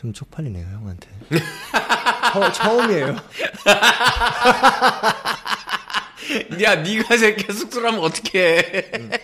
좀 0.00 0.12
쪽팔리네요, 0.14 0.66
형한테. 0.66 1.08
처, 2.32 2.50
처음이에요. 2.52 3.16
야, 6.64 6.76
네가 6.76 7.18
새끼 7.18 7.52
쑥스러우면 7.52 8.00
어떡해. 8.04 8.90
음. 8.94 9.10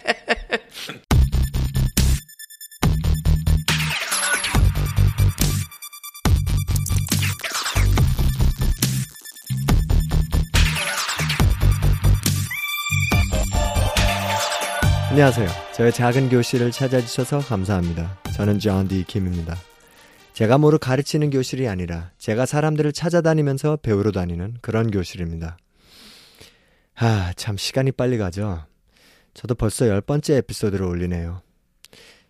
안녕하세요. 15.09 15.49
저의 15.73 15.91
작은 15.91 16.29
교실을 16.29 16.71
찾아주셔서 16.71 17.39
감사합니다. 17.39 18.19
저는 18.35 18.59
존디 18.59 19.05
김입니다. 19.09 19.57
제가 20.37 20.59
뭐를 20.59 20.79
가르치는 20.79 21.31
교실이 21.31 21.67
아니라 21.67 22.13
제가 22.19 22.45
사람들을 22.45 22.93
찾아다니면서 22.93 23.77
배우러 23.77 24.13
다니는 24.13 24.59
그런 24.61 24.91
교실입니다. 24.91 25.57
아, 26.95 27.33
참 27.37 27.57
시간이 27.57 27.93
빨리 27.93 28.19
가죠. 28.19 28.67
저도 29.33 29.55
벌써 29.55 29.89
열 29.89 30.01
번째 30.01 30.37
에피소드를 30.37 30.85
올리네요. 30.85 31.41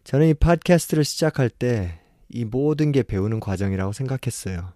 저는 0.04 0.28
이 0.28 0.34
팟캐스트를 0.34 1.04
시작할 1.04 1.50
때 1.50 1.98
이 2.28 2.44
모든 2.44 2.92
게 2.92 3.02
배우는 3.02 3.40
과정이라고 3.40 3.92
생각했어요. 3.92 4.72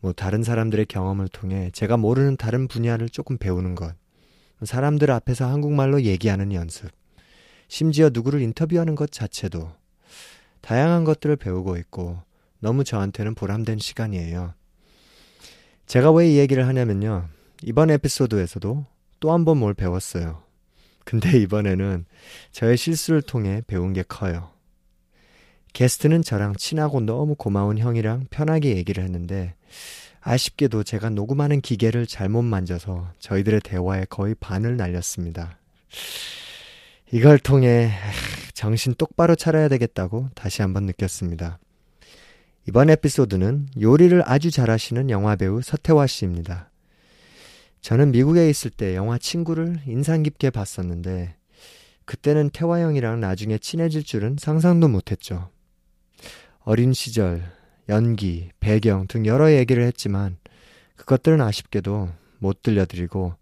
뭐 0.00 0.12
다른 0.12 0.42
사람들의 0.42 0.86
경험을 0.86 1.28
통해 1.28 1.70
제가 1.72 1.96
모르는 1.96 2.36
다른 2.36 2.68
분야를 2.68 3.08
조금 3.08 3.36
배우는 3.36 3.74
것. 3.74 3.94
사람들 4.62 5.10
앞에서 5.10 5.46
한국말로 5.46 6.02
얘기하는 6.02 6.52
연습. 6.52 6.90
심지어 7.68 8.10
누구를 8.12 8.40
인터뷰하는 8.40 8.94
것 8.94 9.12
자체도 9.12 9.70
다양한 10.60 11.04
것들을 11.04 11.36
배우고 11.36 11.76
있고 11.76 12.22
너무 12.60 12.84
저한테는 12.84 13.34
보람된 13.34 13.78
시간이에요. 13.78 14.54
제가 15.86 16.10
왜 16.12 16.28
이 16.30 16.38
얘기를 16.38 16.66
하냐면요. 16.66 17.28
이번 17.62 17.90
에피소드에서도 17.90 18.86
또 19.20 19.30
한 19.32 19.44
번 19.44 19.58
뭘 19.58 19.74
배웠어요. 19.74 20.42
근데 21.04 21.30
이번에는 21.40 22.04
저의 22.52 22.76
실수를 22.76 23.22
통해 23.22 23.62
배운 23.66 23.92
게 23.92 24.02
커요. 24.02 24.50
게스트는 25.72 26.22
저랑 26.22 26.56
친하고 26.56 27.00
너무 27.00 27.34
고마운 27.34 27.78
형이랑 27.78 28.26
편하게 28.30 28.76
얘기를 28.76 29.02
했는데 29.04 29.54
아쉽게도 30.20 30.82
제가 30.82 31.10
녹음하는 31.10 31.60
기계를 31.60 32.06
잘못 32.06 32.42
만져서 32.42 33.12
저희들의 33.18 33.60
대화에 33.60 34.04
거의 34.10 34.34
반을 34.34 34.76
날렸습니다. 34.76 35.58
이걸 37.12 37.38
통해 37.38 37.90
정신 38.52 38.94
똑바로 38.94 39.34
차려야 39.36 39.68
되겠다고 39.68 40.28
다시 40.34 40.60
한번 40.62 40.84
느꼈습니다. 40.84 41.58
이번 42.68 42.90
에피소드는 42.90 43.68
요리를 43.80 44.22
아주 44.26 44.50
잘하시는 44.50 45.08
영화배우 45.08 45.62
서태화 45.62 46.06
씨입니다. 46.06 46.70
저는 47.80 48.10
미국에 48.10 48.50
있을 48.50 48.70
때 48.70 48.94
영화 48.94 49.16
친구를 49.16 49.80
인상 49.86 50.22
깊게 50.22 50.50
봤었는데 50.50 51.34
그때는 52.04 52.50
태화 52.50 52.82
형이랑 52.82 53.20
나중에 53.20 53.56
친해질 53.56 54.04
줄은 54.04 54.36
상상도 54.38 54.86
못했죠. 54.86 55.48
어린 56.58 56.92
시절, 56.92 57.42
연기, 57.88 58.50
배경 58.60 59.06
등 59.06 59.24
여러 59.24 59.50
얘기를 59.50 59.82
했지만 59.84 60.36
그것들은 60.96 61.40
아쉽게도 61.40 62.10
못 62.38 62.62
들려드리고 62.62 63.32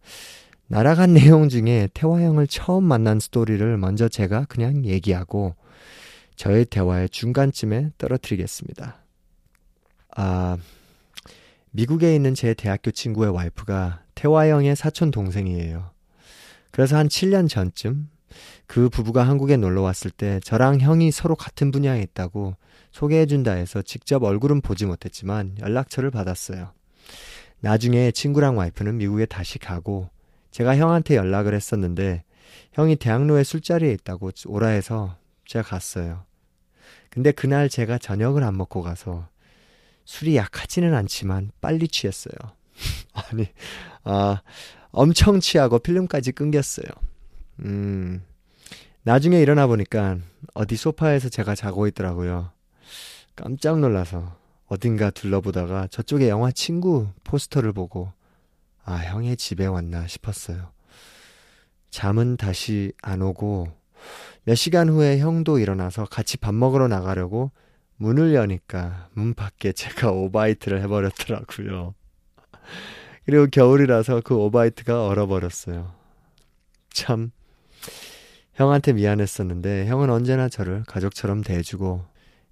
날아간 0.69 1.15
내용 1.15 1.49
중에 1.49 1.89
태화 1.95 2.21
형을 2.21 2.47
처음 2.47 2.85
만난 2.85 3.19
스토리를 3.19 3.77
먼저 3.77 4.09
제가 4.09 4.45
그냥 4.45 4.85
얘기하고 4.85 5.57
저의 6.37 6.65
대화의 6.67 7.09
중간쯤에 7.09 7.91
떨어뜨리겠습니다. 7.99 9.06
아, 10.17 10.57
미국에 11.73 12.15
있는 12.15 12.35
제 12.35 12.55
대학교 12.55 12.91
친구의 12.91 13.31
와이프가 13.31 14.03
태화 14.15 14.49
형의 14.49 14.75
사촌 14.75 15.11
동생이에요. 15.11 15.91
그래서 16.71 16.97
한 16.97 17.09
7년 17.09 17.49
전쯤 17.49 18.09
그 18.67 18.89
부부가 18.89 19.29
한국에 19.29 19.59
놀러 19.59 19.83
왔을 19.83 20.11
때 20.11 20.41
저랑 20.41 20.81
형이 20.81 21.11
서로 21.11 21.37
같은 21.37 21.71
분야에 21.71 22.01
있다고 22.01 22.57
소개해준다 22.93 23.53
해서 23.53 23.83
직접 23.83 24.23
얼굴은 24.23 24.63
보지 24.63 24.87
못했지만 24.87 25.55
연락처를 25.61 26.11
받았어요. 26.11 26.73
나중에 27.61 28.11
친구랑 28.11 28.57
와이프는 28.57 28.97
미국에 28.97 29.27
다시 29.27 29.59
가고 29.59 30.09
제가 30.51 30.77
형한테 30.77 31.17
연락을 31.17 31.55
했었는데 31.55 32.25
형이 32.73 32.97
대학로에 32.97 33.45
술자리에 33.45 33.93
있다고 33.93 34.31
오라 34.47 34.69
해서 34.69 35.17
제가 35.45 35.69
갔어요. 35.69 36.25
근데 37.11 37.33
그날 37.33 37.69
제가 37.69 37.99
저녁을 37.99 38.45
안 38.45 38.57
먹고 38.57 38.83
가서 38.83 39.29
술이 40.07 40.37
약하지는 40.37 40.95
않지만 40.95 41.51
빨리 41.61 41.89
취했어요. 41.89 42.35
아니, 43.13 43.49
아, 44.05 44.41
엄청 44.91 45.41
취하고 45.41 45.79
필름까지 45.79 46.33
끊겼어요. 46.33 46.87
음, 47.61 48.23
나중에 49.03 49.41
일어나 49.41 49.67
보니까 49.67 50.19
어디 50.55 50.77
소파에서 50.77 51.29
제가 51.29 51.55
자고 51.55 51.87
있더라고요. 51.89 52.51
깜짝 53.35 53.81
놀라서 53.81 54.37
어딘가 54.69 55.11
둘러보다가 55.11 55.89
저쪽에 55.89 56.29
영화 56.29 56.51
친구 56.51 57.09
포스터를 57.25 57.73
보고 57.73 58.13
아, 58.85 58.97
형의 58.97 59.37
집에 59.37 59.67
왔나 59.67 60.07
싶었어요. 60.07 60.71
잠은 61.91 62.37
다시 62.37 62.93
안 63.03 63.23
오고 63.23 63.69
몇 64.45 64.55
시간 64.55 64.89
후에 64.89 65.19
형도 65.19 65.59
일어나서 65.59 66.05
같이 66.05 66.37
밥 66.37 66.55
먹으러 66.55 66.87
나가려고 66.87 67.51
문을 67.99 68.35
여니까 68.35 69.09
문 69.13 69.35
밖에 69.35 69.73
제가 69.73 70.11
오바이트를 70.11 70.83
해버렸더라고요. 70.83 71.95
그리고 73.25 73.47
겨울이라서 73.47 74.21
그 74.23 74.35
오바이트가 74.37 75.07
얼어버렸어요. 75.07 75.93
참, 76.93 77.31
형한테 78.55 78.93
미안했었는데 78.93 79.87
형은 79.87 80.11
언제나 80.11 80.49
저를 80.49 80.85
가족처럼 80.87 81.43
대해주고 81.43 82.05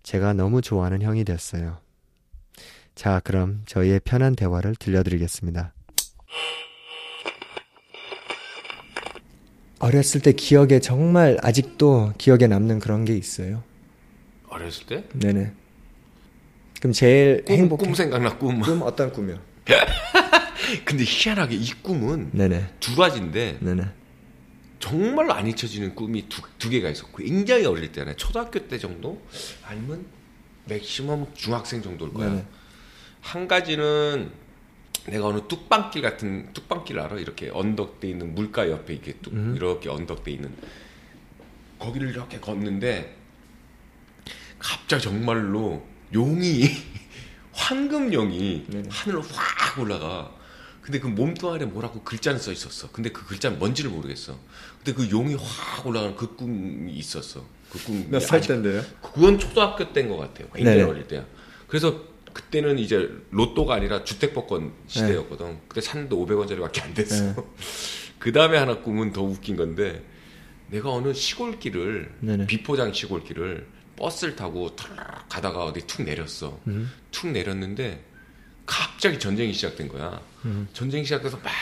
제가 0.02 0.32
너무 0.34 0.60
좋아하는 0.60 1.00
형이 1.02 1.24
됐어요. 1.24 1.78
자, 2.94 3.20
그럼 3.24 3.62
저희의 3.66 4.00
편한 4.04 4.36
대화를 4.36 4.76
들려드리겠습니다. 4.76 5.72
어렸을 9.78 10.22
때 10.22 10.32
기억에 10.32 10.78
정말 10.78 11.36
아직도 11.42 12.14
기억에 12.16 12.46
남는 12.46 12.78
그런 12.78 13.04
게 13.04 13.16
있어요. 13.16 13.62
어렸을 14.54 14.86
때? 14.86 15.04
네네. 15.12 15.52
그럼 16.78 16.92
제일 16.92 17.44
꿈, 17.44 17.56
행복 17.56 17.76
꿈 17.78 17.94
생각나 17.94 18.36
꿈. 18.38 18.60
꿈 18.60 18.82
어떤 18.82 19.12
꿈이요? 19.12 19.38
근데 20.84 21.04
희한하게 21.04 21.56
이 21.56 21.66
꿈은 21.82 22.30
네네. 22.32 22.74
두 22.80 22.94
가지인데 22.94 23.58
네네. 23.60 23.84
정말 24.78 25.30
안 25.30 25.46
잊혀지는 25.46 25.94
꿈이 25.94 26.28
두, 26.28 26.42
두 26.58 26.68
개가 26.70 26.88
있었고 26.90 27.16
굉장히 27.22 27.64
어릴 27.64 27.90
때는 27.90 28.16
초등학교 28.16 28.68
때 28.68 28.78
정도 28.78 29.20
아니면 29.64 30.04
맥시멈 30.66 31.26
중학생 31.34 31.82
정도일 31.82 32.12
거야. 32.12 32.28
네네. 32.30 32.44
한 33.22 33.48
가지는 33.48 34.30
내가 35.06 35.26
어느 35.26 35.40
뚝방길 35.48 36.00
같은 36.02 36.52
뚝방길 36.52 36.98
알아? 36.98 37.18
이렇게 37.18 37.50
언덕돼 37.50 38.08
있는 38.08 38.34
물가 38.34 38.70
옆에 38.70 38.94
이렇게 38.94 39.14
뚝 39.20 39.32
음. 39.32 39.54
이렇게 39.56 39.88
언덕돼 39.88 40.30
있는 40.30 40.54
거기를 41.78 42.10
이렇게 42.10 42.38
걷는데 42.40 43.23
갑자기 44.64 45.02
정말로 45.02 45.86
용이 46.14 46.64
황금용이 47.52 48.64
네네. 48.68 48.88
하늘로 48.90 49.20
확 49.20 49.78
올라가. 49.78 50.32
근데 50.80 50.98
그 50.98 51.06
몸뚱아리에 51.06 51.66
뭐라고 51.66 52.02
글자는 52.02 52.40
써 52.40 52.50
있었어. 52.50 52.90
근데 52.90 53.10
그 53.10 53.26
글자는 53.26 53.58
뭔지를 53.58 53.90
모르겠어. 53.90 54.38
근데 54.82 54.92
그 54.94 55.10
용이 55.10 55.34
확 55.34 55.86
올라가는 55.86 56.16
그 56.16 56.34
꿈이 56.34 56.92
있었어. 56.94 57.44
그 57.70 57.78
꿈. 57.84 58.10
몇살 58.10 58.40
때인데요? 58.40 58.82
그건 59.02 59.38
초등학교 59.38 59.92
때인 59.92 60.08
것 60.08 60.16
같아요. 60.16 60.48
굉장히 60.54 60.78
네네. 60.78 60.90
어릴 60.90 61.08
때야. 61.08 61.26
그래서 61.68 62.02
그때는 62.32 62.78
이제 62.78 63.08
로또가 63.30 63.74
아니라 63.74 64.02
주택복권 64.02 64.72
시대였거든. 64.86 65.46
네. 65.46 65.60
그때 65.68 65.80
샀는데 65.82 66.16
500원짜리밖에 66.16 66.82
안 66.82 66.94
됐어. 66.94 67.24
네. 67.24 67.34
그 68.18 68.32
다음에 68.32 68.56
하나 68.56 68.80
꿈은 68.80 69.12
더 69.12 69.22
웃긴 69.22 69.56
건데 69.56 70.04
내가 70.70 70.90
어느 70.90 71.12
시골길을 71.12 72.14
네네. 72.20 72.46
비포장 72.46 72.92
시골길을 72.92 73.73
버스를 73.96 74.36
타고 74.36 74.74
탁 74.76 75.28
가다가 75.28 75.64
어디 75.64 75.80
툭 75.86 76.02
내렸어. 76.02 76.58
음. 76.66 76.90
툭 77.10 77.30
내렸는데 77.30 78.02
갑자기 78.66 79.18
전쟁이 79.18 79.52
시작된 79.52 79.88
거야. 79.88 80.20
음. 80.44 80.68
전쟁이 80.72 81.04
시작돼서 81.04 81.36
막 81.38 81.52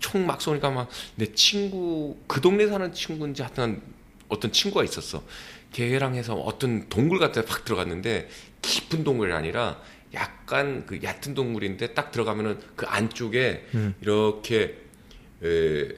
총 0.00 0.26
막 0.26 0.40
쏘니까 0.42 0.70
막 0.70 0.88
내 1.14 1.32
친구 1.34 2.16
그 2.26 2.40
동네 2.40 2.66
사는 2.66 2.92
친구인지 2.92 3.42
하여튼 3.42 3.80
어떤 4.28 4.50
친구가 4.52 4.84
있었어. 4.84 5.22
걔랑 5.72 6.14
해서 6.16 6.34
어떤 6.34 6.88
동굴 6.88 7.18
같은 7.18 7.42
데팍 7.42 7.64
들어갔는데 7.64 8.28
깊은 8.62 9.04
동굴이 9.04 9.32
아니라 9.32 9.80
약간 10.14 10.84
그 10.86 10.98
얕은 11.02 11.34
동굴인데 11.34 11.94
딱 11.94 12.10
들어가면은 12.10 12.58
그 12.74 12.86
안쪽에 12.86 13.66
음. 13.74 13.94
이렇게 14.00 14.78
에, 15.44 15.88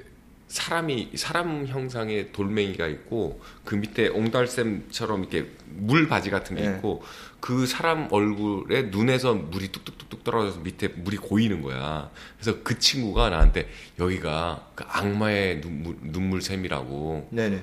사람이 0.50 1.12
사람 1.14 1.64
형상의 1.64 2.32
돌멩이가 2.32 2.88
있고 2.88 3.41
그 3.64 3.76
밑에 3.76 4.08
옹달샘처럼 4.08 5.20
이렇게 5.20 5.49
물 5.67 6.08
바지 6.08 6.29
같은 6.29 6.56
게 6.56 6.62
네. 6.62 6.75
있고 6.75 7.05
그 7.38 7.67
사람 7.67 8.08
얼굴에 8.11 8.82
눈에서 8.91 9.35
물이 9.35 9.69
뚝뚝뚝뚝 9.69 10.25
떨어져서 10.25 10.61
밑에 10.61 10.88
물이 10.88 11.19
고이는 11.19 11.62
거야. 11.62 12.11
그래서 12.37 12.64
그 12.64 12.81
친구가 12.81 13.31
나한테 13.31 13.69
여기가 14.00 14.70
그 14.75 14.85
악마의 14.88 15.61
눈물, 15.61 15.97
눈물샘이라고 16.02 17.29
네네. 17.31 17.62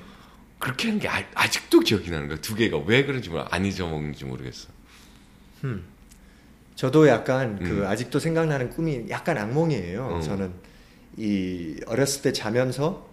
그렇게 0.57 0.87
한게 0.87 1.09
아, 1.09 1.49
직도 1.49 1.81
기억이 1.81 2.09
나는 2.09 2.29
거야. 2.29 2.37
두 2.37 2.55
개가 2.55 2.77
왜 2.85 3.03
그런지 3.05 3.29
몰라. 3.29 3.49
안 3.51 3.65
잊어먹는지 3.65 4.23
모르겠어. 4.23 4.69
저도 6.75 7.09
약간 7.09 7.59
그 7.59 7.81
음. 7.81 7.85
아직도 7.85 8.19
생각나는 8.19 8.69
꿈이 8.69 9.09
약간 9.09 9.37
악몽이에요. 9.37 10.15
음. 10.15 10.21
저는 10.21 10.66
이 11.17 11.79
어렸을 11.87 12.21
때 12.21 12.31
자면서 12.31 13.07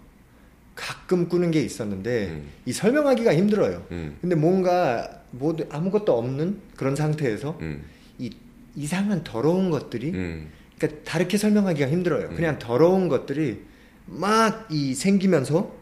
가끔 0.75 1.29
꾸는 1.29 1.51
게 1.51 1.61
있었는데 1.63 2.29
음. 2.29 2.49
이 2.67 2.73
설명하기가 2.73 3.35
힘들어요. 3.35 3.87
음, 3.93 4.17
근데 4.21 4.35
뭔가 4.35 5.23
뭐 5.31 5.57
아무것도 5.71 6.17
없는 6.17 6.61
그런 6.77 6.97
상태에서 6.97 7.59
음, 7.61 7.85
이 8.19 8.31
이상한 8.75 9.23
더러운 9.25 9.71
것들이 9.71 10.11
음, 10.11 10.51
그러니까 10.77 11.03
다르게 11.05 11.37
설명하기가 11.37 11.89
힘들어요. 11.89 12.29
음. 12.31 12.35
그냥 12.35 12.59
더러운 12.59 13.09
것들이 13.09 13.63
막 14.07 14.67
이 14.71 14.95
생기면서 14.95 15.75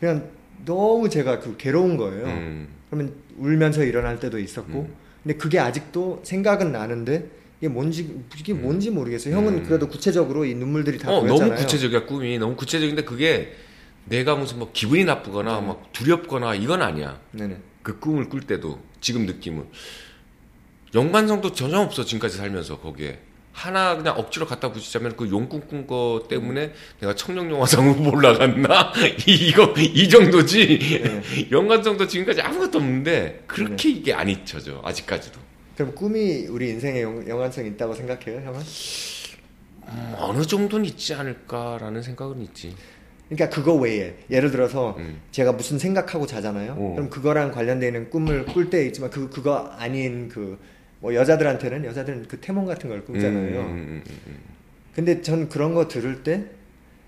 그냥 0.00 0.30
너무 0.64 1.08
제가 1.08 1.40
그 1.40 1.56
괴로운 1.56 1.96
거예요. 1.96 2.26
음, 2.26 2.68
그러면 2.90 3.14
울면서 3.36 3.84
일어날 3.84 4.18
때도 4.18 4.38
있었고, 4.38 4.80
음. 4.80 4.94
근데 5.22 5.36
그게 5.36 5.58
아직도 5.58 6.22
생각은 6.24 6.72
나는데 6.72 7.28
이게 7.62 7.68
뭔지 7.68 8.12
이게 8.36 8.52
음. 8.52 8.62
뭔지 8.62 8.90
모르겠어요. 8.90 9.36
형은 9.36 9.58
음. 9.58 9.62
그래도 9.62 9.86
구체적으로 9.86 10.44
이 10.44 10.52
눈물들이 10.52 10.98
다 10.98 11.12
어, 11.12 11.20
보였잖아요. 11.20 11.50
너무 11.50 11.60
구체적이야 11.62 12.06
꿈이 12.06 12.36
너무 12.36 12.56
구체적인데 12.56 13.04
그게 13.04 13.52
내가 14.04 14.34
무슨 14.34 14.58
뭐 14.58 14.70
기분이 14.72 15.04
나쁘거나 15.04 15.60
네. 15.60 15.66
막 15.68 15.92
두렵거나 15.92 16.56
이건 16.56 16.82
아니야. 16.82 17.20
네네. 17.30 17.58
그 17.84 18.00
꿈을 18.00 18.28
꿀 18.28 18.40
때도 18.40 18.80
지금 19.00 19.26
느낌은 19.26 19.64
연관성도 20.92 21.52
전혀 21.52 21.78
없어 21.78 22.04
지금까지 22.04 22.36
살면서 22.36 22.78
거기에 22.80 23.20
하나 23.52 23.96
그냥 23.96 24.18
억지로 24.18 24.46
갖다 24.46 24.72
붙이자면 24.72 25.16
그 25.16 25.30
용꿈 25.30 25.60
꾼거 25.60 26.26
때문에 26.28 26.72
내가 26.98 27.14
청룡영화상 27.14 27.86
후보 27.86 28.10
올라갔나 28.10 28.92
이- 29.28 29.48
이거 29.48 29.72
이 29.78 30.08
정도지 30.08 30.78
네. 30.80 31.22
연관성도 31.52 32.08
지금까지 32.08 32.40
아무것도 32.40 32.78
없는데 32.78 33.44
그렇게 33.46 33.90
이게 33.90 34.12
안 34.14 34.28
잊혀져 34.28 34.80
아직까지도 34.84 35.38
그럼 35.76 35.94
꿈이 35.94 36.46
우리 36.48 36.70
인생에 36.70 37.02
영, 37.02 37.26
연관성 37.26 37.66
있다고 37.66 37.94
생각해요, 37.94 38.40
형은? 38.40 38.60
음, 39.88 40.14
어느 40.18 40.42
정도는 40.42 40.84
있지 40.86 41.14
않을까라는 41.14 42.02
생각은 42.02 42.40
있지 42.42 42.74
그러니까 43.28 43.48
그거 43.54 43.74
외에 43.74 44.14
예를 44.30 44.50
들어서 44.50 44.96
음. 44.98 45.20
제가 45.30 45.52
무슨 45.52 45.78
생각하고 45.78 46.26
자잖아요. 46.26 46.72
어. 46.78 46.92
그럼 46.94 47.10
그거랑 47.10 47.50
관련돼 47.52 47.86
있는 47.86 48.10
꿈을 48.10 48.44
꿀 48.46 48.70
때 48.70 48.86
있지만 48.86 49.10
그 49.10 49.28
그거 49.30 49.56
아닌 49.78 50.28
그 50.28 50.58
뭐 51.02 51.12
여자들한테는 51.14 51.84
여자들은 51.84 52.28
그 52.28 52.40
태몽 52.40 52.64
같은 52.64 52.88
걸 52.88 53.04
꾸잖아요. 53.04 53.60
음, 53.60 53.66
음, 53.66 54.02
음, 54.06 54.18
음, 54.28 54.38
근데 54.94 55.20
전 55.20 55.48
그런 55.48 55.74
거 55.74 55.88
들을 55.88 56.22
때 56.22 56.46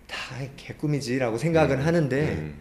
다 0.07 0.17
개꿈이지라고 0.57 1.39
생각은 1.39 1.81
음, 1.81 1.87
하는데 1.87 2.21
음. 2.21 2.55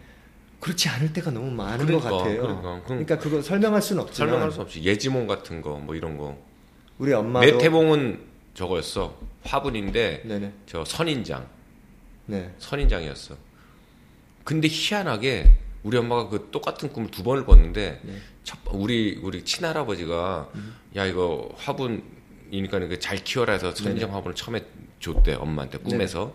그렇지 0.64 0.88
않을 0.88 1.12
때가 1.12 1.30
너무 1.30 1.50
많은 1.50 1.84
그러니까, 1.84 2.08
것 2.08 2.16
같아요. 2.16 2.40
그러니까. 2.40 2.62
그럼- 2.62 2.82
그러니까 2.86 3.18
그거 3.18 3.42
설명할 3.42 3.82
수는 3.82 4.02
없지만 4.02 4.30
설명할 4.30 4.50
수 4.50 4.62
없이 4.62 4.82
예지몽 4.82 5.26
같은 5.26 5.60
거 5.60 5.78
뭐 5.78 5.94
이런 5.94 6.16
거. 6.16 6.38
우리 6.96 7.12
엄마도 7.12 7.44
내 7.44 7.58
태몽은 7.58 8.18
저거였어. 8.54 9.14
화분인데 9.42 10.22
네네. 10.24 10.52
저 10.64 10.82
선인장. 10.86 11.46
네. 12.24 12.54
선인장이었어. 12.58 13.36
근데 14.42 14.66
희한하게 14.70 15.52
우리 15.82 15.98
엄마가 15.98 16.30
그 16.30 16.48
똑같은 16.50 16.90
꿈을 16.90 17.10
두 17.10 17.22
번을 17.22 17.44
꿨는데 17.44 18.00
네. 18.02 18.16
첫, 18.42 18.58
우리 18.70 19.20
우리 19.22 19.44
친할아버지가 19.44 20.48
야 20.96 21.04
이거 21.04 21.50
화분이니까 21.58 22.98
잘 23.00 23.18
키워라 23.18 23.52
해서 23.52 23.74
선인장 23.74 24.14
화분을 24.14 24.34
처음에 24.34 24.64
줬대 24.98 25.34
엄마한테 25.34 25.76
꿈에서 25.76 26.34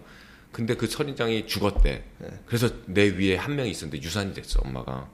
근데 0.52 0.76
그 0.76 0.88
선인장이 0.88 1.48
죽었대 1.48 2.04
네. 2.18 2.28
그래서 2.46 2.70
내 2.86 3.04
위에 3.10 3.36
한 3.36 3.56
명이 3.56 3.70
있었는데 3.70 4.02
유산이 4.04 4.34
됐어 4.34 4.60
엄마가 4.64 5.08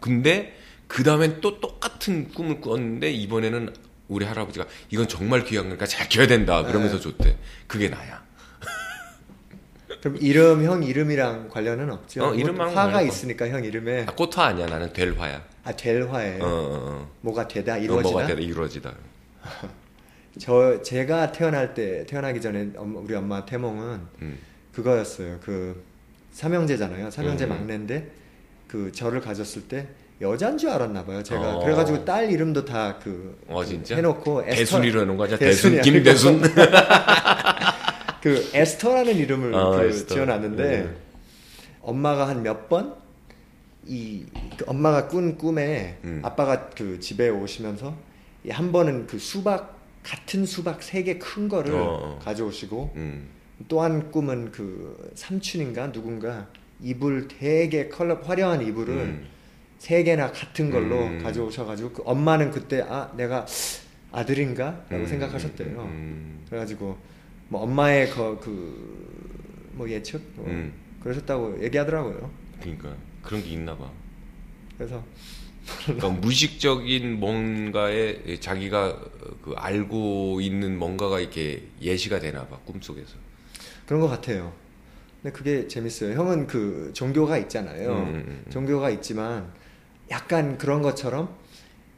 근데 0.00 0.56
그 0.88 1.02
다음엔 1.04 1.40
또 1.40 1.60
똑같은 1.60 2.28
꿈을 2.32 2.60
꿨는데 2.60 3.12
이번에는 3.12 3.74
우리 4.08 4.24
할아버지가 4.24 4.66
이건 4.90 5.08
정말 5.08 5.44
귀한 5.44 5.66
거니까 5.68 5.86
잘 5.86 6.08
키워야 6.08 6.26
된다 6.28 6.62
그러면서 6.64 6.96
네. 6.96 7.02
줬대 7.02 7.36
그게 7.66 7.88
나야 7.88 8.22
그럼 10.00 10.16
이름 10.20 10.64
형 10.64 10.82
이름이랑 10.82 11.48
관련은 11.48 11.90
없죠? 11.92 12.24
어, 12.24 12.26
뭐 12.28 12.34
이름하고 12.34 12.70
화가 12.72 12.92
관련 12.92 13.08
있으니까 13.08 13.48
형 13.48 13.64
이름에 13.64 14.02
아, 14.08 14.12
꽃화 14.14 14.46
아니야 14.46 14.66
나는 14.66 14.92
될 14.92 15.14
화야 15.16 15.44
아 15.64 15.72
될 15.72 16.08
화예요. 16.10 16.42
어, 16.42 16.46
어, 16.48 16.50
어. 16.50 17.10
뭐가 17.20 17.46
되다 17.46 17.74
어, 17.74 17.78
이루어지다. 17.78 18.10
뭐가 18.10 18.26
되다 18.26 18.40
이루어지다 18.40 18.94
저 20.38 20.80
제가 20.82 21.32
태어날 21.32 21.74
때 21.74 22.04
태어나기 22.06 22.40
전에 22.40 22.70
우리 22.76 23.14
엄마 23.14 23.44
태몽은 23.44 24.00
음. 24.22 24.38
그거였어요. 24.72 25.38
그 25.42 25.82
삼형제잖아요. 26.32 27.10
삼형제 27.10 27.44
음. 27.44 27.48
막내인데 27.50 28.10
그 28.68 28.90
저를 28.92 29.20
가졌을 29.20 29.62
때 29.62 29.88
여잔 30.22 30.56
줄 30.56 30.70
알았나 30.70 31.04
봐요. 31.04 31.22
제가 31.22 31.56
어. 31.56 31.64
그래가지고 31.64 32.04
딸 32.04 32.30
이름도 32.30 32.64
다그 32.64 33.40
어, 33.48 33.64
진짜? 33.64 33.96
해놓고 33.96 34.42
에스터 34.46 34.56
대순이로 34.56 35.00
해놓은 35.02 35.16
거 35.16 35.24
아니야 35.24 35.36
대순이야. 35.36 35.82
대순 35.82 35.92
김대순 36.02 36.42
그 38.22 38.50
에스터라는 38.54 39.16
이름을 39.16 39.52
어, 39.54 39.70
그 39.76 39.84
에스터. 39.86 40.14
지어놨는데 40.14 40.80
음. 40.82 40.96
엄마가 41.82 42.28
한 42.28 42.42
몇 42.42 42.68
번 42.68 42.94
이 43.86 44.24
그 44.56 44.64
엄마가 44.68 45.08
꾼 45.08 45.36
꿈에 45.36 45.98
음. 46.04 46.20
아빠가 46.22 46.70
그 46.70 47.00
집에 47.00 47.28
오시면서 47.28 47.92
이한 48.44 48.70
번은 48.70 49.08
그 49.08 49.18
수박 49.18 49.76
같은 50.02 50.44
수박 50.46 50.82
세개큰 50.82 51.48
거를 51.48 51.74
어, 51.74 51.84
어. 51.84 52.18
가져오시고 52.22 52.92
음. 52.96 53.28
또한 53.68 54.10
꿈은 54.10 54.50
그 54.50 55.12
삼촌인가 55.14 55.92
누군가 55.92 56.48
이불 56.80 57.28
되게 57.28 57.88
컬러 57.88 58.16
화려한 58.16 58.66
이불을 58.66 58.94
음. 58.94 59.26
세 59.78 60.02
개나 60.02 60.32
같은 60.32 60.70
걸로 60.70 61.06
음. 61.06 61.22
가져오셔가지고 61.22 61.92
그 61.92 62.02
엄마는 62.04 62.50
그때 62.50 62.84
아 62.88 63.12
내가 63.16 63.46
아들인가라고 64.10 64.94
음. 64.94 65.06
생각하셨대요. 65.06 65.82
음. 65.82 66.44
그래가지고 66.46 66.96
뭐 67.48 67.62
엄마의 67.62 68.10
그뭐 68.10 69.88
예측 69.88 70.22
뭐 70.36 70.46
음. 70.46 70.72
그러셨다고 71.02 71.62
얘기하더라고요. 71.64 72.30
그러니까 72.60 72.94
그런 73.22 73.42
게 73.42 73.50
있나 73.50 73.76
봐 73.76 73.90
그래서 74.76 75.04
그러니까 75.84 76.08
무의식적인 76.10 77.20
뭔가에 77.20 78.38
자기가 78.40 79.00
그 79.42 79.54
알고 79.56 80.40
있는 80.40 80.78
뭔가가 80.78 81.20
이렇게 81.20 81.64
예시가 81.80 82.20
되나 82.20 82.46
봐 82.46 82.58
꿈속에서 82.64 83.14
그런 83.86 84.00
것 84.00 84.08
같아요. 84.08 84.52
근데 85.22 85.36
그게 85.36 85.68
재밌어요. 85.68 86.14
형은 86.14 86.46
그 86.46 86.90
종교가 86.94 87.38
있잖아요. 87.38 87.90
음, 87.92 88.06
음, 88.08 88.24
음. 88.28 88.44
종교가 88.50 88.90
있지만 88.90 89.52
약간 90.10 90.58
그런 90.58 90.82
것처럼 90.82 91.34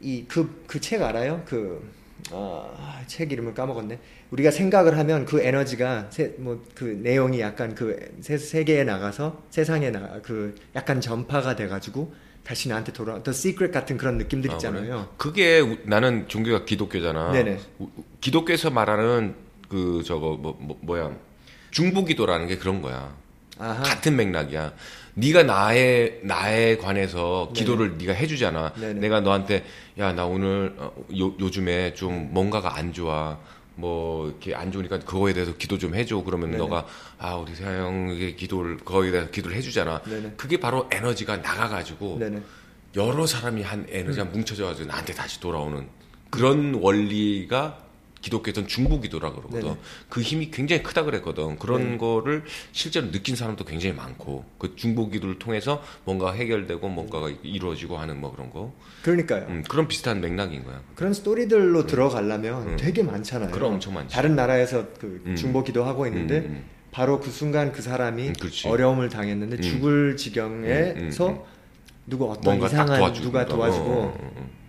이 0.01 0.27
그 0.29 0.49
그 0.67 0.81
책 0.81 1.03
알아요? 1.03 1.43
그 1.47 1.91
아, 2.33 3.03
책 3.07 3.33
이름을 3.33 3.55
까먹었네. 3.55 3.99
우리가 4.31 4.51
생각을 4.51 4.99
하면 4.99 5.25
그 5.27 5.41
에너지가 5.43 6.11
뭐 6.39 6.63
그 6.75 6.85
내용이 7.03 7.41
약간 7.41 7.75
그 7.75 7.99
세, 8.21 8.39
세계에 8.39 8.85
나가서 8.85 9.45
세상에 9.51 9.91
나 9.91 10.21
그 10.23 10.55
약간 10.77 11.01
전파가 11.01 11.57
돼가지고 11.57 12.15
다시 12.45 12.69
나한테 12.69 12.93
돌아. 12.93 13.23
더 13.23 13.33
시크릿 13.33 13.73
같은 13.73 13.97
그런 13.97 14.19
느낌들 14.19 14.51
아, 14.51 14.55
있잖아요. 14.55 15.09
그게 15.17 15.61
우- 15.61 15.79
나는 15.85 16.29
종교가 16.29 16.65
기독교잖아. 16.65 17.33
네네. 17.33 17.59
우- 17.79 17.89
기독교에서 18.21 18.71
말하는 18.71 19.35
그 19.69 20.03
저거 20.07 20.37
뭐, 20.37 20.57
뭐 20.61 20.79
뭐야 20.83 21.11
중보기도라는 21.71 22.47
게 22.47 22.59
그런 22.59 22.83
거야. 22.83 23.17
아하. 23.59 23.83
같은 23.83 24.17
맥락이야. 24.17 24.73
네가 25.15 25.45
나에 25.45 26.19
나에 26.23 26.77
관해서 26.77 27.51
기도를 27.55 27.97
네가 27.99 28.13
해주잖아. 28.13 28.73
네네. 28.75 29.01
내가 29.01 29.21
너한테 29.21 29.65
야 29.99 30.13
나 30.13 30.27
오늘 30.27 30.75
어, 30.77 30.93
요, 31.19 31.35
요즘에 31.39 31.95
좀 31.95 32.29
뭔가가 32.33 32.77
안 32.77 32.93
좋아. 32.93 33.39
뭐 33.77 34.29
이렇게 34.29 34.55
안 34.55 34.71
좋으니까 34.71 35.01
그거에 35.01 35.33
대해서 35.33 35.57
기도 35.57 35.79
좀 35.79 35.95
해줘. 35.95 36.23
그러면 36.23 36.51
네네. 36.53 36.59
너가 36.59 36.87
아 37.19 37.35
우리 37.35 37.53
형에게 37.55 38.35
기도를 38.35 38.79
거기에 38.79 39.11
대해서 39.11 39.31
기도를 39.31 39.57
해주잖아. 39.57 40.03
네네. 40.03 40.35
그게 40.37 40.59
바로 40.59 40.89
에너지가 40.91 41.39
나가가지고 41.39 42.19
네네. 42.19 42.43
여러 42.97 43.27
사람이 43.27 43.63
한 43.63 43.87
에너지가 43.89 44.27
뭉쳐져가지고 44.27 44.87
나한테 44.87 45.13
다시 45.15 45.41
돌아오는 45.41 45.89
그런 46.31 46.75
원리가 46.75 47.79
기독교에서는 48.25 48.67
중보기도라 48.69 49.33
그러거든. 49.33 49.61
네네. 49.61 49.77
그 50.09 50.23
힘이 50.23 50.51
굉장히 50.51 50.83
크다 50.83 51.03
그랬거든. 51.03 51.59
그런 51.59 51.93
네. 51.93 51.99
거를 51.99 52.43
실제로 52.73 53.11
느낀 53.11 53.37
사람도 53.37 53.65
굉장히 53.65 53.95
많고 53.95 54.45
그 54.59 54.75
중보기도를 54.77 55.39
통해서 55.39 55.83
뭔가 56.05 56.33
해결되고 56.33 56.89
뭔가가 56.89 57.31
이루어지고 57.43 57.99
하는 57.99 58.21
뭐 58.21 58.33
그런 58.33 58.51
거. 58.51 58.73
그러니까요. 59.03 59.47
음, 59.49 59.65
그런 59.69 59.87
비슷한 59.89 60.23
맥락인 60.23 60.65
거야. 60.65 60.81
그런 60.95 61.13
스토리들로 61.13 61.87
들어가려면 61.87 62.69
음. 62.69 62.77
되게 62.79 63.03
많잖아요. 63.03 63.51
그럼 63.51 63.75
엄청 63.75 63.93
많지. 63.93 64.15
다른 64.15 64.35
나라에서 64.35 64.87
그 64.99 65.23
음. 65.27 65.37
중보 65.37 65.63
기도 65.63 65.85
하고 65.85 66.07
있는데 66.07 66.39
음, 66.39 66.45
음. 66.45 66.65
바로 66.91 67.21
그 67.21 67.31
순간 67.31 67.73
그 67.73 67.83
사람이 67.83 68.29
음. 68.29 68.35
어려움을 68.65 69.11
당했는데 69.11 69.57
음. 69.57 69.61
죽을 69.63 70.17
지경에서 70.17 71.27
음, 71.27 71.33
음, 71.33 71.37
음. 71.37 71.43
누구 72.07 72.31
어떤 72.31 72.63
이상한 72.63 73.13
누가 73.15 73.45
도와주고 73.45 73.91
어, 73.91 73.97
어, 73.97 74.33
어. 74.37 74.64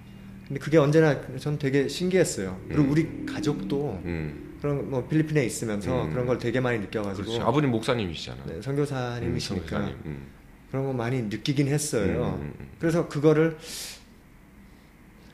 근데 0.47 0.59
그게 0.59 0.77
언제나 0.77 1.19
전 1.37 1.57
되게 1.57 1.87
신기했어요. 1.87 2.59
그리고 2.67 2.91
우리 2.91 3.25
가족도 3.25 3.99
음. 4.05 4.57
그런 4.61 4.89
뭐 4.89 5.07
필리핀에 5.07 5.43
있으면서 5.43 6.05
음. 6.05 6.11
그런 6.11 6.25
걸 6.25 6.37
되게 6.37 6.59
많이 6.59 6.79
느껴가지고 6.79 7.27
그렇지. 7.27 7.41
아버님 7.41 7.71
목사님이시잖아. 7.71 8.45
네, 8.45 8.53
음, 8.55 8.61
선교사님이시니까 8.61 9.67
선교사님. 9.67 9.95
음. 10.05 10.27
그런 10.69 10.85
거 10.85 10.93
많이 10.93 11.21
느끼긴 11.23 11.67
했어요. 11.67 12.37
음, 12.39 12.41
음, 12.45 12.53
음. 12.59 12.67
그래서 12.79 13.07
그거를 13.07 13.57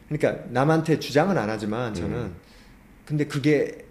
그러니까 0.09 0.43
남한테 0.49 0.99
주장은 0.99 1.37
안 1.37 1.49
하지만 1.49 1.93
저는 1.93 2.17
음. 2.17 2.35
근데 3.05 3.25
그게 3.25 3.85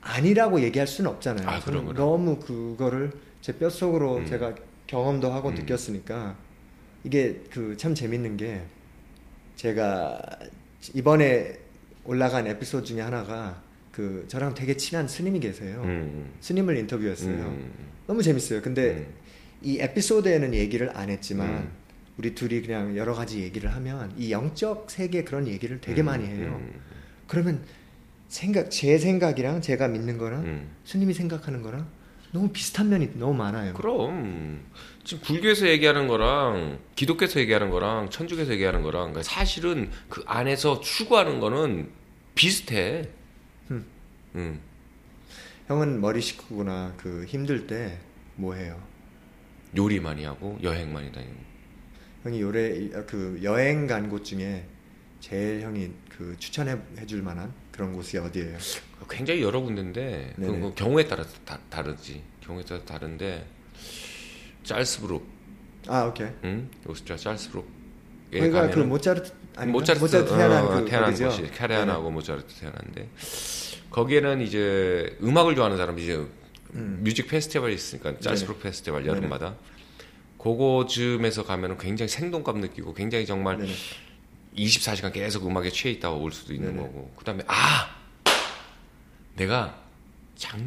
아니라고 0.00 0.60
얘기할 0.62 0.86
수는 0.86 1.10
없잖아요. 1.10 1.48
아, 1.48 1.60
그럼, 1.60 1.84
그럼. 1.86 1.96
너무 1.96 2.38
그거를 2.38 3.12
제 3.40 3.56
뼛속으로 3.56 4.18
음. 4.18 4.26
제가 4.26 4.54
경험도 4.86 5.32
하고 5.32 5.48
음. 5.50 5.54
느꼈으니까 5.54 6.36
이게 7.04 7.40
그 7.50 7.76
참 7.76 7.94
재밌는 7.94 8.36
게 8.36 8.62
제가 9.58 10.20
이번에 10.94 11.58
올라간 12.04 12.46
에피소드 12.46 12.86
중에 12.86 13.00
하나가 13.00 13.60
그 13.90 14.24
저랑 14.28 14.54
되게 14.54 14.76
친한 14.76 15.08
스님이 15.08 15.40
계세요. 15.40 15.82
음. 15.84 16.30
스님을 16.40 16.76
인터뷰했어요. 16.76 17.34
음. 17.34 17.72
너무 18.06 18.22
재밌어요. 18.22 18.62
근데 18.62 18.90
음. 18.92 19.06
이 19.62 19.80
에피소드에는 19.80 20.54
얘기를 20.54 20.96
안 20.96 21.10
했지만 21.10 21.48
음. 21.48 21.70
우리 22.18 22.36
둘이 22.36 22.62
그냥 22.62 22.96
여러 22.96 23.14
가지 23.14 23.40
얘기를 23.40 23.74
하면 23.74 24.12
이 24.16 24.30
영적 24.30 24.90
세계 24.90 25.24
그런 25.24 25.48
얘기를 25.48 25.80
되게 25.80 26.02
음, 26.02 26.06
많이 26.06 26.24
해요. 26.24 26.56
음, 26.60 26.80
그러면 27.26 27.60
생각 28.28 28.70
제 28.70 28.96
생각이랑 28.96 29.60
제가 29.60 29.88
믿는 29.88 30.18
거랑 30.18 30.44
음. 30.44 30.70
스님이 30.84 31.14
생각하는 31.14 31.62
거랑 31.62 31.88
너무 32.32 32.50
비슷한 32.50 32.88
면이 32.90 33.12
너무 33.14 33.34
많아요. 33.34 33.72
그럼 33.74 34.64
지금 35.04 35.22
불교에서 35.22 35.66
얘기하는 35.68 36.06
거랑 36.08 36.78
기독교에서 36.94 37.40
얘기하는 37.40 37.70
거랑 37.70 38.10
천주교에서 38.10 38.52
얘기하는 38.52 38.82
거랑 38.82 39.12
그러니까 39.12 39.22
사실은 39.22 39.90
그 40.08 40.22
안에서 40.26 40.80
추구하는 40.80 41.40
거는 41.40 41.90
비슷해. 42.34 43.08
음. 43.70 43.84
음. 44.34 44.60
형은 45.68 46.00
머리 46.00 46.20
식구구나. 46.20 46.94
그 46.96 47.24
힘들 47.26 47.66
때 47.66 47.98
뭐 48.40 48.54
해요? 48.54 48.80
요리 49.76 49.98
많이 49.98 50.22
하고 50.24 50.56
여행 50.62 50.92
많이 50.92 51.10
다니고. 51.10 51.34
형이 52.22 52.40
요래 52.40 52.88
그 53.06 53.40
여행 53.42 53.86
간 53.88 54.08
곳 54.08 54.24
중에 54.24 54.64
제일 55.20 55.62
형이 55.62 55.90
그 56.08 56.36
추천해 56.38 56.76
줄 57.06 57.22
만한 57.22 57.52
그런 57.78 57.92
곳이 57.92 58.18
어디예요? 58.18 58.58
굉장히 59.08 59.40
여러 59.40 59.60
군데인데 59.60 60.32
그. 60.34 60.40
뭐 60.40 60.74
경우에 60.74 61.06
따라서 61.06 61.30
다, 61.44 61.60
다르지. 61.70 62.20
경우에 62.40 62.64
따라 62.64 62.82
다른데 62.82 63.46
짤츠부르크, 64.64 65.24
아 65.86 66.06
오케이. 66.06 66.26
응? 66.42 66.68
오스트리아 66.84 67.16
짤츠부르크. 67.16 67.64
거기가 68.32 68.70
그 68.70 68.80
모차르트 68.80 69.30
아니 69.54 69.70
모차르트, 69.70 70.02
모차르트 70.02 70.28
태어난 70.36 70.64
어, 70.64 70.68
그 70.70 70.84
태어난 70.86 71.14
거기죠? 71.14 71.28
곳이 71.28 71.52
카라얀하고 71.52 72.10
모차르트 72.10 72.52
태어난데 72.54 73.08
거기에는 73.90 74.40
이제 74.40 75.16
음악을 75.22 75.54
좋아하는 75.54 75.76
사람이 75.76 76.02
이제 76.02 76.14
음. 76.74 77.00
music 77.04 77.28
festival이 77.28 77.74
있으니까 77.74 78.18
짤츠부르크 78.18 78.60
페스티벌 78.60 79.04
네네. 79.04 79.16
여름마다 79.16 79.54
그거쯤에서 80.36 81.44
가면은 81.44 81.78
굉장히 81.78 82.08
생동감 82.08 82.60
느끼고 82.60 82.92
굉장히 82.94 83.24
정말 83.24 83.56
네네. 83.58 83.72
24시간 84.56 85.12
계속 85.12 85.46
음악에 85.46 85.70
취해 85.70 85.92
있다가 85.94 86.14
올 86.16 86.32
수도 86.32 86.52
있는 86.54 86.74
네네. 86.74 86.82
거고 86.82 87.12
그 87.16 87.24
다음에 87.24 87.42
아 87.46 87.88
내가 89.36 89.78
작 90.36 90.58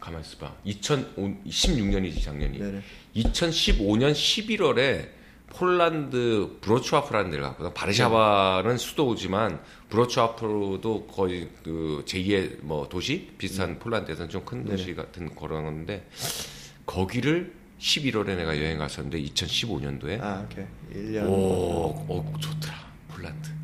가만 0.00 0.20
있어봐 0.20 0.54
2016년이지 0.66 2.22
작년이 2.22 2.58
네네. 2.58 2.82
2015년 3.16 4.12
11월에 4.12 5.08
폴란드 5.50 6.58
브로츠와프라는 6.60 7.30
데를 7.30 7.44
갔거든. 7.46 7.72
바르샤바는 7.72 8.76
수도지만 8.76 9.60
브로츠와프도 9.88 11.06
거의 11.06 11.48
그 11.64 12.04
제2의 12.06 12.58
뭐 12.62 12.86
도시 12.88 13.30
비슷한 13.38 13.78
폴란드에서는 13.78 14.28
좀 14.28 14.44
큰 14.44 14.64
도시 14.66 14.84
네네. 14.86 14.96
같은 14.96 15.34
거런 15.34 15.64
건데 15.64 16.06
거기를 16.84 17.54
11월에 17.80 18.36
내가 18.36 18.56
여행 18.58 18.76
갔었는데 18.78 19.22
2015년도에 19.22 20.20
아 20.20 20.44
오케이. 20.44 20.64
1년. 20.94 21.26
오, 21.28 21.94
어, 22.08 22.34
좋더라 22.40 22.77
폴란드. 23.18 23.48
어, 23.48 23.54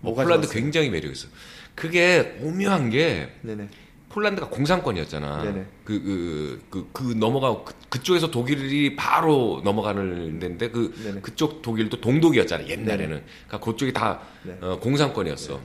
뭐가 0.00 0.24
폴란드 0.24 0.46
좋았어요? 0.46 0.62
굉장히 0.62 0.90
매력 0.90 1.10
있어. 1.12 1.28
그게 1.74 2.38
오묘한 2.42 2.90
게 2.90 3.32
네네. 3.42 3.68
폴란드가 4.10 4.48
공산권이었잖아. 4.48 5.42
네네. 5.42 5.66
그, 5.84 6.02
그, 6.02 6.62
그, 6.68 6.88
그 6.92 7.02
넘어가, 7.14 7.64
그, 7.64 7.72
그쪽에서 7.88 8.30
독일이 8.30 8.94
바로 8.94 9.62
넘어가는 9.64 10.38
데인데, 10.38 10.68
그, 10.70 10.92
네네. 11.02 11.20
그쪽 11.22 11.62
독일도 11.62 12.00
동독이었잖아, 12.00 12.68
옛날에는. 12.68 13.22
그러니까 13.46 13.60
그쪽이 13.60 13.92
다 13.94 14.20
네. 14.42 14.58
어, 14.60 14.78
공산권이었어. 14.80 15.60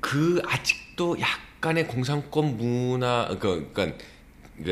그, 0.00 0.40
아직도 0.46 1.18
약간의 1.20 1.88
공산권 1.88 2.56
문화, 2.56 3.28
그, 3.38 3.70
그러니까 3.74 3.98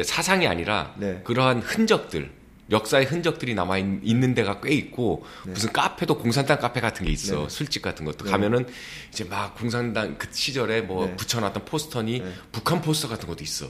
사상이 0.02 0.46
아니라, 0.46 0.94
네. 0.96 1.20
그러한 1.22 1.60
흔적들, 1.60 2.30
역사의 2.70 3.06
흔적들이 3.06 3.54
남아 3.54 3.78
있, 3.78 4.14
는 4.16 4.34
데가 4.34 4.60
꽤 4.60 4.72
있고 4.74 5.24
네. 5.46 5.52
무슨 5.52 5.72
카페도 5.72 6.18
공산당 6.18 6.58
카페 6.58 6.80
같은 6.80 7.04
게 7.06 7.12
있어 7.12 7.42
네. 7.42 7.48
술집 7.48 7.82
같은 7.82 8.04
것도 8.04 8.24
네. 8.24 8.30
가면은 8.30 8.66
이제 9.10 9.24
막 9.24 9.54
공산당 9.56 10.16
그 10.18 10.28
시절에 10.30 10.82
뭐 10.82 11.06
네. 11.06 11.16
붙여놨던 11.16 11.64
포스터니 11.64 12.20
네. 12.20 12.32
북한 12.52 12.80
포스터 12.80 13.08
같은 13.08 13.28
것도 13.28 13.42
있어 13.42 13.66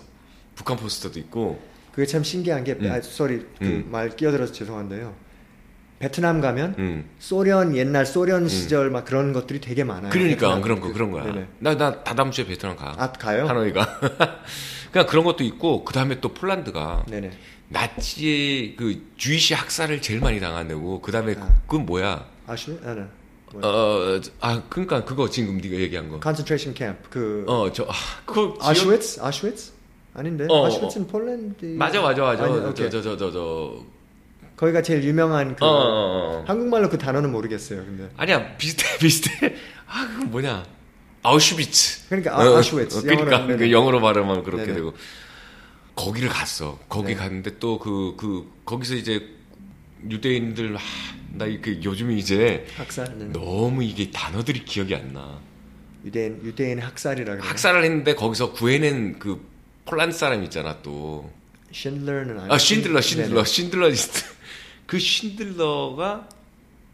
북한 0.55 0.77
포스터도 0.77 1.19
있고 1.21 1.63
그게 1.93 2.07
참 2.07 2.23
신기한 2.23 2.63
게, 2.63 2.73
음. 2.81 2.91
아, 2.93 3.01
sorry, 3.01 3.41
그 3.59 3.65
음. 3.65 3.89
말 3.91 4.15
끼어들어서 4.15 4.53
죄송한데요. 4.53 5.15
베트남 5.99 6.41
가면 6.41 6.77
음. 6.79 7.11
소련 7.19 7.77
옛날 7.77 8.07
소련 8.07 8.49
시절 8.49 8.91
막 8.91 9.05
그런 9.05 9.33
것들이 9.35 9.61
되게 9.61 9.85
많아요. 9.85 10.11
그러니까. 10.11 10.61
그런 10.61 10.81
거 10.81 10.89
그- 10.89 10.93
그런 10.95 11.11
거야 11.11 11.25
네네. 11.25 11.47
나나 11.59 12.03
다다음 12.05 12.31
주에 12.31 12.47
베트남 12.47 12.77
가 12.77 12.95
아 12.97 13.13
가요? 13.13 13.47
하노이가 13.47 14.01
그냥 14.93 15.07
그런 15.07 15.25
것도 15.25 15.45
있고 15.45 15.85
그 15.85 15.93
다음에 15.93 16.19
또 16.21 16.33
폴란드가 16.33 17.05
네네. 17.09 17.31
나치 17.71 18.75
그 18.77 19.01
Jewish 19.17 19.55
학살을 19.55 20.03
제일 20.03 20.21
많이 20.21 20.41
당한다고 20.41 21.01
그 21.01 21.13
다음에 21.13 21.35
아. 21.39 21.49
그건 21.67 21.87
뭐야 21.87 22.27
아슈? 22.47 22.79
아, 22.85 22.93
네. 22.93 23.05
뭐야? 23.53 23.65
어아 23.65 24.63
그러니까 24.69 25.05
그거 25.05 25.31
지금 25.31 25.57
네가 25.59 25.77
얘기한 25.77 26.09
거 26.09 26.19
concentration 26.19 26.75
camp 26.75 27.09
그 27.09 27.45
어, 27.47 27.71
저, 27.73 27.85
아, 27.85 27.93
그거. 28.27 28.59
지역- 28.59 28.69
아슈위츠? 28.71 29.21
아슈위츠? 29.23 29.73
아닌데 30.15 30.47
어, 30.49 30.67
아슈위츠는 30.67 31.07
폴란드 31.07 31.65
맞아, 31.77 32.01
맞아, 32.01 32.23
맞아. 32.23 32.45
아니, 32.45 32.55
저. 32.75 32.91
저, 32.91 33.01
저, 33.03 33.17
저, 33.17 33.31
저. 33.31 33.85
거기가 34.57 34.83
제일 34.83 35.05
유명한 35.05 35.55
그 35.55 35.65
어, 35.65 35.69
어, 35.69 35.73
어. 36.41 36.45
한국말로 36.47 36.89
그 36.91 36.99
단어는 36.99 37.31
모르겠어요. 37.31 37.79
근데 37.85 38.11
아니야, 38.17 38.57
비슷해, 38.57 38.85
비슷해. 38.99 39.55
아, 39.87 40.07
그건 40.13 40.31
뭐냐. 40.33 40.67
아우슈비츠. 41.23 42.09
그러니까 42.09 42.37
아, 42.39 42.59
아슈위츠 42.59 42.99
어, 42.99 43.03
그러니까, 43.03 43.33
영어로 43.41 43.57
그 43.59 43.73
영어로 43.73 44.01
말하면 44.01 44.43
그렇게 44.43 44.65
네네. 44.65 44.75
되고. 44.75 44.93
거기를 45.95 46.29
갔어. 46.29 46.79
거기 46.89 47.09
네. 47.09 47.15
갔는데 47.15 47.59
또 47.59 47.79
그, 47.79 48.15
그, 48.17 48.51
거기서 48.65 48.95
이제 48.95 49.29
유대인들, 50.09 50.77
아, 50.77 50.81
나그 51.33 51.81
요즘에 51.83 52.15
이제 52.15 52.67
학살은 52.77 53.33
너무 53.33 53.85
이게 53.85 54.11
단어들이 54.11 54.65
기억이 54.65 54.95
안 54.95 55.13
나. 55.13 55.41
유대인 56.05 56.41
유대인 56.43 56.79
학살이라 56.79 57.37
그래요. 57.37 57.43
학살을 57.43 57.85
했는데 57.85 58.15
거기서 58.15 58.53
구해낸 58.53 59.19
그 59.19 59.47
폴란드 59.85 60.17
사람 60.17 60.43
있잖아 60.45 60.81
또. 60.83 61.31
신들러는 61.73 62.39
아니고 62.39 62.55
아 62.55 62.59
신들러 62.59 63.01
신들러 63.01 63.29
네네. 63.29 63.45
신들러 63.45 63.89
리스트 63.89 64.25
그 64.87 64.99
신들러가 64.99 66.29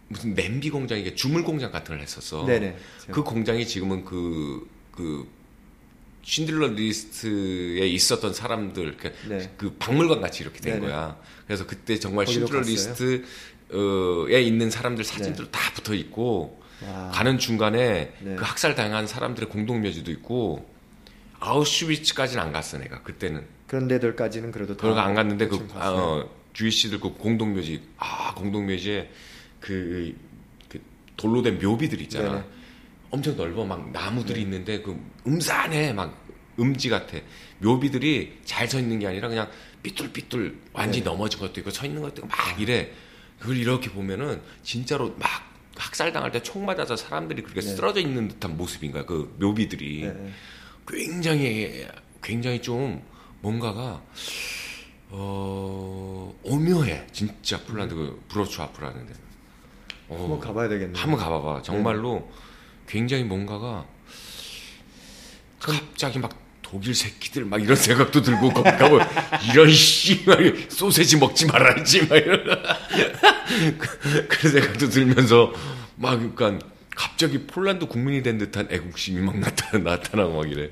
무슨 0.09 0.35
냄비 0.35 0.71
공장 0.71 0.99
이게 0.99 1.15
주물 1.15 1.45
공장 1.45 1.71
같은 1.71 1.95
걸 1.95 2.03
했었어. 2.03 2.45
네네. 2.45 2.77
그 3.11 3.23
공장이 3.23 3.67
지금은 3.67 4.05
그그 4.05 5.29
신들러 6.27 6.67
리스트에 6.67 7.87
있었던 7.87 8.35
사람들 8.35 8.97
그, 8.97 9.13
네. 9.29 9.49
그 9.57 9.71
박물관 9.79 10.21
같이 10.21 10.43
이렇게 10.43 10.61
된 10.61 10.81
네네. 10.81 10.87
거야. 10.89 11.17
그래서 11.47 11.65
그때 11.65 11.97
정말 12.01 12.27
신들러? 12.27 12.63
리스트에 12.63 14.43
있는 14.43 14.69
사람들 14.69 15.05
사진들 15.05 15.53
다 15.53 15.73
붙어 15.73 15.95
있고 15.95 16.61
와. 16.85 17.11
가는 17.13 17.39
중간에 17.39 18.13
네. 18.21 18.35
그 18.35 18.43
학살 18.43 18.75
당한 18.75 19.07
사람들의 19.07 19.49
공동 19.49 19.83
묘지도 19.83 20.11
있고 20.11 20.69
아우슈비츠까지는 21.39 22.43
안 22.43 22.53
갔어 22.53 22.77
내가 22.79 23.03
그때는. 23.03 23.47
그런 23.69 23.87
데들까지는 23.87 24.51
그래도 24.51 24.77
다 24.77 24.89
그거 24.89 24.99
안 24.99 25.15
갔는데 25.15 25.47
그 25.47 25.65
갔어요. 25.69 25.97
어, 25.97 26.31
주위씨들 26.55 26.99
그 26.99 27.13
공동 27.13 27.55
묘지 27.55 27.83
아 27.99 28.35
공동 28.35 28.67
묘지에 28.67 29.09
그, 29.61 30.13
그 30.69 30.81
돌로 31.17 31.43
된 31.43 31.61
묘비들 31.61 32.01
있잖아. 32.01 32.31
네네. 32.31 32.45
엄청 33.11 33.37
넓어 33.37 33.65
막 33.65 33.91
나무들이 33.93 34.43
있는데 34.43 34.83
그 34.83 34.97
음산해 35.27 35.93
막 35.93 36.25
음지 36.59 36.89
같아. 36.89 37.19
묘비들이 37.59 38.41
잘 38.45 38.69
서 38.69 38.79
있는 38.79 38.99
게 38.99 39.07
아니라 39.07 39.29
그냥 39.29 39.49
삐뚤삐뚤 39.83 40.59
완전히 40.73 41.05
네. 41.05 41.05
넘어진 41.05 41.39
것도 41.41 41.61
있고 41.61 41.71
서 41.71 41.87
있는 41.87 42.03
것도 42.03 42.15
있고 42.19 42.27
막 42.29 42.61
이래. 42.61 42.91
그걸 43.39 43.57
이렇게 43.59 43.91
보면은 43.91 44.41
진짜로 44.63 45.15
막 45.19 45.29
학살 45.77 46.13
당할 46.13 46.33
때 46.33 46.41
총 46.41 46.65
맞아서 46.65 46.97
사람들이 46.97 47.43
그렇게 47.43 47.61
네. 47.61 47.67
쓰러져 47.67 48.01
있는 48.01 48.29
듯한 48.29 48.57
모습인 48.57 48.93
거야. 48.93 49.05
그 49.05 49.35
묘비들이. 49.39 50.03
네, 50.03 50.13
네. 50.13 50.31
굉장히 50.89 51.87
굉장히 52.23 52.63
좀 52.63 53.03
뭔가가 53.41 54.03
어 55.11 56.35
오묘해 56.43 57.07
진짜 57.13 57.61
폴란드 57.65 57.95
그 57.95 58.23
브로츠와프라는 58.29 59.07
데. 59.07 59.13
어, 60.09 60.19
한번 60.21 60.41
가봐야 60.41 60.69
되겠네요. 60.69 60.97
한번 61.01 61.21
가봐봐. 61.21 61.63
정말로 61.63 62.31
굉장히 62.87 63.25
뭔가가 63.25 63.85
갑자기 65.61 66.19
막 66.19 66.37
독일 66.63 66.95
새끼들 66.95 67.45
막 67.45 67.63
이런 67.63 67.77
생각도 67.77 68.23
들고 68.23 68.53
가면 68.53 69.07
이런 69.53 69.71
씨막 69.73 70.39
소세지 70.69 71.17
먹지 71.19 71.47
말아야지 71.47 72.07
막 72.07 72.17
이런 72.17 72.45
그- 73.79 74.29
그런 74.29 74.53
생각도 74.53 74.89
들면서 74.89 75.53
막 75.97 76.17
그러니까 76.37 76.67
갑자기 76.95 77.47
폴란드 77.47 77.87
국민이 77.87 78.23
된 78.23 78.39
듯한 78.39 78.69
애국심이 78.71 79.21
막 79.21 79.39
나타나 79.39 79.91
나타나고 79.97 80.37
막 80.37 80.51
이래. 80.51 80.71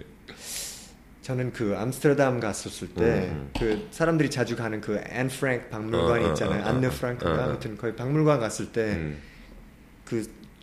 저는 1.23 1.53
그 1.55 1.75
암스테르담 1.79 2.39
갔었을 2.41 2.89
때그 2.89 3.89
사람들이 3.91 4.31
자주 4.31 4.57
가는 4.57 4.81
그 4.83 5.03
앤 5.11 5.29
프랭크 5.29 5.69
박물관 5.71 6.23
어, 6.23 6.27
어, 6.27 6.29
있잖아요. 6.31 6.63
어, 6.63 6.67
어, 6.67 6.69
안네 6.69 6.87
어, 6.89 6.91
프랑크가. 6.91 7.45
아무튼 7.45 7.79
거기 7.79 7.97
박물관 7.97 8.41
갔을 8.41 8.73
때 8.73 8.83
음. 8.93 9.19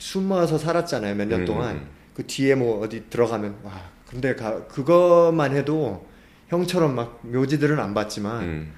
그 0.01 0.03
숨어서 0.03 0.57
살았잖아요 0.57 1.13
몇년 1.15 1.41
음, 1.41 1.45
동안 1.45 1.75
음. 1.75 1.87
그 2.15 2.25
뒤에 2.25 2.55
뭐 2.55 2.83
어디 2.83 3.07
들어가면 3.09 3.59
와 3.63 3.91
근데 4.07 4.35
가, 4.35 4.65
그것만 4.67 5.55
해도 5.55 6.09
형처럼 6.49 6.95
막 6.95 7.19
묘지들은 7.21 7.79
안 7.79 7.93
봤지만 7.93 8.43
음. 8.43 8.73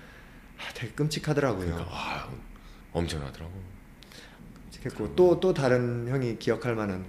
아, 0.60 0.72
되게 0.76 0.94
끔찍하더라고요. 0.94 1.66
그러니까 1.66 1.92
와 1.92 2.30
엄청나더라고. 2.92 3.52
끔찍했고 4.66 5.16
또또 5.16 5.54
다른 5.54 6.08
형이 6.08 6.38
기억할 6.38 6.76
만한 6.76 7.06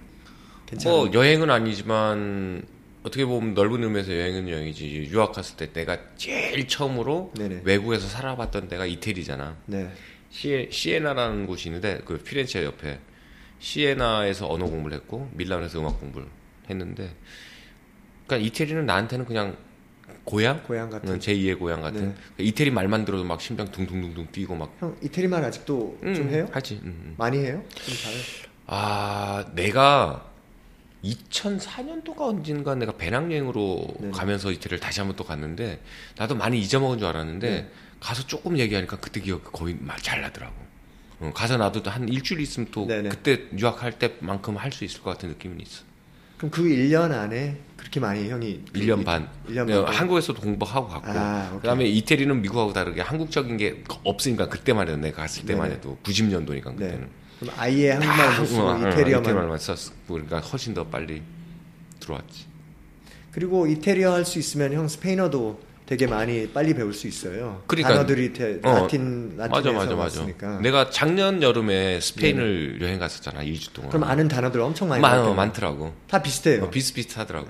괜찮은 0.67 0.97
뭐 0.97 1.13
여행은 1.13 1.51
아니지만 1.51 2.63
어떻게 3.03 3.27
보면 3.27 3.53
넓은 3.53 3.83
의미에서 3.83 4.13
여행은 4.13 4.49
여행이지 4.49 5.09
유학 5.11 5.33
갔을 5.33 5.57
때 5.57 5.71
내가 5.73 5.99
제일 6.17 6.67
처음으로 6.67 7.33
네네. 7.37 7.61
외국에서 7.65 8.09
살아봤던 8.09 8.69
데가 8.69 8.87
이태리잖아. 8.87 9.59
네 9.67 9.91
시에, 10.31 10.71
시에나라는 10.71 11.47
곳이 11.47 11.69
있는데 11.69 12.01
그 12.07 12.17
피렌체 12.19 12.65
옆에 12.65 12.99
시에나에서 13.61 14.49
언어 14.51 14.67
공부를 14.67 14.97
했고 14.99 15.29
밀라노에서 15.35 15.81
음악 15.81 16.01
공부를 16.01 16.27
했는데 16.69 17.15
그러니까 18.27 18.47
이태리는 18.47 18.85
나한테는 18.87 19.25
그냥 19.27 19.57
고향 20.25 20.63
고향 20.65 20.91
같은 20.91 21.19
제2의 21.19 21.59
고향 21.59 21.81
같은 21.83 22.15
네. 22.37 22.45
이태리 22.45 22.71
말만 22.71 23.05
들어도 23.05 23.25
막 23.25 23.41
심장 23.41 23.71
둥둥둥둥 23.71 24.29
뛰고 24.33 24.55
막 24.55 24.73
형 24.81 24.97
이태리 25.03 25.29
말 25.29 25.45
아직도 25.45 25.99
좀 26.01 26.09
음, 26.15 26.29
해요? 26.31 26.49
하지 26.53 26.75
음, 26.83 26.87
음. 27.05 27.15
많이 27.19 27.39
해요? 27.39 27.63
좀 27.75 27.95
잘해요? 27.97 28.23
아 28.67 29.45
내가 29.55 30.31
2004년도가 31.05 32.21
언젠가 32.23 32.75
내가 32.75 32.93
배낭여행으로 32.97 33.87
네네. 34.01 34.11
가면서 34.13 34.51
이태리를 34.51 34.81
다시 34.81 35.01
한번 35.01 35.17
또 35.17 35.25
갔는데 35.25 35.81
나도 36.17 36.35
많이 36.35 36.59
잊어먹은 36.61 36.99
줄 36.99 37.07
알았는데 37.09 37.51
네. 37.51 37.71
가서 38.01 38.27
조금 38.27 38.59
얘기하니까 38.59 38.99
그때 38.99 39.21
기억 39.21 39.53
거의 39.53 39.77
막잘 39.81 40.21
나더라고. 40.23 40.55
어, 41.25 41.33
가서 41.33 41.57
나도 41.57 41.83
또한 41.83 42.09
일주일 42.09 42.41
있으면 42.41 42.69
또 42.71 42.87
네네. 42.87 43.09
그때 43.09 43.43
유학할 43.59 43.99
때만큼 43.99 44.57
할 44.57 44.73
수 44.73 44.85
있을 44.85 45.03
것 45.03 45.11
같은 45.11 45.29
느낌은 45.31 45.61
있어. 45.61 45.83
그럼 46.37 46.51
그 46.51 46.63
1년 46.65 47.13
안에 47.13 47.57
그렇게 47.77 48.01
많이 48.01 48.29
형이 48.29 48.63
1년 48.75 49.05
반. 49.05 49.29
1년 49.49 49.67
내가 49.67 49.85
반 49.87 49.95
한국에서도 49.95 50.41
공부하고 50.41 50.89
갔고. 50.89 51.07
아. 51.11 51.51
그다음에 51.61 51.85
이태리는 51.87 52.43
미국하고 52.43 52.73
다르게 52.73 53.01
한국적인 53.01 53.57
게 53.57 53.83
없으니까 54.03 54.49
그때만 54.49 54.89
해도 54.89 54.97
내가 54.99 55.23
갔을 55.23 55.45
때만 55.47 55.69
네네. 55.69 55.77
해도 55.77 55.97
90년도니까 56.03 56.65
네. 56.77 56.87
그때는. 56.87 57.09
그럼 57.41 57.55
아예 57.57 57.91
한국말 57.93 58.39
못 58.41 58.47
쓰고 58.47 58.63
이태리어만 58.89 59.23
이태리말만 59.23 59.59
썼고 59.59 59.95
그러니까 60.09 60.41
훨씬 60.41 60.75
더 60.75 60.85
빨리 60.87 61.23
들어왔지. 62.01 62.47
그리고 63.31 63.67
이태리어 63.67 64.13
할 64.13 64.25
수 64.25 64.39
있으면 64.39 64.73
형 64.73 64.89
스페인어도 64.89 65.61
되게 65.87 66.07
많이 66.07 66.49
빨리 66.49 66.73
배울 66.73 66.95
수 66.95 67.07
있어요. 67.07 67.63
그러니까, 67.67 67.91
단어들이 67.91 68.33
대, 68.33 68.59
어, 68.63 68.83
라틴 68.83 69.37
맞아 69.37 69.49
라틴에서 69.57 69.73
맞아 69.79 69.91
맞아. 69.97 70.21
왔으니까. 70.21 70.61
내가 70.61 70.89
작년 70.89 71.43
여름에 71.43 72.01
스페인을 72.01 72.79
여행 72.81 72.99
갔었잖아 72.99 73.43
2주 73.45 73.73
동안. 73.75 73.91
그럼 73.91 74.05
아는 74.05 74.27
단어들 74.29 74.61
엄청 74.63 74.89
많이 74.89 75.03
많아 75.03 75.15
배웠겠네요. 75.17 75.37
많더라고. 75.37 75.95
다 76.09 76.23
비슷해요. 76.23 76.65
어, 76.65 76.71
비슷비슷하더라고. 76.71 77.49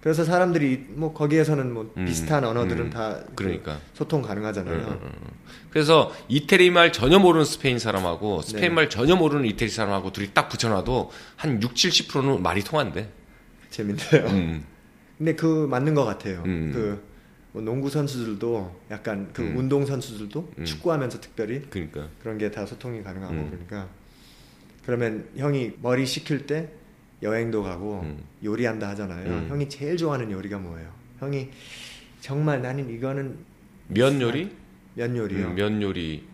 그래서 0.00 0.24
사람들이 0.24 0.86
뭐 0.90 1.12
거기에서는 1.12 1.72
뭐 1.72 1.92
음, 1.96 2.04
비슷한 2.06 2.44
언어들은 2.44 2.86
음, 2.86 2.90
다 2.90 3.20
그러니까. 3.34 3.78
소통 3.94 4.22
가능하잖아요. 4.22 5.00
그래서 5.70 6.12
이태리 6.28 6.70
말 6.70 6.92
전혀 6.92 7.18
모르는 7.18 7.44
스페인 7.44 7.78
사람하고 7.78 8.40
네. 8.42 8.48
스페인 8.48 8.74
말 8.74 8.88
전혀 8.88 9.16
모르는 9.16 9.44
이태리 9.46 9.68
사람하고 9.70 10.12
둘이 10.12 10.30
딱 10.32 10.48
붙여놔도 10.48 11.10
한 11.36 11.60
6, 11.62 11.74
70%는 11.74 12.42
말이 12.42 12.62
통한대. 12.62 13.08
재밌네요. 13.70 14.26
음. 14.30 14.64
근데 15.18 15.34
그 15.34 15.66
맞는 15.68 15.94
것 15.94 16.04
같아요. 16.04 16.42
음. 16.46 16.70
그 16.72 17.02
뭐 17.56 17.62
농구 17.64 17.88
선수들도 17.88 18.80
약간 18.90 19.30
그 19.32 19.40
음. 19.40 19.56
운동 19.56 19.86
선수들도 19.86 20.52
음. 20.58 20.64
축구하면서 20.66 21.22
특별히 21.22 21.62
그러니까. 21.70 22.06
그런 22.20 22.36
게 22.36 22.50
다 22.50 22.66
소통이 22.66 23.02
가능하고 23.02 23.32
음. 23.32 23.48
그러니까 23.50 23.88
그러면 24.84 25.26
형이 25.38 25.72
머리 25.80 26.04
식힐 26.04 26.46
때 26.46 26.68
여행도 27.22 27.62
가고 27.62 28.00
음. 28.02 28.22
요리한다 28.44 28.90
하잖아요. 28.90 29.26
음. 29.26 29.46
형이 29.48 29.70
제일 29.70 29.96
좋아하는 29.96 30.30
요리가 30.30 30.58
뭐예요? 30.58 30.92
형이 31.18 31.48
정말 32.20 32.60
나는 32.60 32.90
이거는 32.90 33.38
면 33.88 34.20
요리? 34.20 34.50
면 34.94 35.16
요리요. 35.16 35.46
음, 35.46 35.54
면 35.54 35.80
요리. 35.80 36.24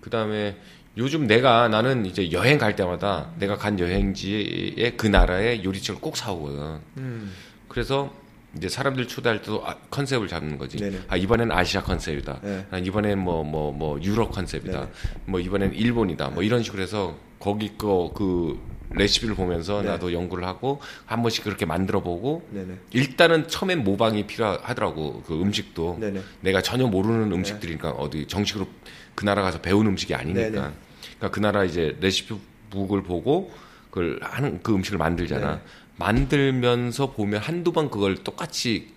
그다음에 0.00 0.56
요즘 0.96 1.26
내가 1.26 1.66
나는 1.66 2.06
이제 2.06 2.30
여행 2.30 2.58
갈 2.58 2.76
때마다 2.76 3.32
내가 3.40 3.56
간 3.56 3.80
여행지에 3.80 4.92
그 4.96 5.08
나라의 5.08 5.64
요리책을 5.64 6.00
꼭 6.00 6.16
사오거든. 6.16 6.78
음. 6.98 7.32
그래서 7.66 8.14
이제 8.56 8.68
사람들 8.68 9.08
초대할 9.08 9.40
때도 9.40 9.66
아, 9.66 9.76
컨셉을 9.90 10.28
잡는 10.28 10.58
거지. 10.58 10.76
네네. 10.76 11.00
아 11.08 11.16
이번엔 11.16 11.50
아시아 11.52 11.82
컨셉이다. 11.82 12.40
네. 12.42 12.66
아, 12.70 12.78
이번엔 12.78 13.18
뭐 13.18 13.42
뭐뭐 13.44 14.02
유럽 14.02 14.32
컨셉이다. 14.32 14.78
네네. 14.80 14.92
뭐 15.26 15.40
이번엔 15.40 15.74
일본이다. 15.74 16.28
뭐 16.30 16.42
이런 16.42 16.62
식으로 16.62 16.82
해서 16.82 17.16
거기 17.38 17.76
거 17.76 18.12
그 18.14 18.60
레시피를 18.94 19.34
보면서 19.34 19.82
네. 19.82 19.88
나도 19.88 20.12
연구를 20.12 20.44
하고 20.44 20.80
한 21.06 21.22
번씩 21.22 21.44
그렇게 21.44 21.64
만들어 21.66 22.00
보고. 22.02 22.46
일단은 22.92 23.48
처음엔 23.48 23.84
모방이 23.84 24.26
필요하더라고 24.26 25.22
그 25.22 25.40
음식도 25.40 25.98
네네. 26.00 26.20
내가 26.40 26.62
전혀 26.62 26.86
모르는 26.86 27.32
음식들이니까 27.32 27.90
어디 27.92 28.26
정식으로 28.26 28.66
그 29.14 29.24
나라 29.24 29.42
가서 29.42 29.60
배운 29.60 29.86
음식이 29.86 30.14
아니니까. 30.14 30.50
그러니까 30.50 31.30
그 31.30 31.40
나라 31.40 31.64
이제 31.64 31.96
레시피 32.00 32.34
북을 32.70 33.02
보고 33.02 33.50
그걸 33.90 34.18
하는 34.22 34.60
그 34.62 34.74
음식을 34.74 34.98
만들잖아 34.98 35.56
네. 35.56 35.60
만들면서 36.02 37.12
보면 37.12 37.40
한두 37.40 37.72
번 37.72 37.90
그걸 37.90 38.16
똑같이 38.16 38.88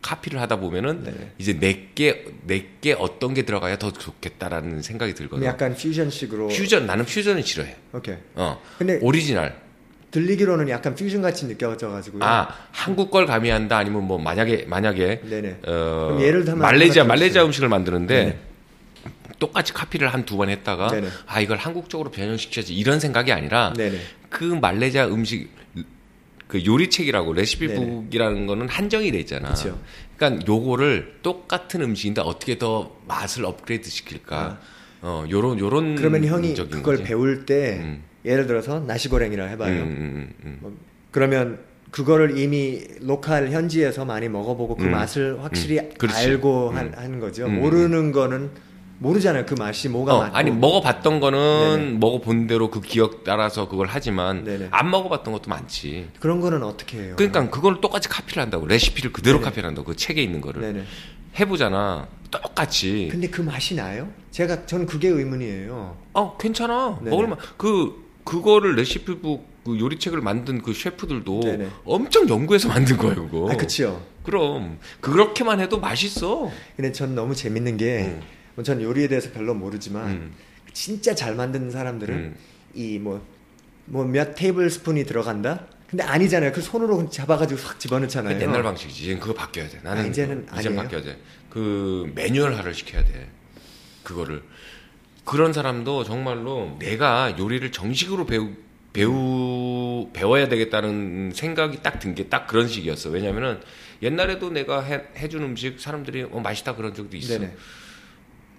카피를 0.00 0.40
하다 0.40 0.56
보면은 0.56 1.04
네네. 1.04 1.32
이제 1.38 1.52
내게 1.58 2.24
내게 2.46 2.92
어떤 2.98 3.34
게 3.34 3.42
들어가야 3.42 3.78
더 3.78 3.92
좋겠다라는 3.92 4.82
생각이 4.82 5.12
그럼 5.12 5.28
들거든. 5.28 5.46
약간 5.46 5.74
퓨전식으로 5.76 6.48
퓨전 6.48 6.86
나는 6.86 7.04
퓨전을 7.04 7.42
싫어해. 7.44 7.76
오케이. 7.92 8.16
어 8.34 8.60
근데 8.78 8.98
오리지널. 9.00 9.54
들리기로는 10.10 10.68
약간 10.68 10.94
퓨전 10.94 11.22
같이 11.22 11.46
느껴져 11.46 11.88
가지고요. 11.88 12.22
아 12.24 12.48
한국 12.72 13.10
걸 13.10 13.26
가미한다 13.26 13.78
아니면 13.78 14.02
뭐 14.04 14.18
만약에 14.18 14.66
만약에 14.68 15.20
네네. 15.24 15.60
어, 15.66 16.18
예를 16.20 16.44
들면 16.44 16.60
말레이시아 16.60 17.04
말레이시아. 17.04 17.44
음식을 17.44 17.68
만드는데 17.68 18.14
네네. 18.24 18.38
똑같이 19.38 19.72
카피를 19.72 20.08
한 20.12 20.24
두 20.26 20.36
번 20.36 20.48
했다가 20.50 20.88
네네. 20.88 21.08
아 21.26 21.40
이걸 21.40 21.56
한국적으로 21.58 22.10
변형시켜야지 22.10 22.74
이런 22.74 22.98
생각이 23.00 23.32
아니라. 23.32 23.72
그 24.30 24.44
말레이시아 24.44 25.06
음식 25.08 25.48
그 26.52 26.62
요리책이라고 26.66 27.32
recipe 27.32 27.72
book이라는 27.72 28.46
거는 28.46 28.68
한정이 28.68 29.10
돼 29.10 29.18
있잖아. 29.20 29.54
그쵸. 29.54 29.78
그러니까 30.18 30.46
요거를 30.46 31.20
똑같은 31.22 31.80
음식인데 31.80 32.20
어떻게 32.20 32.58
더 32.58 32.94
맛을 33.08 33.46
업그레이드 33.46 33.88
시킬까? 33.88 34.60
어 35.00 35.24
요런 35.30 35.58
요런 35.58 35.92
아. 35.92 35.94
그러면 35.96 36.26
형이 36.26 36.54
그걸 36.54 36.96
거지. 36.96 37.04
배울 37.04 37.46
때 37.46 37.78
음. 37.80 38.02
예를 38.26 38.46
들어서 38.46 38.80
나시고랭이라 38.80 39.46
해 39.46 39.56
봐요. 39.56 39.72
음, 39.72 39.80
음, 39.80 40.34
음, 40.44 40.60
음. 40.62 40.76
그러면 41.10 41.58
그거를 41.90 42.36
이미 42.36 42.82
로컬 43.00 43.48
현지에서 43.50 44.04
많이 44.04 44.28
먹어보고 44.28 44.76
그 44.76 44.84
음. 44.84 44.90
맛을 44.90 45.42
확실히. 45.42 45.78
알고 45.78 46.68
음. 46.68 46.76
한, 46.76 46.92
하는 46.94 47.18
거죠. 47.18 47.46
음. 47.46 47.60
모르는 47.60 48.12
거는 48.12 48.50
모르잖아요. 49.02 49.44
그 49.46 49.54
맛이 49.54 49.88
뭐가 49.88 50.14
어, 50.14 50.20
맞고. 50.20 50.36
아니 50.36 50.50
먹어봤던 50.52 51.18
거는 51.20 51.76
네네. 51.76 51.98
먹어본 51.98 52.46
대로 52.46 52.70
그 52.70 52.80
기억 52.80 53.24
따라서 53.24 53.68
그걸 53.68 53.88
하지만 53.90 54.44
네네. 54.44 54.68
안 54.70 54.90
먹어봤던 54.90 55.32
것도 55.32 55.50
많지. 55.50 56.08
그런 56.20 56.40
거는 56.40 56.62
어떻게 56.62 56.98
해요? 56.98 57.14
그러니까 57.16 57.50
그걸 57.50 57.80
똑같이 57.80 58.08
카피를 58.08 58.42
한다고 58.42 58.66
레시피를 58.66 59.12
그대로 59.12 59.38
네네. 59.38 59.44
카피를 59.44 59.66
한다고 59.68 59.86
그 59.88 59.96
책에 59.96 60.22
있는 60.22 60.40
거를. 60.40 60.86
해보잖아. 61.38 62.06
똑같이. 62.30 63.08
근데 63.10 63.28
그 63.28 63.40
맛이 63.40 63.74
나요? 63.74 64.08
제가 64.30 64.66
전 64.66 64.86
그게 64.86 65.08
의문이에요. 65.08 65.96
어 66.14 66.36
괜찮아. 66.38 66.98
먹을만. 67.02 67.38
그 67.56 68.02
그거를 68.24 68.76
레시피북 68.76 69.44
그 69.64 69.78
요리책을 69.78 70.20
만든 70.20 70.62
그 70.62 70.72
셰프들도 70.72 71.40
네네. 71.40 71.68
엄청 71.84 72.28
연구해서 72.28 72.68
만든 72.68 72.96
거예요, 72.96 73.14
그거. 73.28 73.50
아, 73.50 73.56
그치요. 73.56 74.00
그럼 74.22 74.78
그렇게만 75.00 75.60
해도 75.60 75.78
맛있어. 75.80 76.50
근데 76.76 76.92
전 76.92 77.14
너무 77.14 77.34
재밌는 77.34 77.76
게, 77.76 78.00
음. 78.06 78.20
뭐전 78.54 78.82
요리에 78.82 79.08
대해서 79.08 79.30
별로 79.32 79.54
모르지만, 79.54 80.08
음. 80.10 80.32
진짜 80.72 81.14
잘 81.14 81.34
만드는 81.34 81.70
사람들은 81.70 82.14
음. 82.14 82.36
이 82.74 82.98
뭐, 82.98 83.24
뭐 83.86 84.04
몇 84.04 84.34
테이블 84.34 84.70
스푼이 84.70 85.04
들어간다? 85.04 85.66
근데 85.88 86.04
아니잖아요. 86.04 86.52
그 86.52 86.62
손으로 86.62 87.10
잡아가지고 87.10 87.60
확 87.60 87.78
집어넣잖아요. 87.78 88.40
옛날 88.40 88.62
방식이지. 88.62 89.02
이제는 89.02 89.20
그거 89.20 89.34
바뀌어야 89.34 89.68
돼. 89.68 89.80
나는 89.82 90.04
아, 90.04 90.06
이제는 90.06 90.46
이제? 90.58 90.74
바뀌어야 90.74 91.02
돼. 91.02 91.18
그 91.50 92.10
매뉴얼화를 92.14 92.72
시켜야 92.72 93.04
돼. 93.04 93.28
그거를 94.02 94.42
그런 95.26 95.52
사람도 95.52 96.04
정말로 96.04 96.76
내가 96.78 97.36
요리를 97.38 97.70
정식으로 97.72 98.24
배우 98.26 98.50
배우 98.94 100.08
배워야 100.12 100.48
되겠다는 100.48 101.32
생각이 101.34 101.82
딱 101.82 101.98
든 102.00 102.14
게 102.14 102.28
딱 102.28 102.46
그런 102.46 102.68
식이었어. 102.68 103.10
왜냐면은 103.10 103.60
옛날에도 104.02 104.50
내가 104.50 104.82
해, 104.82 105.02
해준 105.16 105.42
음식 105.42 105.78
사람들이 105.78 106.22
어, 106.30 106.40
맛있다 106.40 106.74
그런 106.74 106.94
적도 106.94 107.16
있어. 107.18 107.38
네네. 107.38 107.54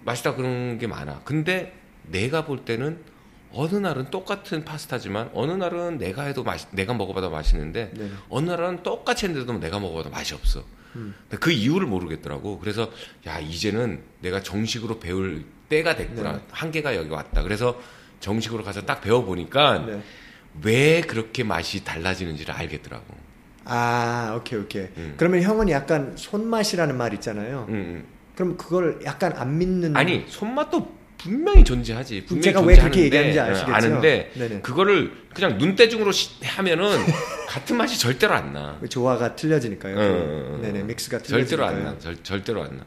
맛있다 0.04 0.34
그런 0.34 0.78
게 0.78 0.86
많아. 0.86 1.22
근데 1.24 1.74
내가 2.02 2.44
볼 2.44 2.64
때는 2.64 2.98
어느 3.52 3.76
날은 3.76 4.10
똑같은 4.10 4.64
파스타지만 4.64 5.30
어느 5.32 5.52
날은 5.52 5.98
내가 5.98 6.24
해도 6.24 6.42
맛 6.42 6.68
내가 6.72 6.92
먹어봐도 6.92 7.30
맛있는데 7.30 7.92
네네. 7.94 8.10
어느 8.28 8.50
날은 8.50 8.82
똑같이 8.82 9.26
했는데도 9.26 9.58
내가 9.58 9.78
먹어봐도 9.78 10.10
맛이 10.10 10.34
없어. 10.34 10.64
음. 10.96 11.14
그 11.40 11.50
이유를 11.50 11.86
모르겠더라고. 11.86 12.58
그래서 12.58 12.90
야 13.26 13.38
이제는 13.38 14.02
내가 14.20 14.42
정식으로 14.42 14.98
배울 14.98 15.44
때가 15.68 15.96
됐구나. 15.96 16.32
네. 16.32 16.42
한계가 16.50 16.96
여기 16.96 17.10
왔다. 17.10 17.42
그래서 17.42 17.80
정식으로 18.20 18.64
가서 18.64 18.82
딱 18.82 19.00
배워 19.00 19.24
보니까 19.24 19.78
네. 19.86 20.02
왜 20.62 21.00
그렇게 21.00 21.42
맛이 21.44 21.84
달라지는지를 21.84 22.54
알겠더라고. 22.54 23.04
아, 23.66 24.36
오케이, 24.38 24.58
오케이. 24.58 24.88
음. 24.96 25.14
그러면 25.16 25.42
형은 25.42 25.70
약간 25.70 26.16
손맛이라는 26.16 26.96
말 26.96 27.14
있잖아요. 27.14 27.66
음, 27.68 27.74
음. 27.74 28.04
그럼 28.34 28.56
그걸 28.56 29.00
약간 29.04 29.32
안 29.36 29.58
믿는. 29.58 29.96
아니 29.96 30.24
손맛도 30.28 30.92
분명히 31.18 31.64
존재하지. 31.64 32.24
분명히 32.26 32.42
제가 32.42 32.60
왜 32.60 32.74
그렇게 32.76 33.02
존재하는데, 33.02 33.04
얘기하는지 33.28 33.38
어, 33.38 33.44
아시겠죠? 33.44 33.74
아는데 33.74 34.30
네네. 34.34 34.60
그거를 34.60 35.12
그냥 35.34 35.56
눈대중으로 35.58 36.12
시- 36.12 36.44
하면은 36.44 36.84
같은 37.48 37.76
맛이 37.76 37.98
절대로 37.98 38.34
안 38.34 38.52
나. 38.52 38.76
그 38.80 38.88
조화가 38.88 39.36
틀려지니까요. 39.36 39.96
어, 39.96 40.00
어, 40.00 40.54
어. 40.56 40.58
네네, 40.60 40.82
믹스가 40.82 41.18
절대로 41.18 41.46
틀려지니까요. 41.66 41.76
안 41.88 41.94
나. 41.94 41.98
절, 41.98 42.22
절대로 42.22 42.62
안 42.64 42.76
나. 42.78 42.84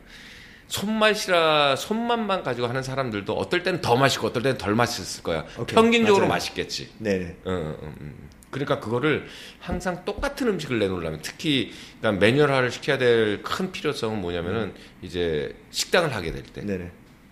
손맛이라 0.67 1.77
손맛만 1.77 2.43
가지고 2.43 2.67
하는 2.67 2.83
사람들도 2.83 3.33
어떨 3.33 3.63
때는 3.63 3.79
더 3.81 3.95
맛있고 3.95 4.27
어떨 4.27 4.43
때는 4.43 4.57
덜 4.57 4.75
맛있을 4.75 5.23
거야. 5.23 5.45
오케이, 5.57 5.73
평균적으로 5.75 6.25
맞아요. 6.27 6.29
맛있겠지. 6.35 6.89
네네. 6.99 7.37
어, 7.45 7.49
어, 7.51 7.77
어, 7.81 7.93
음. 8.01 8.13
그러니까 8.51 8.79
그거를 8.79 9.27
항상 9.59 10.05
똑같은 10.05 10.47
음식을 10.47 10.79
내놓으려면 10.79 11.19
특히 11.21 11.71
그러니까 11.99 12.25
매뉴얼화를 12.25 12.71
시켜야 12.71 12.97
될 12.97 13.41
큰 13.43 13.71
필요성은 13.71 14.21
뭐냐면은 14.21 14.73
이제 15.01 15.55
식당을 15.71 16.15
하게 16.15 16.31
될 16.31 16.43
때. 16.43 16.61
네네. 16.61 16.85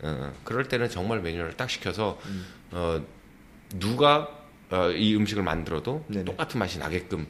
어, 0.04 0.08
어. 0.08 0.34
그럴 0.44 0.68
때는 0.68 0.90
정말 0.90 1.22
매뉴얼을 1.22 1.54
딱 1.58 1.70
시켜서 1.70 2.20
음. 2.26 2.46
어, 2.72 3.02
누가 3.80 4.30
어, 4.72 4.90
이 4.92 5.16
음식을 5.16 5.44
만들어도 5.44 6.06
네네. 6.08 6.26
똑같은 6.26 6.60
맛이 6.60 6.80
나게끔 6.80 7.26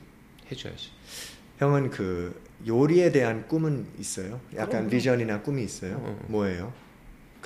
해줘야지. 0.52 0.89
형은 1.60 1.89
그 1.89 2.41
요리에 2.67 3.12
대한 3.12 3.48
꿈은 3.48 3.88
있어요? 4.00 4.39
약간 4.56 4.69
그럼요. 4.71 4.89
비전이나 4.89 5.41
꿈이 5.41 5.63
있어요? 5.63 5.98
어. 5.98 6.26
뭐예요? 6.28 6.74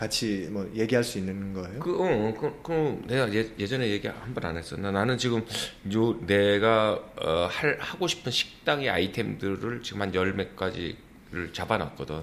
같이 0.04 0.48
뭐 0.50 0.66
얘기할 0.74 1.04
수 1.04 1.18
있는 1.18 1.54
거예요? 1.54 1.78
그, 1.82 1.92
어, 2.02 2.34
그, 2.40 2.58
그 2.64 3.02
내가 3.06 3.32
예, 3.34 3.52
예전에 3.60 3.90
얘기 3.90 4.08
한 4.08 4.34
번 4.34 4.46
안 4.46 4.56
했어. 4.56 4.78
나 4.78 4.92
나는 4.92 5.18
지금 5.18 5.46
요 5.94 6.18
내가 6.26 6.94
어, 7.22 7.50
할 7.52 7.78
하고 7.82 8.08
싶은 8.08 8.32
식당의 8.32 8.90
아이템들을 8.90 9.84
지금 9.84 10.02
한 10.02 10.14
열 10.16 10.34
몇 10.36 10.56
가지를 10.56 11.52
잡아놨거든. 11.52 12.22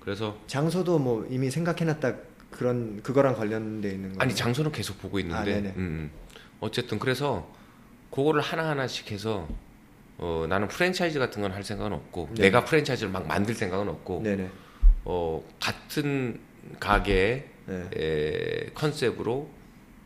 그래서 0.00 0.38
장소도 0.46 0.98
뭐 0.98 1.26
이미 1.30 1.50
생각해놨다 1.50 2.16
그런 2.50 3.02
그거랑 3.02 3.34
관련돼 3.34 3.88
있는 3.92 4.12
거 4.12 4.22
아니 4.22 4.34
장소는 4.34 4.70
계속 4.70 5.00
보고 5.00 5.16
아, 5.16 5.20
있는데, 5.20 5.52
네네. 5.54 5.68
음, 5.70 5.78
음. 5.78 6.10
어쨌든 6.60 6.98
그래서 6.98 7.50
그거를 8.10 8.42
하나 8.42 8.68
하나씩 8.68 9.10
해서 9.10 9.48
어, 10.18 10.44
나는 10.50 10.68
프랜차이즈 10.68 11.18
같은 11.18 11.40
건 11.40 11.50
할 11.52 11.64
생각은 11.64 11.94
없고 11.94 12.28
네. 12.34 12.42
내가 12.42 12.62
프랜차이즈를 12.66 13.10
막 13.10 13.26
만들 13.26 13.54
생각은 13.54 13.88
없고 13.88 14.20
네네. 14.22 14.50
어, 15.06 15.42
같은 15.58 16.40
가게의 16.80 17.48
네. 17.66 17.90
에, 17.96 18.70
컨셉으로 18.74 19.50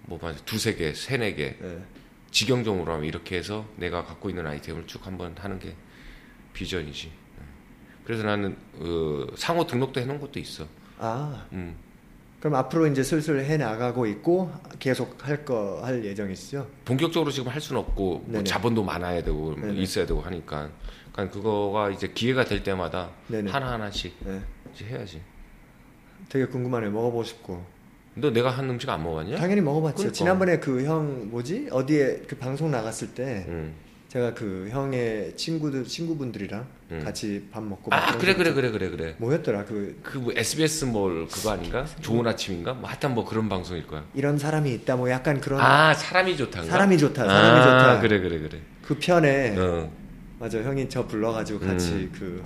뭐한 0.06 0.36
두세 0.44 0.74
개, 0.74 0.92
세네 0.94 1.34
개 1.34 1.56
네. 1.60 1.78
직영적으로 2.30 2.92
하면 2.92 3.04
이렇게 3.06 3.36
해서 3.36 3.66
내가 3.76 4.04
갖고 4.04 4.28
있는 4.30 4.46
아이템을 4.46 4.86
쭉 4.86 5.06
한번 5.06 5.34
하는 5.38 5.58
게 5.58 5.74
비전이지. 6.52 7.10
그래서 8.04 8.24
나는 8.24 8.56
어, 8.78 9.26
상호 9.36 9.66
등록도 9.66 10.00
해놓은 10.00 10.20
것도 10.20 10.38
있어. 10.40 10.66
아 10.98 11.46
음. 11.52 11.76
그럼 12.40 12.54
앞으로 12.54 12.86
이제 12.86 13.02
슬슬 13.02 13.44
해 13.44 13.56
나가고 13.58 14.06
있고 14.06 14.50
계속 14.78 15.26
할 15.28 15.44
거 15.44 15.82
할 15.84 16.02
예정이시죠? 16.04 16.68
본격적으로 16.86 17.30
지금 17.30 17.52
할 17.52 17.60
수는 17.60 17.80
없고 17.82 18.24
뭐. 18.26 18.42
자본도 18.42 18.82
많아야 18.82 19.22
되고 19.22 19.52
뭐. 19.52 19.68
있어야 19.72 20.06
되고 20.06 20.20
하니까. 20.22 20.70
그러니까 21.12 21.34
그거가 21.36 21.90
이제 21.90 22.08
기회가 22.08 22.44
될 22.44 22.62
때마다. 22.62 23.10
하나 23.48 23.72
하나씩 23.72 24.16
네. 24.24 24.40
해야지. 24.82 25.20
되게 26.28 26.46
궁금하네요. 26.46 26.90
먹어보고 26.90 27.24
싶고. 27.24 27.64
너 28.14 28.30
내가 28.30 28.50
한 28.50 28.68
음식 28.68 28.88
안 28.88 29.02
먹었냐? 29.02 29.36
당연히 29.36 29.60
먹어봤죠. 29.60 29.96
그러니까. 29.96 30.12
지난번에 30.12 30.58
그 30.58 30.84
형 30.84 31.30
뭐지 31.30 31.68
어디에 31.70 32.22
그 32.26 32.36
방송 32.36 32.70
나갔을 32.70 33.08
때 33.14 33.44
음. 33.48 33.72
제가 34.08 34.34
그 34.34 34.66
형의 34.70 35.36
친구들 35.36 35.84
친구분들이랑 35.84 36.66
음. 36.90 37.02
같이 37.04 37.46
밥 37.52 37.62
먹고 37.62 37.90
막아 37.90 38.18
그래 38.18 38.32
거 38.32 38.38
그래. 38.38 38.52
그래 38.52 38.70
그래 38.72 38.88
그래. 38.90 39.14
뭐였더라 39.18 39.64
그그 39.64 40.18
뭐 40.18 40.32
SBS 40.36 40.86
뭘 40.86 41.28
그거 41.28 41.50
아닌가? 41.52 41.86
좋은 42.00 42.26
아침인가? 42.26 42.74
뭐 42.74 42.90
하여튼 42.90 43.14
뭐 43.14 43.24
그런 43.24 43.48
방송일 43.48 43.86
거야. 43.86 44.04
이런 44.14 44.36
사람이 44.36 44.72
있다 44.74 44.96
뭐 44.96 45.08
약간 45.08 45.40
그런 45.40 45.60
아 45.60 45.94
사람이 45.94 46.36
좋다인가? 46.36 46.68
사람이 46.70 46.98
좋다 46.98 47.24
사람이 47.24 47.60
아, 47.60 47.62
좋다 47.62 48.00
그래 48.00 48.18
그래 48.20 48.38
그래. 48.40 48.60
그 48.82 48.98
편에 48.98 49.56
어 49.56 49.88
맞아 50.40 50.58
형이 50.62 50.88
저 50.88 51.06
불러가지고 51.06 51.60
같이 51.60 51.90
음. 51.92 52.12
그 52.18 52.42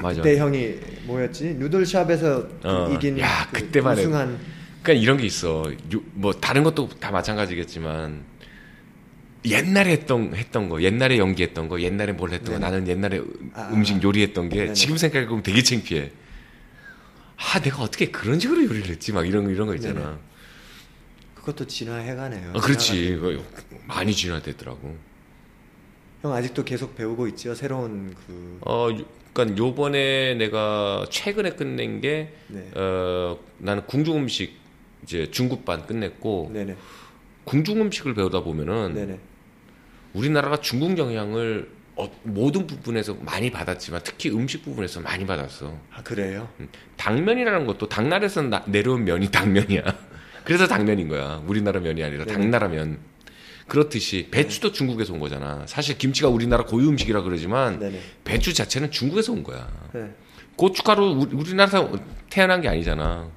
맞아. 0.00 0.22
그때 0.22 0.38
형이 0.38 0.76
뭐였지 1.04 1.54
누들샵에서 1.56 2.48
그 2.62 2.68
어. 2.68 2.90
이긴 2.94 3.18
야, 3.20 3.46
그 3.52 3.60
그때만. 3.60 3.98
우승한 3.98 4.38
그러니까 4.82 5.02
이런 5.02 5.18
게 5.18 5.26
있어. 5.26 5.70
요- 5.94 6.02
뭐 6.14 6.32
다른 6.32 6.64
것도 6.64 6.88
다 6.98 7.10
마찬가지겠지만 7.10 8.22
옛날에 9.44 9.92
했던 9.92 10.34
했던 10.34 10.70
거, 10.70 10.80
옛날에 10.80 11.18
연기했던 11.18 11.68
거, 11.68 11.82
옛날에 11.82 12.12
뭘 12.12 12.30
했던 12.32 12.54
네네. 12.54 12.60
거, 12.60 12.70
나는 12.70 12.88
옛날에 12.88 13.18
음- 13.18 13.50
아, 13.52 13.68
음식 13.74 14.02
요리했던 14.02 14.48
게 14.48 14.56
네네. 14.60 14.72
지금 14.72 14.96
생각해 14.96 15.26
보면 15.26 15.42
되게 15.42 15.62
창피해. 15.62 16.12
아, 17.36 17.60
내가 17.60 17.82
어떻게 17.82 18.10
그런 18.10 18.40
식으로 18.40 18.64
요리를 18.64 18.86
했지? 18.88 19.12
막 19.12 19.28
이런 19.28 19.50
이런 19.50 19.66
거 19.66 19.74
있잖아. 19.74 20.00
네네. 20.00 20.16
그것도 21.34 21.66
진화해가네요. 21.66 22.52
어, 22.54 22.60
그렇지. 22.60 23.18
많이 23.86 24.14
진화됐더라고. 24.14 24.96
형 26.24 26.32
아직도 26.32 26.64
계속 26.64 26.96
배우고 26.96 27.28
있죠. 27.28 27.54
새로운 27.54 28.14
그 28.26 28.58
어, 28.62 28.88
요- 28.90 29.04
그러니까 29.34 29.58
요번에 29.62 30.34
내가 30.36 31.04
최근에 31.10 31.50
끝낸 31.50 32.00
게 32.00 32.32
네. 32.48 32.66
어, 32.74 33.38
나는 33.58 33.84
궁중 33.86 34.16
음식 34.16 34.54
이제 35.02 35.30
중국반 35.30 35.84
끝냈고 35.86 36.50
네네 36.54 36.76
궁중 37.44 37.78
음식을 37.82 38.14
배우다 38.14 38.40
보면은 38.40 38.94
네네 38.94 39.18
우리나라가 40.14 40.56
중국 40.62 40.96
영향을 40.96 41.68
어, 41.96 42.10
모든 42.22 42.66
부분에서 42.66 43.14
많이 43.20 43.50
받았지만 43.50 44.00
특히 44.02 44.30
음식 44.30 44.64
부분에서 44.64 45.02
많이 45.02 45.26
받았어. 45.26 45.76
아 45.92 46.02
그래요? 46.02 46.48
음, 46.58 46.68
당면이라는 46.96 47.66
것도 47.66 47.86
당나라에서 47.90 48.40
나- 48.40 48.64
내려온 48.66 49.04
면이 49.04 49.28
당면이야. 49.30 49.82
그래서 50.42 50.66
당면인 50.66 51.08
거야. 51.08 51.42
우리나라 51.46 51.80
면이 51.80 52.02
아니라. 52.02 52.24
당나라 52.24 52.68
면. 52.68 52.98
그렇듯이 53.68 54.28
배추도 54.30 54.72
중국에서 54.72 55.12
온 55.14 55.20
거잖아. 55.20 55.62
사실 55.66 55.96
김치가 55.98 56.28
우리나라 56.28 56.64
고유 56.64 56.88
음식이라 56.88 57.22
그러지만 57.22 57.78
네네 57.78 58.00
배추 58.24 58.52
자체는 58.52 58.90
중국에서 58.90 59.32
온 59.32 59.42
거야. 59.42 59.68
네. 59.92 60.14
고춧가루 60.56 61.02
우- 61.04 61.28
우리나라에서 61.38 61.90
태어난 62.30 62.60
게 62.60 62.68
아니잖아. 62.68 63.28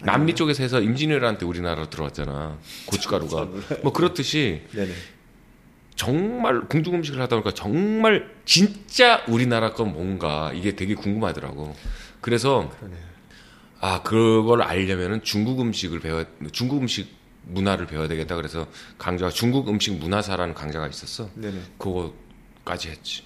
남미 0.00 0.34
쪽에서 0.34 0.62
해서 0.62 0.80
임진왜란때 0.80 1.46
우리나라로 1.46 1.88
들어왔잖아. 1.90 2.58
고춧가루가. 2.86 3.48
뭐 3.84 3.92
그렇듯이 3.92 4.62
네네 4.72 4.92
정말 5.96 6.62
궁중 6.62 6.94
음식을 6.94 7.20
하다 7.20 7.36
보니까 7.36 7.52
정말 7.52 8.30
진짜 8.44 9.22
우리나라 9.28 9.72
건 9.72 9.92
뭔가 9.92 10.52
이게 10.52 10.74
되게 10.74 10.94
궁금하더라고. 10.94 11.74
그래서 12.20 12.70
그러네요. 12.78 13.00
아 13.80 14.02
그걸 14.02 14.62
알려면은 14.62 15.22
중국 15.22 15.60
음식을 15.60 16.00
배워 16.00 16.24
중국 16.52 16.80
음식 16.80 17.08
문화를 17.46 17.86
배워야 17.86 18.08
되겠다. 18.08 18.36
그래서 18.36 18.66
강좌가 18.98 19.30
중국 19.30 19.68
음식 19.68 19.94
문화사라는 19.98 20.54
강좌가 20.54 20.86
있었어. 20.88 21.28
네네. 21.34 21.58
그거까지 21.78 22.88
했지. 22.90 23.22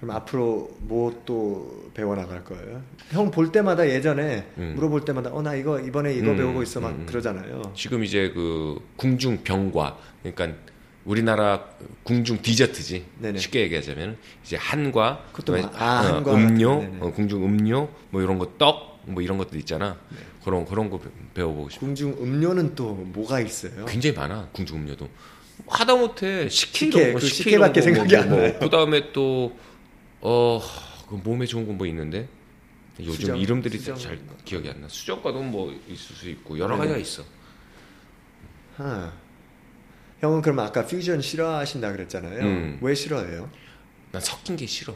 그럼 0.00 0.16
앞으로 0.16 0.68
뭐 0.80 1.12
또 1.24 1.90
배워 1.94 2.16
나갈 2.16 2.42
거예요? 2.44 2.82
형 3.10 3.30
볼 3.30 3.52
때마다 3.52 3.88
예전에 3.88 4.44
음. 4.58 4.72
물어볼 4.74 5.04
때마다 5.04 5.30
어 5.32 5.42
나 5.42 5.54
이거 5.54 5.78
이번에 5.78 6.12
이거 6.14 6.32
음, 6.32 6.36
배우고 6.36 6.62
있어 6.64 6.80
막 6.80 6.88
음, 6.90 7.00
음. 7.02 7.06
그러잖아요. 7.06 7.72
지금 7.76 8.02
이제 8.02 8.30
그 8.34 8.80
궁중 8.96 9.44
병과 9.44 9.96
그러니까 10.24 10.58
우리나라 11.04 11.64
궁중 12.02 12.42
디저트지 12.42 13.04
네네. 13.18 13.38
쉽게 13.38 13.60
얘기하자면 13.60 14.16
이제 14.44 14.56
한과 14.56 15.24
그것도 15.32 15.52
마- 15.52 15.70
아, 15.78 16.00
어, 16.10 16.14
한과 16.16 16.34
음료. 16.34 16.72
어, 17.00 17.12
궁중 17.12 17.44
음료 17.44 17.88
뭐 18.10 18.22
이런 18.22 18.38
거 18.38 18.56
떡 18.58 18.91
뭐 19.06 19.22
이런 19.22 19.36
것들 19.38 19.58
있잖아 19.58 19.98
네. 20.10 20.18
그런 20.44 20.64
그런 20.64 20.88
거 20.90 20.98
배- 20.98 21.10
배워보고 21.34 21.70
싶어 21.70 21.80
궁중 21.86 22.16
음료는 22.20 22.74
또 22.74 22.94
뭐가 22.94 23.40
있어요? 23.40 23.84
굉장히 23.86 24.14
많아 24.16 24.48
궁중 24.52 24.78
음료도 24.78 25.08
하다 25.66 25.96
못해 25.96 26.48
식혜 26.48 26.78
식혜, 26.86 27.00
이런 27.02 27.12
거그 27.14 27.26
식혜 27.26 27.50
이런 27.52 27.72
거 27.72 27.80
생각이 27.80 28.16
안 28.16 28.28
뭐, 28.30 28.38
나요. 28.38 28.58
그 28.60 28.70
다음에 28.70 29.12
또어 29.12 30.60
그 31.08 31.14
몸에 31.22 31.46
좋은 31.46 31.66
건 31.66 31.76
뭐 31.76 31.86
있는데 31.86 32.28
요즘 33.00 33.12
수정, 33.14 33.38
이름들이 33.38 33.78
수정. 33.78 33.96
잘 33.96 34.18
기억이 34.44 34.68
안 34.68 34.80
나. 34.82 34.88
수정과도 34.88 35.42
뭐 35.42 35.72
있을 35.88 36.14
수 36.14 36.28
있고 36.30 36.58
여러 36.58 36.76
가지가 36.76 36.98
있어. 36.98 37.24
하. 38.76 39.12
형은 40.20 40.40
그럼 40.42 40.60
아까 40.60 40.86
퓨전 40.86 41.20
싫어하신다 41.20 41.90
그랬잖아요. 41.92 42.40
음. 42.42 42.78
왜 42.80 42.94
싫어해요? 42.94 43.50
난 44.12 44.22
섞인 44.22 44.56
게 44.56 44.66
싫어. 44.66 44.94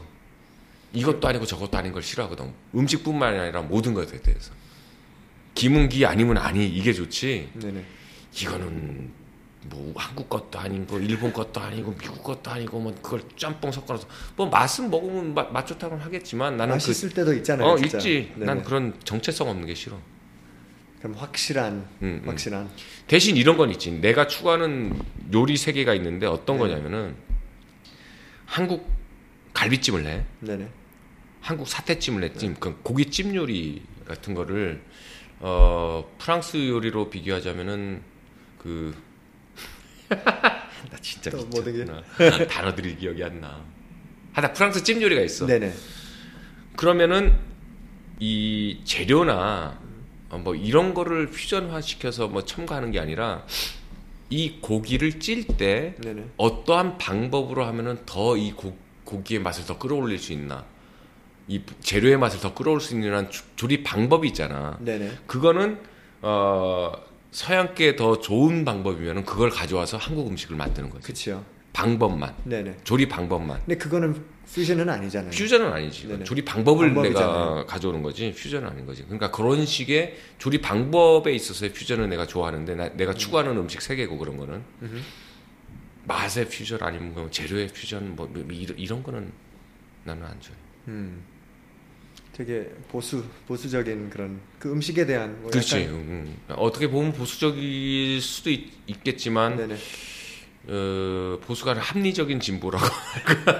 이것도 0.93 1.27
아니고 1.27 1.45
저것도 1.45 1.77
아닌 1.77 1.91
걸 1.91 2.01
싫어하거든. 2.01 2.51
음식뿐만 2.75 3.39
아니라 3.39 3.61
모든 3.61 3.93
것에 3.93 4.21
대해서. 4.21 4.51
김은기 5.53 6.05
아니면 6.05 6.37
아니 6.37 6.67
이게 6.67 6.93
좋지. 6.93 7.49
네네. 7.55 7.83
이거는 8.41 9.11
뭐 9.69 9.93
한국 9.95 10.29
것도 10.29 10.59
아니고 10.59 10.99
일본 10.99 11.33
것도 11.33 11.59
아니고 11.59 11.95
미국 11.97 12.23
것도 12.23 12.51
아니고 12.51 12.79
뭐 12.79 12.95
그걸 13.01 13.21
짬뽕 13.35 13.71
섞어서 13.71 14.07
뭐 14.35 14.47
맛은 14.47 14.89
먹으면 14.89 15.33
맛, 15.33 15.51
맛 15.51 15.65
좋다고는 15.65 16.03
하겠지만 16.03 16.57
나는 16.57 16.75
맛있을 16.75 17.09
때도 17.09 17.31
그 17.31 17.37
있잖아요. 17.37 17.67
어 17.67 17.77
진짜. 17.77 17.97
있지. 17.97 18.31
네네. 18.35 18.45
난 18.45 18.63
그런 18.63 18.93
정체성 19.03 19.49
없는 19.49 19.65
게 19.65 19.73
싫어. 19.73 19.97
그럼 20.99 21.15
확실한 21.15 21.87
음, 22.01 22.21
음. 22.23 22.29
확실한 22.29 22.69
대신 23.07 23.35
이런 23.35 23.57
건 23.57 23.71
있지. 23.71 23.91
내가 23.91 24.27
추구하는 24.27 24.99
요리 25.33 25.57
세 25.57 25.71
개가 25.73 25.93
있는데 25.95 26.27
어떤 26.27 26.57
네. 26.57 26.63
거냐면은 26.63 27.15
한국 28.45 28.96
갈비찜을 29.61 30.03
내. 30.03 30.23
네네. 30.41 30.69
한국 31.41 31.67
사태찜을 31.67 32.21
냈지. 32.21 32.53
그 32.59 32.77
고기찜 32.83 33.33
요리 33.35 33.81
같은 34.05 34.35
거를 34.35 34.83
어 35.39 36.05
프랑스 36.19 36.57
요리로 36.67 37.09
비교하자면은 37.09 38.01
그 38.59 38.95
나 40.09 40.97
진짜 41.01 41.31
미쳤구나. 41.35 42.03
단어들이 42.47 42.97
기억이 42.97 43.23
안 43.23 43.41
나. 43.41 43.65
하다 44.33 44.53
프랑스 44.53 44.83
찜 44.83 45.01
요리가 45.01 45.21
있어. 45.21 45.47
네네. 45.47 45.73
그러면은 46.75 47.35
이 48.19 48.81
재료나 48.85 49.79
어, 50.29 50.37
뭐 50.37 50.53
이런 50.53 50.93
거를 50.93 51.31
퓨전화 51.31 51.81
시켜서 51.81 52.27
뭐 52.27 52.45
첨가하는 52.45 52.91
게 52.91 52.99
아니라 52.99 53.45
이 54.29 54.59
고기를 54.61 55.19
찔 55.19 55.47
때. 55.47 55.95
어떠한 56.37 56.99
방법으로 56.99 57.65
하면은 57.65 58.05
더 58.05 58.37
이 58.37 58.51
고 58.51 58.77
기의 59.23 59.39
맛을 59.41 59.65
더 59.65 59.77
끌어올릴 59.77 60.19
수 60.19 60.33
있나 60.33 60.65
이 61.47 61.61
재료의 61.79 62.17
맛을 62.17 62.39
더 62.41 62.53
끌어올 62.53 62.81
수 62.81 62.93
있는 62.93 63.29
조- 63.31 63.43
조리 63.55 63.83
방법이 63.83 64.27
있잖아 64.27 64.77
네네. 64.81 65.11
그거는 65.27 65.79
어 66.21 66.91
서양께 67.31 67.95
더 67.95 68.19
좋은 68.19 68.65
방법이면은 68.65 69.23
그걸 69.25 69.49
가져와서 69.49 69.97
한국 69.97 70.27
음식을 70.27 70.55
만드는 70.57 70.89
거지 70.89 71.05
그치요. 71.07 71.43
방법만 71.73 72.33
네네. 72.43 72.77
조리 72.83 73.07
방법만 73.07 73.59
근데 73.65 73.77
그거는 73.77 74.15
퓨전은 74.51 74.89
아니잖아요. 74.89 75.29
퓨전은 75.31 75.71
아니지. 75.73 76.07
네네. 76.07 76.23
조리 76.23 76.43
방법을 76.43 76.87
방법이잖아요. 76.93 77.55
내가 77.55 77.65
가져오는 77.65 78.01
거지. 78.01 78.31
퓨전은 78.31 78.67
아닌 78.67 78.85
거지. 78.85 79.03
그러니까 79.03 79.29
그런 79.29 79.65
식의 79.65 80.15
조리 80.37 80.61
방법에 80.61 81.33
있어서의 81.33 81.73
퓨전은 81.73 82.09
내가 82.09 82.25
좋아하는데 82.25 82.75
나, 82.75 82.89
내가 82.93 83.13
추구하는 83.13 83.57
음식 83.57 83.81
세 83.81 83.95
개고 83.97 84.17
그런 84.17 84.37
거는 84.37 84.63
음흠. 84.81 84.97
맛의 86.07 86.47
퓨전 86.47 86.81
아니면 86.81 87.13
뭐 87.13 87.29
재료의 87.29 87.67
퓨전 87.67 88.15
뭐, 88.15 88.27
뭐 88.27 88.43
이런, 88.49 88.77
이런 88.79 89.03
거는 89.03 89.31
나는 90.03 90.23
안 90.23 90.39
좋아해. 90.39 90.59
음. 90.87 91.23
되게 92.31 92.69
보수 92.89 93.23
보수적인 93.47 94.09
그런 94.11 94.39
그 94.59 94.71
음식에 94.71 95.05
대한 95.05 95.41
뭐 95.41 95.49
그렇지. 95.49 95.85
음, 95.87 96.37
음. 96.49 96.55
어떻게 96.55 96.87
보면 96.89 97.11
보수적일 97.13 98.21
수도 98.21 98.49
있, 98.49 99.03
겠지만. 99.03 99.77
어, 100.69 101.39
보수가 101.43 101.75
합리적인 101.79 102.41
진보라고. 102.41 102.85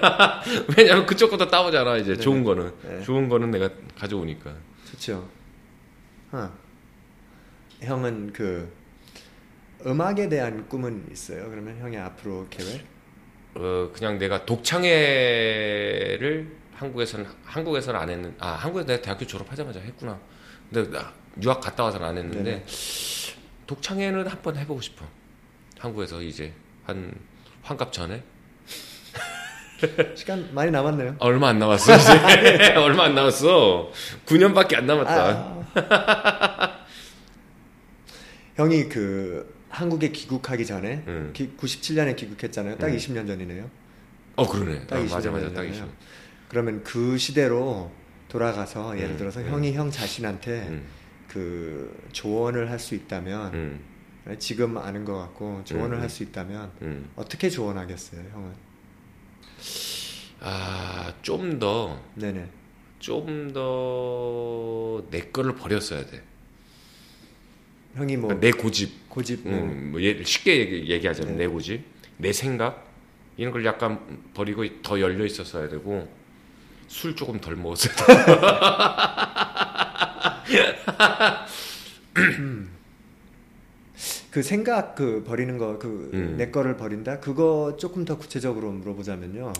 왜냐하면 0.76 1.06
그쪽 1.06 1.30
것도 1.30 1.48
따오잖아. 1.48 1.96
이제 1.96 2.10
네네. 2.10 2.20
좋은 2.20 2.44
거는 2.44 2.70
네. 2.82 3.02
좋은 3.02 3.30
거는 3.30 3.50
내가 3.50 3.70
가져오니까. 3.96 4.54
좋죠. 4.90 5.26
하. 6.30 6.52
형은 7.80 8.32
그 8.34 8.70
음악에 9.92 10.28
대한 10.28 10.68
꿈은 10.68 11.06
있어요. 11.10 11.48
그러면 11.50 11.78
형이 11.80 11.96
앞으로 11.96 12.46
계획? 12.50 12.84
어 13.54 13.90
그냥 13.94 14.18
내가 14.18 14.44
독창회를 14.44 14.88
한국에서는 16.74 17.26
한국에서는 17.44 17.98
안 17.98 18.10
했는 18.10 18.34
아 18.38 18.48
한국에 18.50 18.84
내가 18.84 19.00
대학교 19.02 19.26
졸업하자마자 19.26 19.80
했구나. 19.80 20.20
근데 20.70 20.90
나 20.90 21.12
유학 21.42 21.60
갔다 21.60 21.84
와서는 21.84 22.06
안 22.06 22.16
했는데 22.18 22.42
네네. 22.42 22.64
독창회는 23.66 24.26
한 24.28 24.42
번 24.42 24.56
해보고 24.56 24.80
싶어. 24.80 25.04
한국에서 25.78 26.20
이제 26.22 26.52
한 26.84 27.12
환갑 27.62 27.92
전에 27.92 28.22
시간 30.14 30.48
많이 30.52 30.70
남았네요. 30.70 31.16
얼마 31.20 31.48
안 31.48 31.58
남았어 31.58 31.94
이제 31.96 32.74
얼마 32.76 33.04
안 33.04 33.14
남았어 33.14 33.90
9년밖에 34.26 34.76
안 34.76 34.86
남았다. 34.86 35.64
아. 35.74 36.78
형이 38.56 38.88
그 38.88 39.57
한국에 39.70 40.10
귀국하기 40.10 40.64
전에 40.66 41.04
음. 41.06 41.30
기, 41.34 41.50
97년에 41.56 42.16
귀국했잖아요. 42.16 42.78
딱 42.78 42.88
음. 42.88 42.96
20년 42.96 43.26
전이네요. 43.26 43.70
어 44.36 44.46
그러네. 44.48 44.86
딱 44.86 44.96
아, 44.96 45.00
20년 45.00 45.10
맞아 45.10 45.30
맞아 45.30 45.46
딱 45.48 45.54
전이잖아요. 45.56 45.84
20. 45.90 45.98
그러면 46.48 46.82
그 46.84 47.18
시대로 47.18 47.90
돌아가서 48.28 48.96
예를 48.98 49.10
음, 49.12 49.16
들어서 49.16 49.40
음. 49.40 49.48
형이 49.50 49.72
형 49.74 49.90
자신한테 49.90 50.68
음, 50.68 50.84
그 51.28 51.94
조언을 52.12 52.70
할 52.70 52.78
수 52.78 52.94
있다면 52.94 53.54
음, 53.54 53.80
지금 54.38 54.76
아는 54.78 55.04
것 55.04 55.18
같고 55.18 55.62
조언을 55.64 55.96
음, 55.98 56.02
할수 56.02 56.22
있다면 56.22 56.70
음. 56.82 57.10
어떻게 57.16 57.48
조언하겠어요, 57.50 58.20
형은? 58.32 58.52
아좀 60.40 61.58
더 61.58 62.00
네네. 62.14 62.48
좀 63.00 63.52
더 63.52 65.02
내 65.10 65.20
거를 65.30 65.54
버렸어야 65.54 66.04
돼. 66.06 66.22
형이 67.98 68.16
뭐 68.16 68.28
그러니까 68.28 68.46
내 68.46 68.52
고집, 68.52 69.08
고집 69.10 69.46
뭐 69.46 69.58
음, 69.58 69.88
뭐 69.92 70.02
예- 70.02 70.22
쉽게 70.22 70.58
얘기, 70.60 70.90
얘기하자면 70.92 71.36
네. 71.36 71.44
내 71.44 71.48
고집, 71.48 71.82
내 72.16 72.32
생각 72.32 72.86
이런 73.36 73.52
걸 73.52 73.64
약간 73.64 74.00
버리고 74.34 74.64
더 74.82 75.00
열려 75.00 75.24
있었어야 75.24 75.68
되고 75.68 76.08
술 76.86 77.14
조금 77.14 77.40
덜 77.40 77.56
먹었어야 77.56 77.94
돼. 77.94 78.04
그 84.30 84.42
생각 84.42 84.94
그 84.94 85.24
버리는 85.26 85.56
거 85.58 85.78
그내 85.78 86.44
음. 86.44 86.52
거를 86.52 86.76
버린다 86.76 87.18
그거 87.20 87.76
조금 87.78 88.04
더 88.04 88.16
구체적으로 88.16 88.70
물어보자면요. 88.70 89.52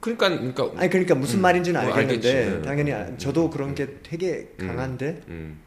그러니까 0.00 0.28
그러니까 0.28 0.70
아니 0.76 0.90
그러니까 0.90 1.14
무슨 1.14 1.38
음, 1.38 1.42
말인지는 1.42 1.80
뭐 1.80 1.92
알겠는데 1.94 2.28
알겠지. 2.28 2.56
음, 2.56 2.62
당연히 2.62 2.92
음, 2.92 3.14
저도 3.18 3.46
음, 3.46 3.50
그런 3.50 3.74
게 3.74 3.98
되게 4.02 4.52
음. 4.60 4.66
강한데 4.66 5.22
음, 5.28 5.58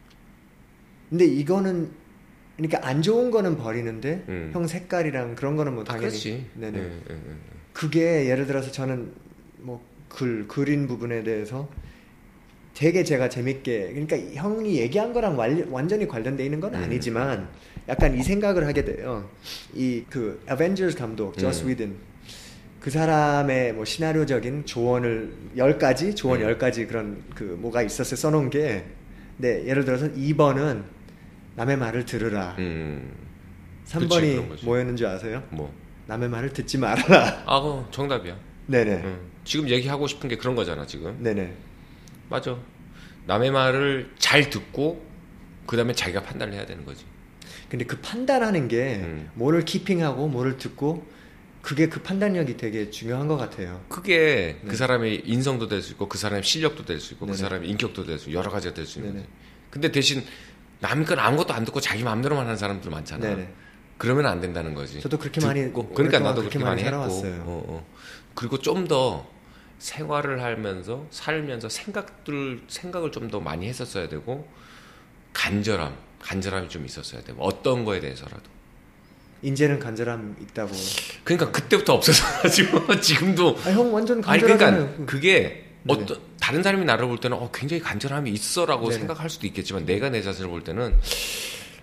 근데 1.15 1.25
이거는 1.25 1.89
그러니까 2.57 2.85
안 2.85 3.01
좋은 3.01 3.31
거는 3.31 3.55
버리는데 3.57 4.25
음. 4.27 4.49
형 4.53 4.67
색깔이랑 4.67 5.35
그런 5.35 5.55
거는 5.55 5.73
뭐 5.73 5.83
아, 5.83 5.85
당연히 5.85 6.07
그렇지. 6.09 6.45
네네 6.55 6.77
예, 6.77 6.83
예, 6.83 7.13
예. 7.13 7.19
그게 7.73 8.29
예를 8.29 8.45
들어서 8.45 8.71
저는 8.71 9.11
뭐 9.59 9.81
글 10.09 10.47
그린 10.47 10.87
부분에 10.87 11.23
대해서 11.23 11.67
되게 12.73 13.03
제가 13.03 13.27
재밌게 13.27 13.89
그러니까 13.93 14.17
형이 14.39 14.77
얘기한 14.77 15.11
거랑 15.13 15.37
완, 15.37 15.67
완전히 15.69 16.07
관련돼 16.07 16.43
있는 16.45 16.59
건 16.61 16.73
음. 16.73 16.83
아니지만 16.83 17.49
약간 17.89 18.17
이 18.17 18.23
생각을 18.23 18.65
하게 18.65 18.85
돼요. 18.85 19.29
이 19.73 20.03
그 20.09 20.41
어벤져스 20.47 20.97
감독 20.97 21.35
음. 21.41 21.67
위든 21.67 21.95
그 22.79 22.89
사람의 22.89 23.73
뭐 23.73 23.83
시나리오적인 23.83 24.65
조언을 24.65 25.33
열 25.57 25.77
가지 25.77 26.13
조언 26.15 26.39
음. 26.39 26.45
열 26.45 26.57
가지 26.57 26.85
그런 26.85 27.21
그 27.33 27.43
뭐가 27.59 27.81
있었어요 27.81 28.15
써놓은 28.15 28.49
게 28.49 28.85
네, 29.37 29.65
예를 29.65 29.83
들어서 29.83 30.07
2번은 30.13 30.83
남의 31.55 31.77
말을 31.77 32.05
들으라. 32.05 32.55
음, 32.59 33.11
그치, 33.85 33.97
그런 33.97 34.09
3번이 34.09 34.49
거지. 34.49 34.65
뭐였는 34.65 34.95
줄 34.97 35.07
아세요? 35.07 35.43
뭐, 35.49 35.73
남의 36.07 36.29
말을 36.29 36.51
듣지 36.53 36.77
말아라. 36.77 37.43
아, 37.47 37.61
그 37.61 37.85
정답이야. 37.91 38.37
네네. 38.67 38.91
음. 39.03 39.31
지금 39.43 39.69
얘기하고 39.69 40.07
싶은 40.07 40.27
게 40.29 40.37
그런 40.37 40.55
거잖아 40.55 40.85
지금. 40.85 41.21
네네. 41.21 41.53
맞아. 42.29 42.57
남의 43.27 43.51
말을 43.51 44.11
잘 44.17 44.49
듣고 44.49 45.05
그 45.65 45.77
다음에 45.77 45.93
자기가 45.93 46.23
판단을 46.23 46.53
해야 46.53 46.65
되는 46.65 46.83
거지. 46.85 47.05
근데 47.69 47.85
그 47.85 47.99
판단하는 48.01 48.67
게 48.67 48.95
음. 49.03 49.29
뭐를 49.35 49.65
키핑하고 49.65 50.27
뭐를 50.27 50.57
듣고 50.57 51.05
그게 51.61 51.89
그 51.89 52.01
판단력이 52.01 52.57
되게 52.57 52.91
중요한 52.91 53.27
것 53.27 53.37
같아요. 53.37 53.83
그게 53.89 54.57
네. 54.61 54.67
그 54.69 54.75
사람의 54.75 55.23
인성도 55.25 55.67
될 55.67 55.81
수 55.81 55.93
있고 55.93 56.07
그 56.07 56.17
사람의 56.19 56.43
실력도 56.43 56.85
될 56.85 56.99
수 56.99 57.13
있고 57.15 57.25
네네. 57.25 57.35
그 57.35 57.41
사람의 57.41 57.69
인격도 57.69 58.05
될 58.05 58.19
수 58.19 58.29
있고 58.29 58.39
여러 58.39 58.51
가지가 58.51 58.73
될 58.75 58.85
수 58.85 58.99
있는. 58.99 59.13
거지. 59.15 59.25
근데 59.71 59.91
대신 59.91 60.23
남의 60.87 61.05
건 61.05 61.19
아무것도 61.19 61.53
안 61.53 61.65
듣고 61.65 61.79
자기 61.81 62.03
마음대로만 62.03 62.45
하는 62.45 62.57
사람들 62.57 62.91
많잖아. 62.91 63.25
네네. 63.27 63.53
그러면 63.97 64.25
안 64.27 64.41
된다는 64.41 64.73
거지. 64.73 64.99
저도 65.01 65.17
그렇게 65.17 65.39
많이 65.41 65.61
듣고, 65.63 65.87
그러니까 65.89 66.17
오랫동안 66.19 66.23
나도 66.31 66.41
그렇게 66.41 66.59
많이 66.59 66.81
했고. 66.81 66.91
살아왔어요. 66.91 67.43
어, 67.45 67.63
어. 67.67 67.85
그리고 68.35 68.59
좀 68.59 68.87
더 68.87 69.27
생활을 69.79 70.41
하면서 70.43 71.05
살면서 71.11 71.69
생각들 71.69 72.61
생각을 72.67 73.11
좀 73.11 73.29
더 73.29 73.39
많이 73.39 73.67
했었어야 73.67 74.07
되고 74.09 74.47
간절함, 75.33 75.93
간절함이 76.21 76.69
좀 76.69 76.85
있었어야 76.85 77.21
되고 77.23 77.43
어떤 77.43 77.83
거에 77.85 77.99
대해서라도. 77.99 78.43
인제는 79.41 79.79
간절함 79.79 80.37
있다고. 80.41 80.71
그러니까 81.23 81.51
그때부터 81.51 81.93
없어서 81.93 82.23
가지고 82.41 82.99
지금도 82.99 83.57
아, 83.65 83.69
형 83.71 83.93
완전 83.93 84.17
아니 84.25 84.39
간절하잖아요. 84.41 84.81
그러니까 84.87 85.05
그게. 85.05 85.64
어떤 85.87 86.19
다른 86.39 86.63
사람이 86.63 86.85
나를 86.85 87.07
볼 87.07 87.19
때는 87.19 87.37
어, 87.37 87.49
굉장히 87.51 87.81
간절함이 87.81 88.31
있어라고 88.31 88.89
네네. 88.89 88.99
생각할 88.99 89.29
수도 89.29 89.45
있겠지만 89.47 89.85
내가 89.85 90.09
내 90.09 90.21
자신을 90.21 90.49
볼 90.49 90.63
때는 90.63 90.95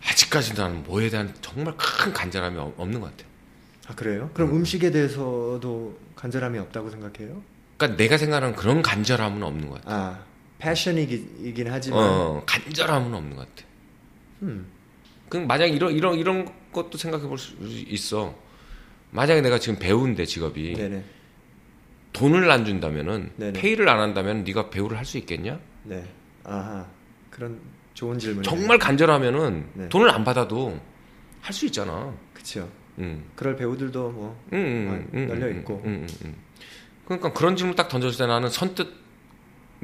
아직까지 0.09 0.55
나는 0.55 0.83
뭐에 0.85 1.09
대한 1.11 1.33
정말 1.41 1.75
큰 1.77 2.13
간절함이 2.13 2.59
없- 2.59 2.79
없는 2.81 3.01
것 3.01 3.11
같아. 3.17 3.29
아 3.89 3.95
그래요? 3.95 4.31
그럼 4.35 4.51
음식에 4.57 4.91
대해서도 4.91 5.99
간절함이 6.17 6.59
없다고 6.59 6.91
생각해요? 6.91 7.43
그러니까 7.77 7.97
내가 7.97 8.17
생각하는 8.17 8.55
그런 8.57 8.83
간절함은 8.83 9.43
없는 9.43 9.69
것 9.69 9.83
같아. 9.83 9.95
아 9.95 10.25
패션이긴 10.59 11.67
하지만 11.69 12.01
어, 12.01 12.43
간절함은 12.47 13.15
없는 13.15 13.37
것 13.37 13.49
같아. 13.55 13.69
음, 14.43 14.67
그럼 15.29 15.47
만약 15.47 15.67
이런 15.67 15.93
이런 15.93 16.19
이런 16.19 16.49
것도 16.73 16.99
생각해 16.99 17.27
볼 17.27 17.39
수 17.39 17.55
있어. 17.61 18.35
만약에 19.11 19.41
내가 19.43 19.59
지금 19.59 19.79
배우인데 19.79 20.25
직업이 20.25 20.75
네네 20.75 21.05
돈을 22.13 22.51
안 22.51 22.65
준다면은 22.65 23.31
네네. 23.37 23.53
페이를 23.61 23.89
안 23.89 24.01
한다면 24.01 24.45
네가 24.45 24.71
배우를 24.71 24.97
할 24.99 25.05
수 25.05 25.19
있겠냐? 25.19 25.59
네 25.85 26.05
아하 26.45 26.87
그런 27.31 27.59
좋은 27.95 28.19
질문이네요. 28.19 28.59
정말 28.59 28.79
간절하면은 28.79 29.67
네. 29.75 29.89
돈을 29.89 30.11
안 30.11 30.25
받아도 30.25 30.79
할 31.41 31.53
수 31.53 31.67
있잖아. 31.67 32.15
그렇죠. 32.35 32.69
응. 32.99 33.25
그럴 33.35 33.57
배우들도 33.57 34.11
뭐 34.11 34.39
응, 34.53 34.59
응, 34.59 35.09
응, 35.15 35.29
널려 35.29 35.47
응, 35.49 35.59
있고. 35.59 35.83
응, 35.85 36.07
응, 36.09 36.17
응. 36.27 36.35
그러니까 37.07 37.33
그런 37.33 37.57
질문 37.57 37.75
딱 37.75 37.89
던졌을 37.89 38.19
때 38.19 38.27
나는 38.27 38.49
선뜻 38.51 38.89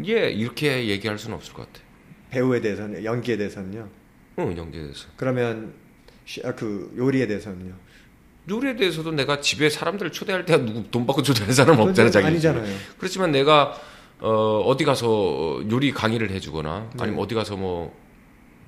예 0.07 0.31
이렇게 0.31 0.87
얘기할 0.89 1.19
수는 1.19 1.37
없을 1.37 1.53
것 1.55 1.67
같아. 1.73 1.85
배우에 2.31 2.61
대해서는 2.61 3.03
연기에 3.05 3.37
대해서는요. 3.39 3.89
응, 4.39 4.57
연기에 4.57 4.83
대해서. 4.83 5.09
그러면 5.17 5.73
쉬- 6.27 6.43
아, 6.45 6.55
그 6.55 6.95
요리에 6.97 7.27
대해서는요. 7.27 7.75
요리에 8.49 8.77
대해서도 8.77 9.13
내가 9.13 9.41
집에 9.41 9.69
사람들을 9.71 10.13
초대할 10.13 10.45
때 10.45 10.57
누구 10.59 10.83
돈 10.91 11.07
받고 11.07 11.23
초대하는 11.23 11.55
사람은 11.55 11.81
없잖아, 11.89 12.09
그건 12.09 12.13
자기. 12.13 12.27
아니잖아요. 12.27 12.77
그렇지만 12.99 13.31
내가 13.33 13.75
어, 14.21 14.63
어디 14.67 14.85
가서 14.85 15.61
요리 15.71 15.93
강의를 15.93 16.31
해주거나 16.31 16.91
아니면 16.99 17.17
네. 17.17 17.23
어디 17.23 17.35
가서 17.35 17.57
뭐 17.57 17.95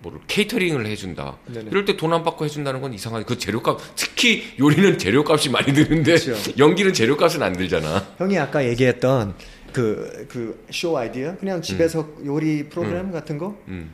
뭐를 0.03 0.21
케이터링을 0.29 0.87
해준다. 0.87 1.37
네네. 1.47 1.69
이럴 1.71 1.85
때 1.85 1.97
돈 1.97 2.13
안 2.13 2.23
받고 2.23 2.45
해준다는 2.45 2.81
건 2.81 2.95
이상하지. 2.95 3.27
그 3.27 3.37
재료값 3.37 3.79
특히 3.97 4.45
요리는 4.59 4.97
재료값이 4.99 5.51
많이 5.51 5.73
드는데 5.75 6.17
그렇죠. 6.19 6.53
연기는 6.59 6.93
재료값은 6.93 7.43
안 7.43 7.53
들잖아. 7.55 8.07
형이 8.19 8.39
아까 8.39 8.67
얘기했던 8.67 9.35
그 9.73 10.27
그 10.29 10.65
쇼 10.71 10.97
아이디어 10.97 11.37
그냥 11.37 11.61
집에서 11.63 12.09
요리 12.25 12.69
프로그램 12.69 13.11
같은 13.13 13.37
거 13.39 13.57
음. 13.69 13.93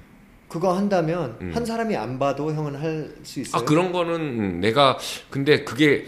그거 0.57 0.75
한다면 0.75 1.37
음. 1.43 1.51
한 1.55 1.67
사람이 1.67 1.95
안 1.97 2.19
봐도 2.19 2.51
형은 2.51 2.77
할 2.77 3.15
수 3.25 3.41
있어요. 3.41 3.61
아 3.61 3.65
그런 3.67 3.93
거는 3.93 4.15
음, 4.15 4.61
내가 4.61 4.97
근데 5.29 5.65
그게 5.65 6.07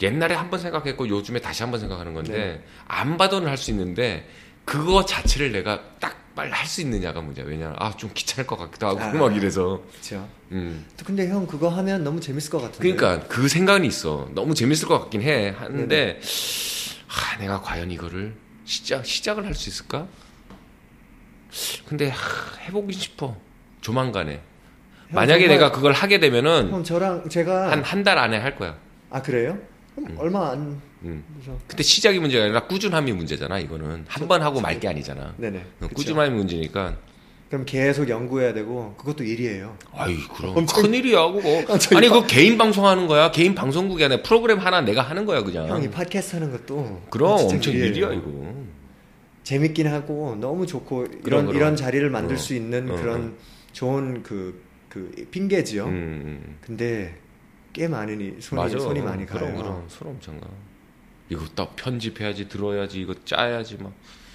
옛날에 0.00 0.34
한 0.34 0.48
번 0.48 0.58
생각했고 0.58 1.06
요즘에 1.08 1.38
다시 1.40 1.62
한 1.62 1.70
번 1.70 1.80
생각하는 1.80 2.14
건데 2.14 2.32
네. 2.32 2.64
안 2.88 3.18
받아는 3.18 3.46
할 3.46 3.58
수 3.58 3.70
있는데 3.72 4.26
그거 4.64 5.04
자체를 5.04 5.52
내가 5.52 5.82
딱 6.00 6.16
빨리 6.34 6.50
할 6.50 6.66
수 6.66 6.80
있느냐가 6.80 7.20
문제야. 7.20 7.44
왜냐면 7.44 7.76
아 7.78 7.92
좀 7.94 8.10
귀찮을 8.14 8.46
것 8.46 8.56
같기도 8.56 8.86
하고 8.88 9.00
아. 9.00 9.12
막 9.12 9.36
이래서. 9.36 9.82
그렇죠. 9.92 10.26
음. 10.52 10.86
근데 11.04 11.28
형 11.28 11.46
그거 11.46 11.68
하면 11.68 12.02
너무 12.04 12.20
재밌을 12.20 12.50
것 12.50 12.62
같은데. 12.62 12.78
그러니까 12.94 13.28
그 13.28 13.48
생각은 13.48 13.84
있어. 13.84 14.30
너무 14.34 14.54
재밌을 14.54 14.88
것 14.88 14.98
같긴 14.98 15.20
해. 15.20 15.50
하는데 15.50 16.20
아, 17.08 17.36
내가 17.38 17.60
과연 17.60 17.90
이거를 17.90 18.34
시작 18.64 19.04
시작을 19.04 19.44
할 19.44 19.54
수 19.54 19.68
있을까? 19.68 20.06
근데 21.86 22.08
하, 22.08 22.56
해보긴 22.66 22.98
싶어. 22.98 23.36
조만간에. 23.84 24.40
만약에 25.10 25.42
정말- 25.42 25.48
내가 25.58 25.70
그걸 25.70 25.92
하게 25.92 26.18
되면은 26.18 26.70
형 26.72 26.82
저랑 26.82 27.28
제가 27.28 27.70
한 27.70 27.82
한 27.84 28.02
달 28.02 28.18
안에 28.18 28.38
할 28.38 28.56
거야. 28.56 28.76
아 29.10 29.22
그래요? 29.22 29.56
그럼 29.94 30.16
얼마 30.18 30.50
안 30.50 30.80
음. 31.02 31.22
그래서 31.34 31.56
근데 31.68 31.82
시작이 31.82 32.18
문제가 32.18 32.44
아니라 32.44 32.66
꾸준함이 32.66 33.12
문제잖아. 33.12 33.58
이거는 33.60 34.06
한 34.08 34.26
번 34.26 34.42
하고 34.42 34.60
말 34.60 34.80
게 34.80 34.88
아니잖아. 34.88 35.34
네네. 35.36 35.62
어. 35.82 35.88
꾸준함이 35.94 36.34
문제니까. 36.34 36.96
그럼 37.50 37.64
계속 37.66 38.08
연구해야 38.08 38.54
되고 38.54 38.94
그것도 38.96 39.22
일이에요. 39.22 39.76
아이 39.92 40.16
그럼 40.34 40.56
엄청- 40.56 40.82
큰 40.82 40.94
일이야 40.94 41.30
그거. 41.30 41.62
아, 41.72 41.78
아니 41.98 42.08
그 42.08 42.26
개인 42.26 42.56
방송하는 42.56 43.06
거야. 43.06 43.30
개인 43.30 43.54
방송국이 43.54 44.02
아니라 44.02 44.22
프로그램 44.22 44.58
하나 44.58 44.80
내가 44.80 45.02
하는 45.02 45.26
거야 45.26 45.42
그냥. 45.44 45.68
형이 45.68 45.90
팟캐스트 45.90 46.36
하는 46.36 46.50
것도 46.50 47.02
그럼 47.10 47.32
엄청 47.32 47.74
일이에요. 47.74 47.86
일이야 47.86 48.12
이거. 48.14 48.54
재밌긴 49.44 49.86
하고 49.88 50.36
너무 50.40 50.66
좋고 50.66 51.04
이런 51.04 51.20
그럼, 51.22 51.46
그럼. 51.46 51.56
이런 51.56 51.76
자리를 51.76 52.08
만들 52.08 52.36
어. 52.36 52.38
수 52.38 52.54
있는 52.54 52.90
어, 52.90 52.96
그런 52.96 53.34
좋은 53.74 54.22
그, 54.22 54.62
그 54.88 55.12
핑계지요. 55.30 55.84
음, 55.84 55.90
음. 55.90 56.58
근데 56.62 57.18
꽤 57.74 57.86
많으니 57.86 58.36
손이 58.40 58.62
맞아. 58.62 58.78
손이 58.78 59.02
많이 59.02 59.26
가요. 59.26 59.40
그럼 59.40 59.56
그럼 59.56 59.84
손 59.88 60.08
엄청 60.08 60.40
가. 60.40 60.48
이거 61.28 61.44
딱 61.54 61.76
편집해야지 61.76 62.48
들어야지 62.48 63.00
이거 63.00 63.14
짜야지 63.26 63.76
막 63.76 63.92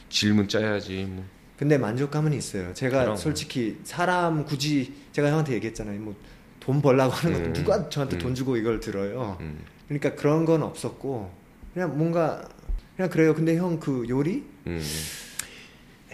질문 0.09 0.47
짜야지 0.47 1.05
뭐. 1.09 1.25
근데 1.57 1.77
만족감은 1.77 2.33
있어요. 2.33 2.71
제가 2.73 3.01
그럼. 3.01 3.15
솔직히 3.17 3.79
사람 3.83 4.45
굳이 4.45 4.93
제가 5.11 5.29
형한테 5.29 5.53
얘기했잖아요. 5.53 5.99
뭐 6.01 6.15
돈 6.59 6.81
벌라고 6.81 7.11
하는 7.13 7.35
것도 7.37 7.45
음, 7.47 7.53
누가 7.53 7.89
저한테 7.89 8.17
음. 8.17 8.19
돈 8.19 8.35
주고 8.35 8.55
이걸 8.57 8.79
들어요. 8.79 9.37
음. 9.39 9.59
그러니까 9.87 10.13
그런 10.13 10.45
건 10.45 10.61
없었고 10.61 11.31
그냥 11.73 11.97
뭔가 11.97 12.47
그냥 12.95 13.09
그래요. 13.09 13.33
근데 13.33 13.57
형 13.57 13.79
그 13.79 14.05
요리 14.09 14.43
음. 14.67 14.79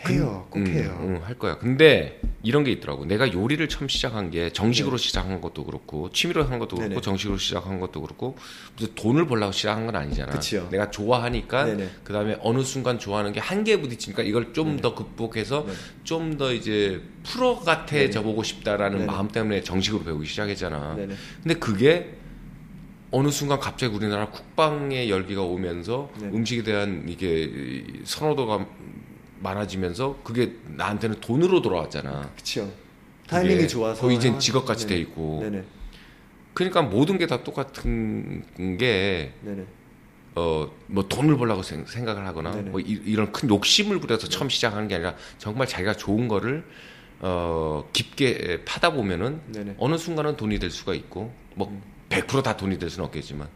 해요. 0.07 0.45
꼭 0.49 0.59
음, 0.59 0.67
해요. 0.67 0.97
음, 1.01 1.19
할 1.23 1.37
거야. 1.39 1.57
근데 1.57 2.19
이런 2.43 2.63
게 2.63 2.71
있더라고. 2.71 3.05
내가 3.05 3.31
요리를 3.33 3.67
처음 3.69 3.87
시작한 3.87 4.29
게 4.29 4.51
정식으로 4.51 4.97
시작한 4.97 5.41
것도 5.41 5.63
그렇고 5.65 6.11
취미로 6.11 6.43
한 6.43 6.59
것도 6.59 6.75
그렇고 6.75 6.81
네. 6.81 6.89
네네. 6.89 7.01
정식으로 7.01 7.37
시작한 7.37 7.79
것도 7.79 8.01
그렇고 8.01 8.35
무슨 8.77 8.93
돈을 8.93 9.25
벌려고 9.25 9.51
시작한 9.51 9.85
건 9.85 9.95
아니잖아. 9.95 10.31
그치요. 10.31 10.67
내가 10.69 10.91
좋아하니까 10.91 11.65
네네. 11.65 11.89
그다음에 12.03 12.37
어느 12.41 12.61
순간 12.61 12.99
좋아하는 12.99 13.31
게 13.33 13.39
한계에 13.39 13.77
부딪히니까 13.81 14.23
이걸 14.23 14.53
좀 14.53 14.75
더 14.81 14.93
극복해서 14.93 15.65
네. 15.67 15.73
좀더 16.03 16.53
이제 16.53 17.01
프로 17.23 17.57
같아져 17.59 18.21
보고 18.21 18.43
싶다라는 18.43 18.99
네네. 18.99 19.11
마음 19.11 19.29
때문에 19.29 19.61
정식으로 19.63 20.03
배우기 20.03 20.27
시작했잖아. 20.27 20.97
근데 21.41 21.55
그게 21.55 22.15
어느 23.11 23.29
순간 23.29 23.59
갑자기 23.59 23.95
우리나라 23.95 24.29
국방의 24.29 25.09
열기가 25.09 25.41
오면서 25.41 26.11
네. 26.19 26.27
음식에 26.27 26.63
대한 26.63 27.05
이게 27.07 27.85
선호도가 28.03 28.67
많아지면서 29.49 30.19
그게 30.23 30.53
나한테는 30.65 31.21
돈으로 31.21 31.61
돌아왔잖아. 31.61 32.29
그렇죠. 32.33 32.71
타이밍이 33.27 33.67
좋아서 33.67 34.01
거의 34.01 34.17
이젠 34.17 34.33
형- 34.33 34.39
직업같이 34.39 34.87
네네. 34.87 34.95
돼 34.95 35.01
있고. 35.09 35.39
네네. 35.41 35.63
그러니까 36.53 36.81
모든 36.81 37.17
게 37.17 37.27
다 37.27 37.43
똑같은 37.43 38.43
게 38.77 39.33
네네. 39.41 39.65
어, 40.35 40.69
뭐 40.87 41.07
돈을 41.07 41.37
벌라고 41.37 41.63
생, 41.63 41.85
각을 41.85 42.25
하거나 42.25 42.51
네네. 42.51 42.69
뭐 42.69 42.79
이, 42.79 43.15
런큰 43.15 43.49
욕심을 43.49 43.99
부려서 43.99 44.27
처음 44.27 44.49
시작하는 44.49 44.87
게 44.87 44.95
아니라 44.95 45.15
정말 45.37 45.67
자기가 45.67 45.93
좋은 45.95 46.27
거를 46.27 46.65
어, 47.19 47.87
깊게 47.93 48.63
파다 48.65 48.91
보면은 48.93 49.41
네네. 49.51 49.75
어느 49.79 49.97
순간은 49.97 50.35
돈이 50.37 50.59
될 50.59 50.69
수가 50.71 50.93
있고 50.93 51.33
뭐 51.55 51.81
100%다 52.09 52.57
돈이 52.57 52.77
될 52.79 52.89
수는 52.89 53.05
없겠지만 53.05 53.47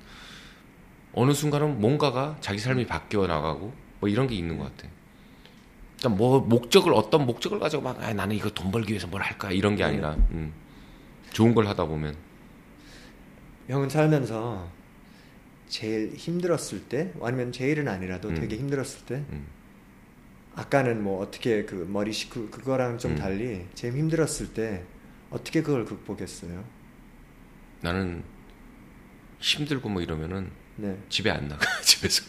어느 1.13 1.33
순간은 1.33 1.79
뭔가가 1.81 2.37
자기 2.41 2.59
삶이 2.59 2.85
바뀌어 2.87 3.27
나가고 3.27 3.73
뭐 3.99 4.09
이런 4.09 4.27
게 4.27 4.35
있는 4.35 4.57
것 4.57 4.63
같아. 4.75 4.89
그러니까 5.99 6.17
뭐 6.17 6.39
목적을 6.39 6.93
어떤 6.93 7.25
목적을 7.25 7.59
가지고 7.59 7.83
막 7.83 8.01
아, 8.01 8.13
나는 8.13 8.35
이거 8.35 8.49
돈 8.49 8.71
벌기 8.71 8.91
위해서 8.91 9.07
뭘 9.07 9.21
할까 9.21 9.51
이런 9.51 9.75
게 9.75 9.83
아니라 9.83 10.15
음, 10.31 10.53
좋은 11.31 11.53
걸 11.53 11.67
하다 11.67 11.85
보면 11.85 12.15
형은 13.67 13.89
살면서 13.89 14.69
제일 15.67 16.13
힘들었을 16.15 16.85
때 16.89 17.13
아니면 17.21 17.51
제일은 17.51 17.87
아니라도 17.87 18.29
음. 18.29 18.35
되게 18.35 18.57
힘들었을 18.57 19.05
때 19.05 19.15
음. 19.31 19.45
아까는 20.55 21.03
뭐 21.03 21.21
어떻게 21.21 21.65
그 21.65 21.87
머리 21.87 22.11
식구 22.11 22.49
그거랑 22.49 22.97
좀 22.97 23.11
음. 23.11 23.15
달리 23.17 23.65
제일 23.75 23.95
힘들었을 23.95 24.53
때 24.53 24.83
어떻게 25.29 25.61
그걸 25.61 25.85
극복했어요? 25.85 26.63
나는 27.81 28.23
힘들고 29.39 29.89
뭐 29.89 30.01
이러면은 30.01 30.51
네. 30.81 30.97
집에 31.09 31.29
안 31.29 31.47
나가 31.47 31.65
집에서 31.83 32.23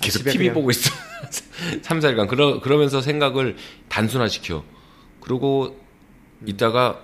계속 0.00 0.18
집에 0.18 0.32
TV 0.32 0.46
그냥- 0.48 0.54
보고 0.54 0.70
있어 0.70 0.90
3, 1.82 2.00
4일간 2.00 2.28
그러, 2.28 2.60
그러면서 2.60 3.00
생각을 3.00 3.56
단순화 3.88 4.28
시켜 4.28 4.64
그러고 5.20 5.80
음. 6.42 6.48
있다가 6.48 7.00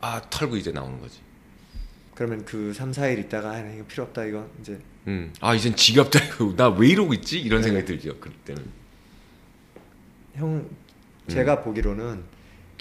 아 0.00 0.20
털고 0.28 0.56
이제 0.56 0.70
나오는 0.72 1.00
거지 1.00 1.20
그러면 2.14 2.44
그 2.44 2.72
3, 2.74 2.92
4일 2.92 3.18
있다가 3.20 3.50
아, 3.52 3.58
이거 3.60 3.84
필요 3.86 4.04
없다 4.04 4.24
이거 4.26 4.46
이제 4.60 4.78
음. 5.06 5.32
아 5.40 5.54
이젠 5.54 5.74
지겹다 5.74 6.20
나왜 6.56 6.88
이러고 6.88 7.14
있지 7.14 7.40
이런 7.40 7.62
네. 7.62 7.68
생각이 7.68 7.86
들죠 7.86 8.18
그럴 8.20 8.34
때는 8.44 8.64
형 10.34 10.48
음. 10.56 10.76
제가 11.28 11.62
보기로는 11.62 12.22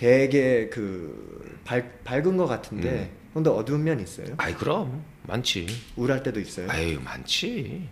되게 0.05 0.67
그 0.69 1.59
밝, 1.63 2.03
밝은 2.03 2.35
것 2.35 2.47
같은데 2.47 3.11
형도 3.33 3.55
어두운 3.55 3.83
면 3.83 3.99
있어요? 3.99 4.25
아이 4.37 4.51
그럼 4.55 5.03
많지 5.27 5.67
우울할 5.95 6.23
때도 6.23 6.39
있어요? 6.39 6.67
아유 6.71 6.99
많지 7.03 7.87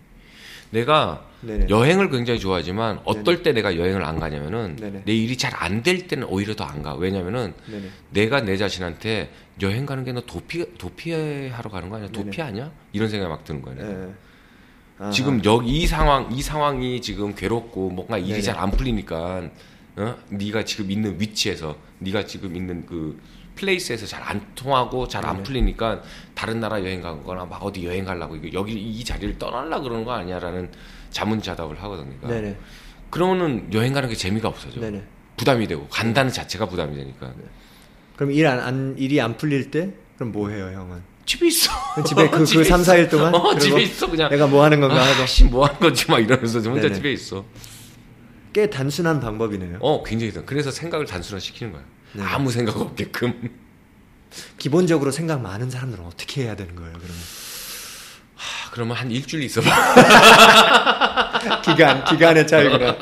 내가 0.71 1.23
네네. 1.41 1.67
여행을 1.69 2.09
굉장히 2.09 2.39
좋아하지만 2.39 2.99
어떨 3.05 3.43
때 3.43 3.53
내가 3.53 3.77
여행을 3.77 4.03
안 4.03 4.19
가냐면은 4.19 4.75
네네. 4.77 5.03
내 5.05 5.13
일이 5.13 5.37
잘 5.37 5.53
안 5.55 5.83
될 5.83 6.07
때는 6.07 6.25
오히려 6.27 6.55
더 6.55 6.65
안 6.65 6.81
가 6.81 6.95
왜냐면은 6.95 7.53
네네. 7.69 7.89
내가 8.09 8.41
내 8.41 8.57
자신한테 8.57 9.29
여행 9.61 9.85
가는 9.85 10.03
게 10.03 10.11
너 10.11 10.21
도피 10.21 10.65
도피하러 10.79 11.69
가는 11.69 11.89
거 11.89 11.97
아니야? 11.97 12.09
네네. 12.11 12.23
도피 12.25 12.41
아니야? 12.41 12.71
이런 12.91 13.07
생각이 13.07 13.29
막 13.29 13.43
드는 13.43 13.61
거야. 13.61 13.75
내가. 13.75 13.87
네. 13.87 15.11
지금 15.11 15.41
여기 15.45 15.69
이 15.77 15.85
상황 15.87 16.31
이 16.31 16.41
상황이 16.41 16.99
지금 17.01 17.35
괴롭고 17.35 17.91
뭔가 17.91 18.17
일이 18.17 18.29
네네. 18.29 18.41
잘안 18.41 18.71
풀리니까 18.71 19.49
어? 19.97 20.15
네가 20.29 20.63
지금 20.65 20.89
있는 20.91 21.19
위치에서 21.19 21.75
네가 21.99 22.25
지금 22.25 22.55
있는 22.55 22.85
그 22.85 23.19
플레이스에서 23.55 24.05
잘 24.05 24.23
안 24.23 24.41
통하고 24.55 25.07
잘안 25.07 25.33
네네. 25.37 25.43
풀리니까 25.43 26.01
다른 26.33 26.59
나라 26.59 26.79
여행 26.81 27.01
가거나 27.01 27.45
막 27.45 27.63
어디 27.63 27.85
여행 27.85 28.05
가려고 28.05 28.35
이거 28.35 28.47
여기 28.53 28.73
이 28.73 29.03
자리를 29.03 29.37
떠나려 29.37 29.81
그러는 29.81 30.05
거 30.05 30.13
아니야라는 30.13 30.69
자문자답을 31.11 31.81
하거든요. 31.83 32.13
그러니까 32.21 32.27
네네. 32.41 32.57
그러면은 33.09 33.73
여행 33.73 33.91
가는 33.93 34.07
게 34.07 34.15
재미가 34.15 34.47
없어져. 34.47 34.79
네네. 34.79 35.03
부담이 35.35 35.67
되고 35.67 35.87
간다는 35.89 36.31
자체가 36.31 36.67
부담이 36.67 36.95
되니까 36.95 37.33
그럼 38.15 38.31
일 38.31 38.45
안, 38.47 38.59
안 38.59 38.95
일이 38.97 39.19
안 39.19 39.35
풀릴 39.37 39.71
때 39.71 39.93
그럼 40.15 40.31
뭐 40.31 40.49
해요, 40.49 40.69
형은? 40.73 41.01
집에 41.25 41.47
있어. 41.47 41.71
집에 42.05 42.29
그, 42.29 42.39
그 42.43 42.63
3, 42.63 42.81
4일 42.81 43.09
동안? 43.09 43.33
어, 43.35 43.57
집에 43.57 43.81
있어 43.83 44.09
그냥. 44.09 44.29
내가 44.29 44.47
뭐 44.47 44.63
하는 44.63 44.79
건가 44.79 45.01
하고. 45.01 45.23
아씨 45.23 45.43
뭐 45.45 45.65
하는 45.65 45.79
거지 45.79 46.09
막 46.09 46.19
이러면서 46.19 46.59
혼자 46.59 46.81
네네. 46.83 46.93
집에 46.95 47.11
있어. 47.13 47.45
꽤 48.53 48.69
단순한 48.69 49.19
방법이네요. 49.19 49.77
어 49.81 50.03
굉장히 50.03 50.31
단- 50.33 50.45
그래서 50.45 50.71
생각을 50.71 51.05
단순화 51.05 51.39
시키는 51.39 51.73
거야. 51.73 51.83
네. 52.13 52.23
아무 52.23 52.51
생각 52.51 52.77
없게끔. 52.77 53.57
기본적으로 54.57 55.11
생각 55.11 55.41
많은 55.41 55.69
사람들은 55.69 56.05
어떻게 56.05 56.43
해야 56.43 56.55
되는 56.55 56.75
거예요, 56.75 56.93
그러면? 56.93 57.15
아, 58.37 58.69
그러면 58.71 58.95
한 58.97 59.11
일주일 59.11 59.43
있어봐. 59.43 59.69
기간, 61.65 62.03
기간의 62.05 62.47
차이구나. 62.47 62.91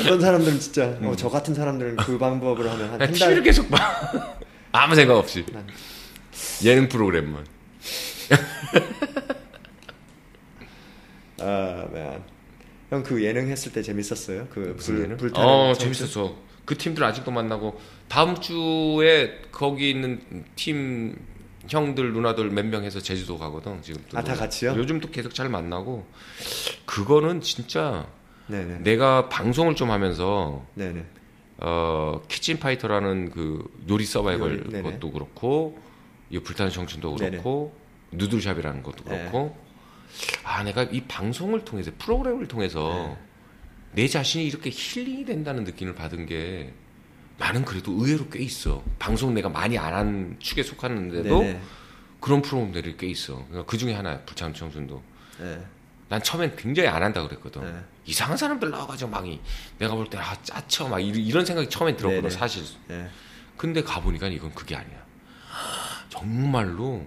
어떤 0.00 0.20
사람들은 0.20 0.60
진짜, 0.60 0.96
어, 1.02 1.14
저 1.16 1.28
같은 1.30 1.54
사람들은 1.54 1.96
그 1.96 2.18
방법으로 2.18 2.70
하면 2.70 2.90
한, 2.92 3.00
한 3.00 3.12
TV를 3.12 3.36
달. 3.36 3.42
계속 3.42 3.70
봐. 3.70 4.36
아무 4.72 4.94
생각 4.94 5.16
없이. 5.16 5.44
난- 5.52 5.66
예능 6.64 6.88
프로그램만. 6.88 7.46
아, 11.40 11.84
man. 11.92 12.22
형 12.90 13.02
그 13.02 13.22
예능 13.24 13.48
했을 13.48 13.72
때 13.72 13.82
재밌었어요? 13.82 14.46
그 14.50 14.74
무슨 14.76 14.94
불, 14.94 15.04
예능? 15.04 15.16
불타는 15.16 15.48
어? 15.48 15.74
재밌었어. 15.74 16.36
그 16.64 16.76
팀들 16.76 17.02
아직도 17.04 17.30
만나고 17.30 17.80
다음 18.08 18.40
주에 18.40 19.40
거기 19.52 19.90
있는 19.90 20.20
팀 20.56 21.16
형들 21.68 22.12
누나들 22.12 22.50
몇 22.50 22.64
명 22.66 22.84
해서 22.84 23.00
제주도 23.00 23.38
가거든 23.38 23.82
지금. 23.82 24.02
또. 24.08 24.18
아, 24.18 24.22
다 24.22 24.34
같이요? 24.34 24.74
요즘도 24.76 25.10
계속 25.10 25.34
잘 25.34 25.48
만나고 25.48 26.06
그거는 26.84 27.40
진짜 27.40 28.06
네네. 28.46 28.78
내가 28.80 29.28
방송을 29.28 29.74
좀 29.74 29.90
하면서 29.90 30.64
네네. 30.74 31.04
어 31.58 32.20
키친 32.28 32.58
파이터라는 32.58 33.30
그 33.30 33.64
요리 33.88 34.04
서바이벌 34.04 34.58
요리, 34.60 34.70
네네. 34.70 34.92
것도 34.92 35.10
그렇고 35.10 35.78
이 36.30 36.38
불타는 36.38 36.70
청춘도 36.70 37.16
네네. 37.16 37.30
그렇고 37.30 37.74
누들샵이라는 38.12 38.82
것도 38.84 39.02
그렇고 39.04 39.56
아 40.44 40.62
내가 40.62 40.82
이 40.84 41.02
방송을 41.02 41.64
통해서 41.64 41.90
프로그램을 41.98 42.48
통해서 42.48 43.16
네. 43.94 44.02
내 44.02 44.08
자신이 44.08 44.46
이렇게 44.46 44.70
힐링이 44.72 45.24
된다는 45.24 45.64
느낌을 45.64 45.94
받은 45.94 46.26
게 46.26 46.72
나는 47.38 47.64
그래도 47.64 47.92
의외로 47.92 48.28
꽤 48.28 48.40
있어 48.40 48.82
방송 48.98 49.34
내가 49.34 49.48
많이 49.48 49.76
안 49.78 49.92
한 49.94 50.36
축에 50.38 50.62
속하는데도 50.62 51.40
네네. 51.42 51.60
그런 52.20 52.42
프로그램들이 52.42 52.96
꽤 52.96 53.06
있어 53.08 53.36
그러니까 53.48 53.64
그 53.66 53.76
중에 53.78 53.92
하나야 53.94 54.20
불타는 54.24 54.54
청춘도 54.54 55.02
네. 55.40 55.64
난 56.08 56.22
처음엔 56.22 56.54
굉장히 56.56 56.88
안 56.88 57.02
한다 57.02 57.20
그랬거든. 57.26 57.62
네. 57.64 57.80
이상한 58.04 58.36
사람들 58.36 58.70
나와가지고 58.70 59.10
막 59.10 59.26
이, 59.26 59.40
내가 59.78 59.94
볼 59.96 60.06
때 60.08 60.16
아 60.18 60.36
짜쳐 60.42 60.86
막 60.88 61.00
이- 61.00 61.08
이런 61.08 61.44
생각이 61.44 61.68
처음엔 61.68 61.96
들었거든 61.96 62.22
네네. 62.22 62.30
사실. 62.34 62.62
네. 62.86 63.08
근데 63.56 63.82
가보니까 63.82 64.28
이건 64.28 64.54
그게 64.54 64.76
아니야. 64.76 65.04
정말로 66.08 67.04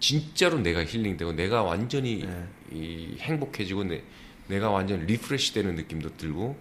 진짜로 0.00 0.58
내가 0.58 0.84
힐링되고 0.84 1.32
내가 1.32 1.62
완전히 1.62 2.24
네. 2.24 2.44
이 2.72 3.16
행복해지고 3.18 3.84
내, 3.84 4.02
내가 4.46 4.70
완전 4.70 5.04
리프레시되는 5.06 5.74
느낌도 5.74 6.16
들고 6.16 6.56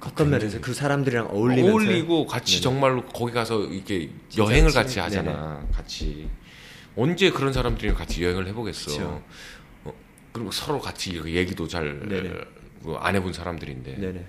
어떤 0.00 0.28
면에서 0.30 0.60
그 0.60 0.74
사람들이랑 0.74 1.28
어울리면서 1.30 1.72
어울리고 1.72 2.26
같이 2.26 2.54
네네. 2.56 2.62
정말로 2.62 3.04
거기 3.06 3.32
가서 3.32 3.64
이렇게 3.64 4.10
여행을 4.36 4.70
친- 4.70 4.80
같이 4.82 4.98
하잖아. 4.98 5.66
같이 5.72 6.28
언제 6.96 7.30
그런 7.30 7.52
사람들이랑 7.52 7.96
같이 7.96 8.22
여행을 8.22 8.46
해보겠어. 8.48 9.22
어, 9.84 9.94
그리고 10.32 10.50
서로 10.50 10.78
같이 10.80 11.18
얘기도 11.24 11.66
잘안 11.68 12.08
네네. 12.08 12.32
해본 12.84 13.32
사람들인데 13.32 13.96
네네. 13.98 14.26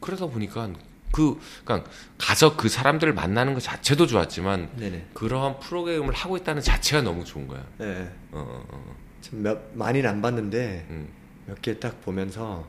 그러다 0.00 0.26
보니까 0.26 0.72
그 1.14 1.38
그러니까 1.64 1.88
가서 2.18 2.56
그 2.56 2.68
사람들을 2.68 3.14
만나는 3.14 3.54
것 3.54 3.62
자체도 3.62 4.08
좋았지만 4.08 4.70
네네. 4.76 5.06
그러한 5.14 5.60
프로그램을 5.60 6.12
하고 6.12 6.36
있다는 6.36 6.60
자체가 6.60 7.02
너무 7.02 7.24
좋은 7.24 7.46
거야. 7.46 7.64
네. 7.78 8.10
어, 8.32 8.38
어, 8.38 8.66
어. 8.68 8.96
좀 9.22 9.44
몇, 9.44 9.60
많이는 9.74 10.10
안 10.10 10.20
봤는데 10.20 10.86
음. 10.90 11.08
몇개 11.46 11.78
딱 11.78 12.02
보면서 12.02 12.66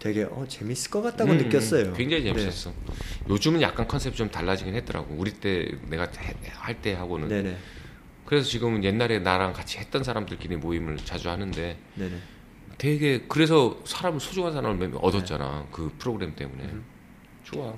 되게 0.00 0.24
어, 0.24 0.44
재밌을 0.48 0.90
것 0.90 1.02
같다고 1.02 1.30
음, 1.30 1.38
느꼈어요. 1.38 1.90
음, 1.90 1.94
굉장히 1.94 2.24
네. 2.24 2.30
재밌었어. 2.34 2.72
요즘은 3.28 3.62
약간 3.62 3.86
컨셉이 3.86 4.16
좀 4.16 4.28
달라지긴 4.28 4.74
했더라고. 4.74 5.14
우리 5.16 5.30
때 5.32 5.68
내가 5.88 6.08
할 6.56 6.82
때 6.82 6.94
하고는 6.94 7.28
네네. 7.28 7.56
그래서 8.26 8.48
지금은 8.48 8.82
옛날에 8.82 9.20
나랑 9.20 9.52
같이 9.52 9.78
했던 9.78 10.02
사람들끼리 10.02 10.56
모임을 10.56 10.96
자주 10.98 11.30
하는데 11.30 11.78
네네. 11.94 12.16
되게 12.76 13.24
그래서 13.28 13.80
사람을 13.84 14.18
소중한 14.18 14.52
사람을 14.52 14.76
몇명 14.78 14.98
얻었잖아 15.00 15.66
그 15.72 15.92
프로그램 15.98 16.34
때문에 16.34 16.64
음. 16.64 16.84
좋아 17.50 17.72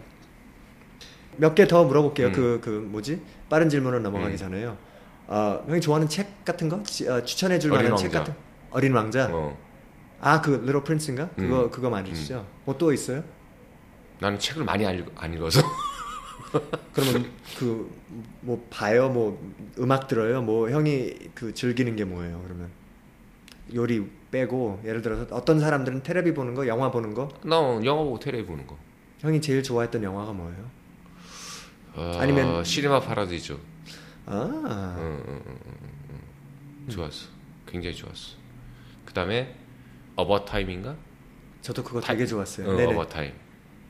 몇 1.37 1.55
개 1.55 1.66
더 1.66 1.85
물어볼게요. 1.85 2.29
음. 2.29 2.33
그, 2.33 2.61
그, 2.62 2.68
뭐지? 2.71 3.23
빠른 3.49 3.68
질문으로 3.68 4.03
넘어가기 4.03 4.35
음. 4.35 4.37
전에요. 4.37 4.77
어, 5.29 5.64
형이 5.68 5.81
좋아하는 5.81 6.09
책 6.09 6.45
같은 6.45 6.68
거? 6.68 6.83
지- 6.83 7.09
어, 7.09 7.23
추천해줄 7.23 7.73
어린 7.73 7.85
만한 7.85 7.97
책 7.97 8.07
왕자. 8.14 8.18
같은 8.18 8.35
어린 8.71 8.93
왕자? 8.93 9.29
어, 9.33 9.57
아, 10.21 10.41
그, 10.41 10.62
리로 10.66 10.83
프린스인가? 10.85 11.31
그거, 11.37 11.64
음. 11.64 11.71
그거 11.71 11.89
말이시죠? 11.89 12.45
뭐 12.64 12.77
또 12.77 12.93
있어요? 12.93 13.23
나는 14.18 14.39
책을 14.39 14.64
많이 14.64 14.85
안, 14.85 14.99
읽, 14.99 15.07
안 15.16 15.33
읽어서 15.33 15.62
그러면 16.93 17.31
그, 17.59 17.91
뭐, 18.41 18.66
봐요? 18.68 19.09
뭐, 19.09 19.41
음악 19.79 20.09
들어요? 20.09 20.43
뭐, 20.43 20.68
형이 20.68 21.14
그 21.35 21.55
즐기는 21.55 21.95
게 21.97 22.05
뭐예요, 22.05 22.41
그러면? 22.45 22.68
요리 23.73 24.05
빼고, 24.31 24.83
예를 24.85 25.01
들어서 25.01 25.27
어떤 25.35 25.61
사람들은 25.61 26.03
테레비 26.03 26.35
보는 26.35 26.55
거, 26.55 26.66
영화 26.66 26.91
보는 26.91 27.14
거? 27.14 27.29
나 27.45 27.57
영화 27.85 28.03
보고 28.03 28.18
테레비 28.18 28.45
보는 28.47 28.66
거 28.66 28.77
형이 29.21 29.41
제일 29.41 29.62
좋아했던 29.62 30.03
영화가 30.03 30.33
뭐예요? 30.33 30.71
어, 31.95 32.18
아니면- 32.21 32.64
Cinema 32.64 33.01
Paradiso 33.01 33.59
아, 34.27 34.97
응, 34.99 35.23
응, 35.27 35.43
응, 35.47 35.59
응, 35.66 35.81
응. 36.85 36.89
좋았어 36.89 37.27
굉장히 37.66 37.95
좋았어 37.97 38.37
그 39.05 39.12
다음에 39.12 39.57
About 40.16 40.45
Time인가? 40.45 40.97
저도 41.62 41.83
그거 41.83 42.01
타임. 42.01 42.18
되게 42.18 42.27
좋았어요. 42.29 42.68
어, 42.71 42.75
네네. 42.75 42.93
About 42.95 43.16
Time 43.16 43.33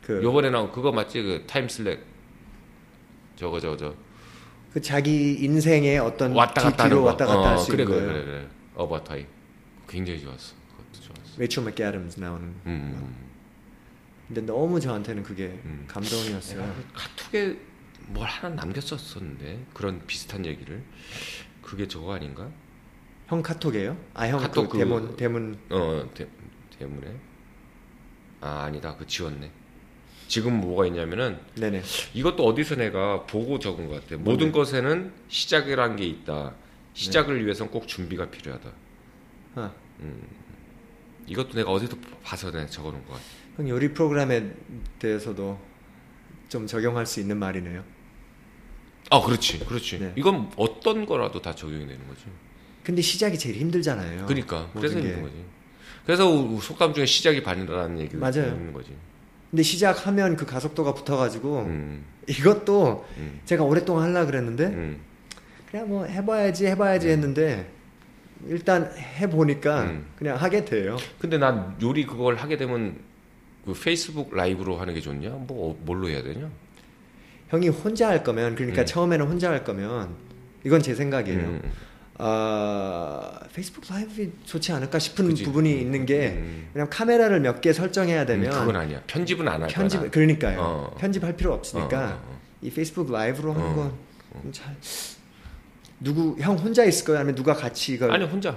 그, 0.03 0.23
요번에 0.23 0.51
나온 0.51 0.73
그거 0.73 0.91
맞지? 0.93 1.23
그 1.23 1.45
time 1.47 1.76
slip 1.76 2.05
저거 3.37 3.61
저거 3.61 3.77
저 3.77 3.95
그 4.73 4.81
자기 4.81 5.35
인생의 5.45 5.99
어떤 5.99 6.33
왔다 6.33 6.63
갔다 6.63 6.85
뒤로 6.85 7.01
거. 7.03 7.09
왔다 7.09 7.27
갔다 7.27 7.41
어, 7.41 7.47
할수 7.49 7.73
그래, 7.73 7.83
있는 7.83 7.97
그래, 7.97 8.07
거예요. 8.07 8.25
그래, 8.25 8.25
그래. 8.39 8.49
About 8.77 9.02
Time. 9.02 9.27
굉장히 9.89 10.21
좋았어. 10.21 10.55
그것도 10.71 11.13
좋았어. 11.13 11.39
레이첼 11.39 11.65
맥아담스 11.65 12.21
나오는. 12.21 12.45
음, 12.47 12.55
음. 12.67 13.30
근데 14.31 14.43
너무 14.43 14.79
저한테는 14.79 15.25
그게 15.25 15.61
음. 15.65 15.85
감동이었어요. 15.89 16.73
카톡에 16.95 17.57
뭘 18.07 18.29
하나 18.29 18.55
남겼었었는데 18.55 19.67
그런 19.75 20.07
비슷한 20.07 20.47
얘기를 20.47 20.85
그게 21.61 21.89
저거 21.89 22.15
아닌가? 22.15 22.49
형 23.27 23.43
카톡이에요? 23.43 23.97
아, 24.15 24.29
형 24.29 24.39
카톡 24.39 24.69
그 24.69 24.69
그- 24.69 24.79
대문 24.79 25.17
대문 25.17 25.59
어, 25.71 26.09
대, 26.15 26.29
대문에. 26.79 27.13
아, 28.41 28.63
아니다. 28.63 28.97
그 28.97 29.05
지웠네. 29.05 29.51
지금 30.29 30.61
뭐가 30.61 30.87
있냐면은 30.87 31.41
네네. 31.57 31.83
이것도 32.15 32.45
어디서 32.47 32.77
내가 32.77 33.27
보고 33.27 33.59
적은 33.59 33.89
것 33.89 34.01
같아. 34.01 34.17
모든 34.17 34.53
것에는 34.53 35.13
시작이란 35.27 35.97
게 35.97 36.07
있다. 36.07 36.55
시작을 36.95 37.45
위해선 37.45 37.69
꼭 37.69 37.89
준비가 37.89 38.31
필요하다. 38.31 38.71
아, 39.57 39.73
이것도 41.27 41.55
내가 41.55 41.73
어디서 41.73 41.97
봐서 42.23 42.53
내가 42.53 42.67
적어놓은 42.67 43.05
것 43.07 43.15
같아. 43.15 43.25
형 43.57 43.69
요리 43.69 43.93
프로그램에 43.93 44.51
대해서도 44.99 45.59
좀 46.49 46.67
적용할 46.67 47.07
수 47.07 47.21
있는 47.21 47.39
말이네요. 47.39 47.83
아, 49.11 49.21
그렇지, 49.23 49.59
그렇지. 49.61 49.99
네. 49.99 50.13
이건 50.17 50.51
어떤 50.57 51.07
거라도 51.07 51.41
다 51.41 51.55
적용이 51.55 51.87
되는 51.87 52.07
거지. 52.07 52.25
근데 52.85 53.03
시작이 53.03 53.39
제일 53.39 53.57
힘들잖아요. 53.57 54.27
그러니까 54.27 54.71
그래서 54.75 54.95
게. 55.01 55.09
있는 55.09 55.23
거지. 55.23 55.35
그래서 56.05 56.61
속담 56.61 56.95
중에 56.95 57.07
시작이 57.07 57.43
반이라는 57.43 58.09
맞아요. 58.15 58.47
있는 58.47 58.73
거지. 58.73 58.97
근데 59.51 59.63
시작하면 59.63 60.37
그 60.37 60.47
가속도가 60.47 60.95
붙어가지고 60.95 61.61
음, 61.63 62.05
이것도 62.29 63.05
음, 63.17 63.41
제가 63.45 63.65
오랫동안 63.65 64.15
하려 64.15 64.27
그랬는데 64.27 64.67
음, 64.67 65.01
그냥 65.71 65.89
뭐 65.89 66.05
해봐야지 66.05 66.67
해봐야지 66.67 67.09
했는데 67.09 67.71
일단 68.47 68.91
해보니까 68.97 69.83
음. 69.83 70.07
그냥 70.17 70.37
하게 70.37 70.65
돼요. 70.65 70.97
근데 71.19 71.37
난 71.37 71.77
요리 71.83 72.07
그걸 72.07 72.37
하게 72.37 72.57
되면 72.57 72.97
그 73.65 73.73
페이스북 73.75 74.35
라이브로 74.35 74.77
하는 74.79 74.95
게 74.95 75.01
좋냐? 75.01 75.31
뭐 75.31 75.71
어, 75.73 75.77
뭘로 75.85 76.09
해야 76.09 76.23
되냐? 76.23 76.49
형이 77.49 77.69
혼자 77.69 78.09
할 78.09 78.23
거면 78.23 78.55
그러니까 78.55 78.83
음. 78.83 78.87
처음에는 78.87 79.27
혼자 79.27 79.51
할 79.51 79.65
거면 79.65 80.15
이건 80.65 80.83
제 80.83 80.95
생각이에요. 80.95 81.41
음, 81.41 81.63
어, 82.19 83.31
페이스북 83.53 83.83
라이브 83.91 84.33
좋지 84.45 84.73
않을까 84.73 84.99
싶은 84.99 85.29
그치. 85.29 85.45
부분이 85.45 85.81
있는 85.81 86.07
게 86.07 86.29
음. 86.31 86.69
그냥 86.73 86.89
카메라를 86.91 87.41
몇 87.41 87.61
개 87.61 87.73
설정해야 87.73 88.25
되면 88.27 88.53
음, 88.53 88.59
그건 88.61 88.77
아니야. 88.77 89.03
편집은 89.07 89.47
안할 89.49 89.61
거야. 89.69 89.69
편집 89.69 90.01
난. 90.01 90.11
그러니까요. 90.11 90.61
어. 90.61 90.95
편집할 90.99 91.37
필요 91.37 91.53
없으니까 91.53 91.99
어, 91.99 92.05
어, 92.05 92.33
어. 92.33 92.41
이 92.63 92.71
페이스북 92.71 93.11
라이브로 93.11 93.53
하는 93.53 93.67
어, 93.67 93.75
건 93.75 94.53
잘. 94.53 94.77
누구 95.99 96.37
형 96.41 96.57
혼자 96.57 96.85
있을 96.85 97.05
거야 97.05 97.19
아니면 97.21 97.35
누가 97.35 97.53
같이 97.53 97.95
이걸 97.95 98.11
아니 98.13 98.25
혼자. 98.25 98.57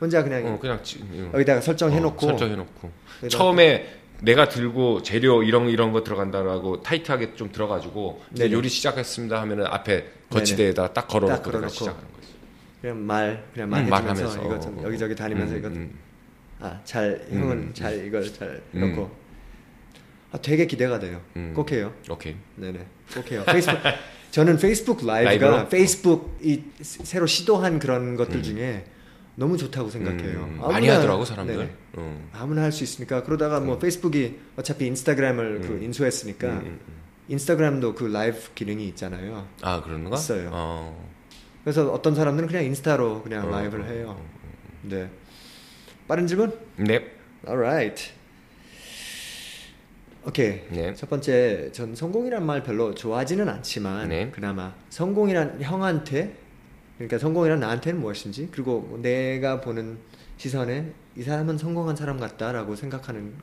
혼자 0.00 0.22
그냥 0.22 0.44
어, 0.46 0.58
그냥 0.58 0.80
지, 0.82 1.00
어. 1.02 1.30
여기다가 1.34 1.60
설정해놓고 1.60 2.26
어, 2.26 2.30
설정해놓고 2.30 2.90
처음에 3.28 4.00
내가 4.20 4.48
들고 4.48 5.02
재료 5.02 5.42
이런 5.42 5.68
이런 5.68 5.92
거 5.92 6.02
들어간다라고 6.04 6.82
타이트하게 6.82 7.34
좀 7.34 7.50
들어가지고 7.52 8.22
이제. 8.32 8.50
요리 8.50 8.68
시작했습니다 8.68 9.40
하면은 9.42 9.66
앞에 9.66 10.06
거치대에다 10.30 10.92
딱 10.92 11.08
걸어놓고 11.08 11.36
딱 11.36 11.42
걸어놓고. 11.42 11.72
시작하는 11.72 12.08
거지. 12.14 12.28
그냥 12.80 13.06
말 13.06 13.44
그냥 13.52 13.68
음, 13.68 13.70
말해주면서 13.88 14.22
말하면서. 14.24 14.44
이거 14.46 14.60
좀. 14.60 14.82
여기저기 14.84 15.14
다니면서 15.14 15.54
음, 15.54 15.58
이거 15.58 15.68
음. 15.68 15.98
아잘 16.60 17.26
음, 17.30 17.40
형은 17.42 17.56
음. 17.58 17.70
잘 17.74 18.06
이걸 18.06 18.32
잘 18.32 18.62
음. 18.74 18.80
넣고 18.94 19.10
아, 20.32 20.38
되게 20.38 20.66
기대가 20.66 20.98
돼요. 20.98 21.20
음. 21.36 21.52
꼭 21.54 21.70
해요. 21.72 21.92
오케이. 22.10 22.34
네네 22.56 22.84
꼭 23.14 23.30
해요. 23.30 23.42
페이스북 23.46 23.78
저는 24.30 24.56
페이스북 24.58 25.06
라이브가 25.06 25.46
라이브로? 25.48 25.68
페이스북 25.68 26.38
이 26.42 26.62
새- 26.80 27.04
새로 27.04 27.26
시도한 27.26 27.78
그런 27.78 28.16
것들 28.16 28.42
중에 28.42 28.84
너무 29.36 29.56
좋다고 29.56 29.90
생각해요. 29.90 30.38
음, 30.44 30.58
아무나- 30.60 30.68
많이 30.68 30.88
하더라고 30.88 31.24
사람들. 31.24 31.70
어. 31.94 32.30
아무나 32.32 32.62
할 32.62 32.72
수 32.72 32.84
있으니까 32.84 33.22
그러다가 33.24 33.58
뭐 33.60 33.78
페이스북이 33.78 34.38
어차피 34.56 34.86
인스타그램을 34.86 35.60
그 35.62 35.82
인수했으니까 35.82 36.48
음, 36.48 36.58
음, 36.58 36.64
음. 36.88 36.94
인스타그램도 37.28 37.94
그 37.94 38.04
라이브 38.04 38.38
기능이 38.54 38.86
있잖아요. 38.88 39.46
아 39.62 39.82
그런가? 39.82 40.16
있어요. 40.16 40.50
어. 40.52 41.10
그래서 41.64 41.90
어떤 41.92 42.14
사람들은 42.14 42.46
그냥 42.48 42.64
인스타로 42.64 43.22
그냥 43.22 43.46
어, 43.48 43.50
라이브를 43.50 43.84
어, 43.84 43.88
해요. 43.88 44.20
네. 44.82 45.10
빠른 46.06 46.26
질문? 46.26 46.52
네. 46.76 47.10
Alright. 47.48 48.12
오케이. 50.26 50.60
네. 50.70 50.94
첫 50.94 51.10
번째, 51.10 51.70
전 51.72 51.94
성공이란 51.94 52.44
말 52.46 52.62
별로 52.62 52.94
좋아하지는 52.94 53.48
않지만 53.48 54.08
네. 54.08 54.30
그나마 54.30 54.74
성공이란 54.90 55.60
형한테 55.60 56.36
그러니까 57.04 57.18
성공이란 57.18 57.60
나한테는 57.60 58.00
무엇인지 58.00 58.48
그리고 58.50 58.98
내가 59.02 59.60
보는 59.60 59.98
시선에 60.38 60.90
이 61.16 61.22
사람은 61.22 61.58
성공한 61.58 61.94
사람 61.96 62.18
같다라고 62.18 62.74
생각하는 62.76 63.34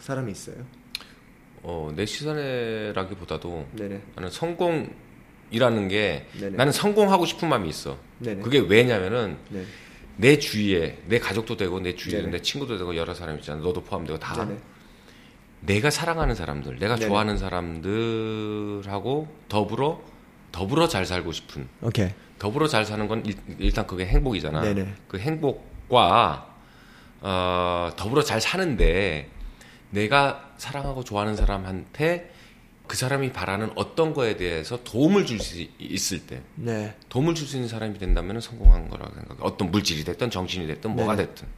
사람이 0.00 0.32
있어요. 0.32 0.56
어, 1.62 1.92
내 1.94 2.04
시선에라기보다도 2.04 3.68
네네. 3.72 4.02
나는 4.16 4.30
성공이라는 4.30 5.88
게 5.88 6.26
네네. 6.38 6.56
나는 6.56 6.72
성공하고 6.72 7.24
싶은 7.24 7.48
마음이 7.48 7.68
있어. 7.68 7.96
네네. 8.18 8.42
그게 8.42 8.58
왜냐면은 8.58 9.38
네. 9.48 9.64
내 10.16 10.38
주위에 10.38 10.98
내 11.06 11.18
가족도 11.18 11.56
되고 11.56 11.80
내 11.80 11.94
주위에. 11.94 12.22
내 12.22 12.42
친구도 12.42 12.78
되고 12.78 12.94
여러 12.96 13.14
사람 13.14 13.36
있잖아. 13.38 13.60
너도 13.62 13.82
포함되고 13.82 14.18
다. 14.18 14.46
내가 15.60 15.88
사랑하는 15.88 16.34
사람들, 16.34 16.78
내가. 16.78 16.96
좋아하는 16.96 17.38
사람들하고 17.38 19.28
더불어 19.48 20.02
더불어 20.54 20.86
잘 20.86 21.04
살고 21.04 21.32
싶은 21.32 21.68
오케이. 21.82 22.10
더불어 22.38 22.68
잘 22.68 22.84
사는 22.84 23.08
건 23.08 23.26
일, 23.26 23.34
일단 23.58 23.88
그게 23.88 24.06
행복이잖아. 24.06 24.60
네네. 24.60 24.94
그 25.08 25.18
행복과 25.18 26.54
어, 27.20 27.90
더불어 27.96 28.22
잘 28.22 28.40
사는데 28.40 29.28
내가 29.90 30.52
사랑하고 30.56 31.02
좋아하는 31.02 31.34
사람한테 31.34 32.30
그 32.86 32.96
사람이 32.96 33.32
바라는 33.32 33.72
어떤 33.74 34.14
거에 34.14 34.36
대해서 34.36 34.84
도움을 34.84 35.26
줄 35.26 35.40
수 35.40 35.66
있을 35.78 36.24
때 36.26 36.42
네. 36.54 36.94
도움을 37.08 37.34
줄 37.34 37.48
수 37.48 37.56
있는 37.56 37.68
사람이 37.68 37.98
된다면 37.98 38.40
성공한 38.40 38.88
거라고 38.88 39.12
생각해. 39.14 39.40
어떤 39.42 39.72
물질이 39.72 40.04
됐든 40.04 40.30
정신이 40.30 40.68
됐든 40.68 40.94
뭐가 40.94 41.16
네네. 41.16 41.28
됐든 41.28 41.48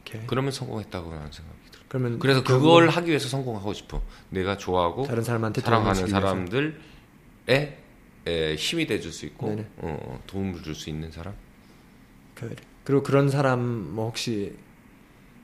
오케이. 0.00 0.20
그러면 0.26 0.50
성공했다고 0.50 1.10
나는 1.14 1.30
생각이 1.30 1.58
들어. 1.70 1.84
그러면 1.88 2.18
그래서 2.18 2.42
그걸 2.42 2.88
하기 2.88 3.08
위해서 3.08 3.28
성공하고 3.28 3.72
싶어. 3.72 4.02
내가 4.30 4.56
좋아하고 4.56 5.06
다른 5.06 5.22
사람한테 5.22 5.60
사랑하는. 5.60 6.08
사람들의 6.08 6.72
에, 7.50 7.78
힘이 8.56 8.86
돼줄 8.86 9.12
수 9.12 9.26
있고 9.26 9.48
네네. 9.48 9.66
어, 9.78 10.20
도움을 10.26 10.62
줄 10.62 10.74
수 10.74 10.90
있는 10.90 11.10
사람. 11.10 11.34
Good. 12.38 12.62
그리고 12.84 13.02
그런 13.02 13.28
사람 13.30 13.60
뭐 13.94 14.06
혹시 14.06 14.54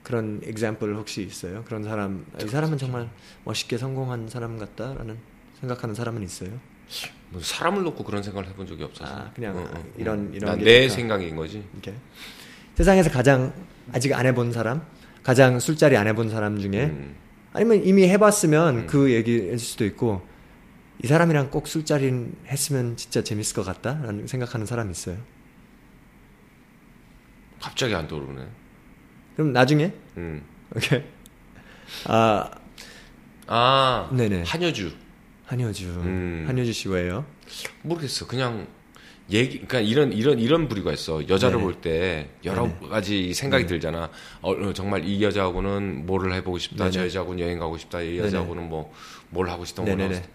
그런 0.03 0.41
example 0.45 0.95
혹시 0.97 1.23
있어요? 1.23 1.65
그런 1.65 1.83
사람 1.85 2.25
이 2.43 2.49
사람은 2.49 2.79
정말 2.79 3.09
멋있게 3.45 3.77
성공한 3.79 4.29
사람 4.29 4.59
같다라는 4.59 5.19
생각하는 5.61 5.95
사람은 5.95 6.23
있어요? 6.23 6.51
뭐 7.31 7.43
사람을 7.43 7.83
놓고 7.83 8.03
그런 8.05 8.23
생각을 8.23 8.49
해본 8.49 8.67
적이 8.67 8.85
없어서. 8.85 9.13
아, 9.15 9.31
그냥 9.35 9.57
어, 9.57 9.61
어, 9.61 9.85
이런- 9.99 10.29
어. 10.29 10.31
이런 10.33 10.51
난게 10.53 10.65
내. 10.65 10.89
생각인 10.89 11.37
거지. 11.37 11.63
이렇게 11.75 11.93
세상에서 12.75 13.11
가장 13.11 13.53
아직 13.93 14.13
안 14.15 14.25
해본 14.25 14.53
사람, 14.53 14.83
가장 15.23 15.59
술자리 15.61 15.97
안 15.97 16.07
해본 16.07 16.31
사람 16.31 16.59
중에 16.59 16.87
음. 16.87 17.15
아니면 17.53 17.85
이미 17.85 18.09
해봤으면 18.09 18.87
그 18.87 19.13
얘기일 19.13 19.59
수도 19.59 19.85
있고 19.85 20.23
이 21.03 21.07
사람이랑 21.07 21.51
꼭 21.51 21.69
술자리 21.69 22.13
했으면 22.47 22.97
진짜 22.97 23.23
재밌을 23.23 23.55
것 23.55 23.63
같다라는 23.65 24.27
생각하는 24.27 24.67
사람 24.67 24.91
있어요. 24.91 25.17
갑자기 27.61 27.95
안 27.95 28.09
떠오르네. 28.09 28.47
그럼 29.37 29.53
나중에 29.53 29.93
음. 30.17 30.43
오케이 30.75 31.03
아 32.07 32.51
아, 33.47 34.11
네네. 34.13 34.43
한여주. 34.45 34.93
한효주 35.47 35.87
음. 35.87 36.45
한효주 36.47 36.73
씨 36.73 36.89
왜요? 36.89 37.25
모르겠어. 37.83 38.27
그냥 38.27 38.67
얘기, 39.31 39.61
그러니까 39.61 39.81
이런 39.81 40.13
이런 40.13 40.39
이런 40.39 40.69
부류가 40.69 40.93
있어. 40.93 41.29
여자를 41.29 41.57
네네. 41.59 41.63
볼때 41.63 42.31
여러 42.45 42.63
네네. 42.67 42.89
가지 42.89 43.35
생각이 43.35 43.67
들잖아. 43.67 44.11
어, 44.41 44.53
어, 44.53 44.73
정말 44.73 45.05
이 45.05 45.23
여자하고는 45.23 46.07
뭐를 46.07 46.33
해보고 46.35 46.59
싶다. 46.59 46.85
네네. 46.85 46.91
저 46.93 47.05
여자하고는 47.05 47.41
여행 47.45 47.59
가고 47.59 47.77
싶다. 47.77 48.01
이 48.01 48.13
네네. 48.17 48.19
여자하고는 48.27 48.69
뭐 48.69 48.93
뭘 49.31 49.51
하고 49.51 49.67
싶다. 49.67 49.85
네네네. 49.85 50.15
싶다. 50.15 50.29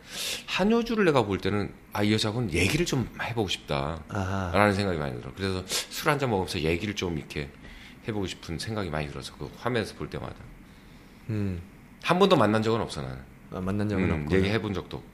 한효주를 0.45 1.05
내가 1.05 1.23
볼 1.23 1.39
때는 1.39 1.71
아 1.93 2.03
이 2.03 2.13
여자하고는 2.13 2.53
얘기를 2.53 2.85
좀 2.85 3.09
해보고 3.23 3.47
싶다. 3.49 4.03
아 4.09 4.51
라는 4.53 4.73
생각이 4.75 4.99
많이 4.99 5.19
들어. 5.19 5.31
그래서 5.35 5.63
술 5.67 6.09
한 6.11 6.19
잔 6.19 6.29
먹으면서 6.29 6.59
얘기를 6.59 6.93
좀 6.93 7.17
이렇게 7.17 7.49
해보고 8.07 8.27
싶은 8.27 8.59
생각이 8.59 8.91
많이 8.91 9.07
들어서 9.07 9.33
그 9.39 9.49
화면에서 9.57 9.95
볼 9.95 10.11
때마다 10.11 10.35
음. 11.29 11.59
한 12.03 12.19
번도 12.19 12.35
만난 12.35 12.61
적은 12.61 12.81
없어 12.81 13.01
나는. 13.01 13.17
아, 13.51 13.59
만난 13.61 13.89
적은 13.89 14.03
음, 14.11 14.23
없고 14.25 14.35
얘기해본 14.35 14.73
적도 14.75 14.97
없고. 14.97 15.12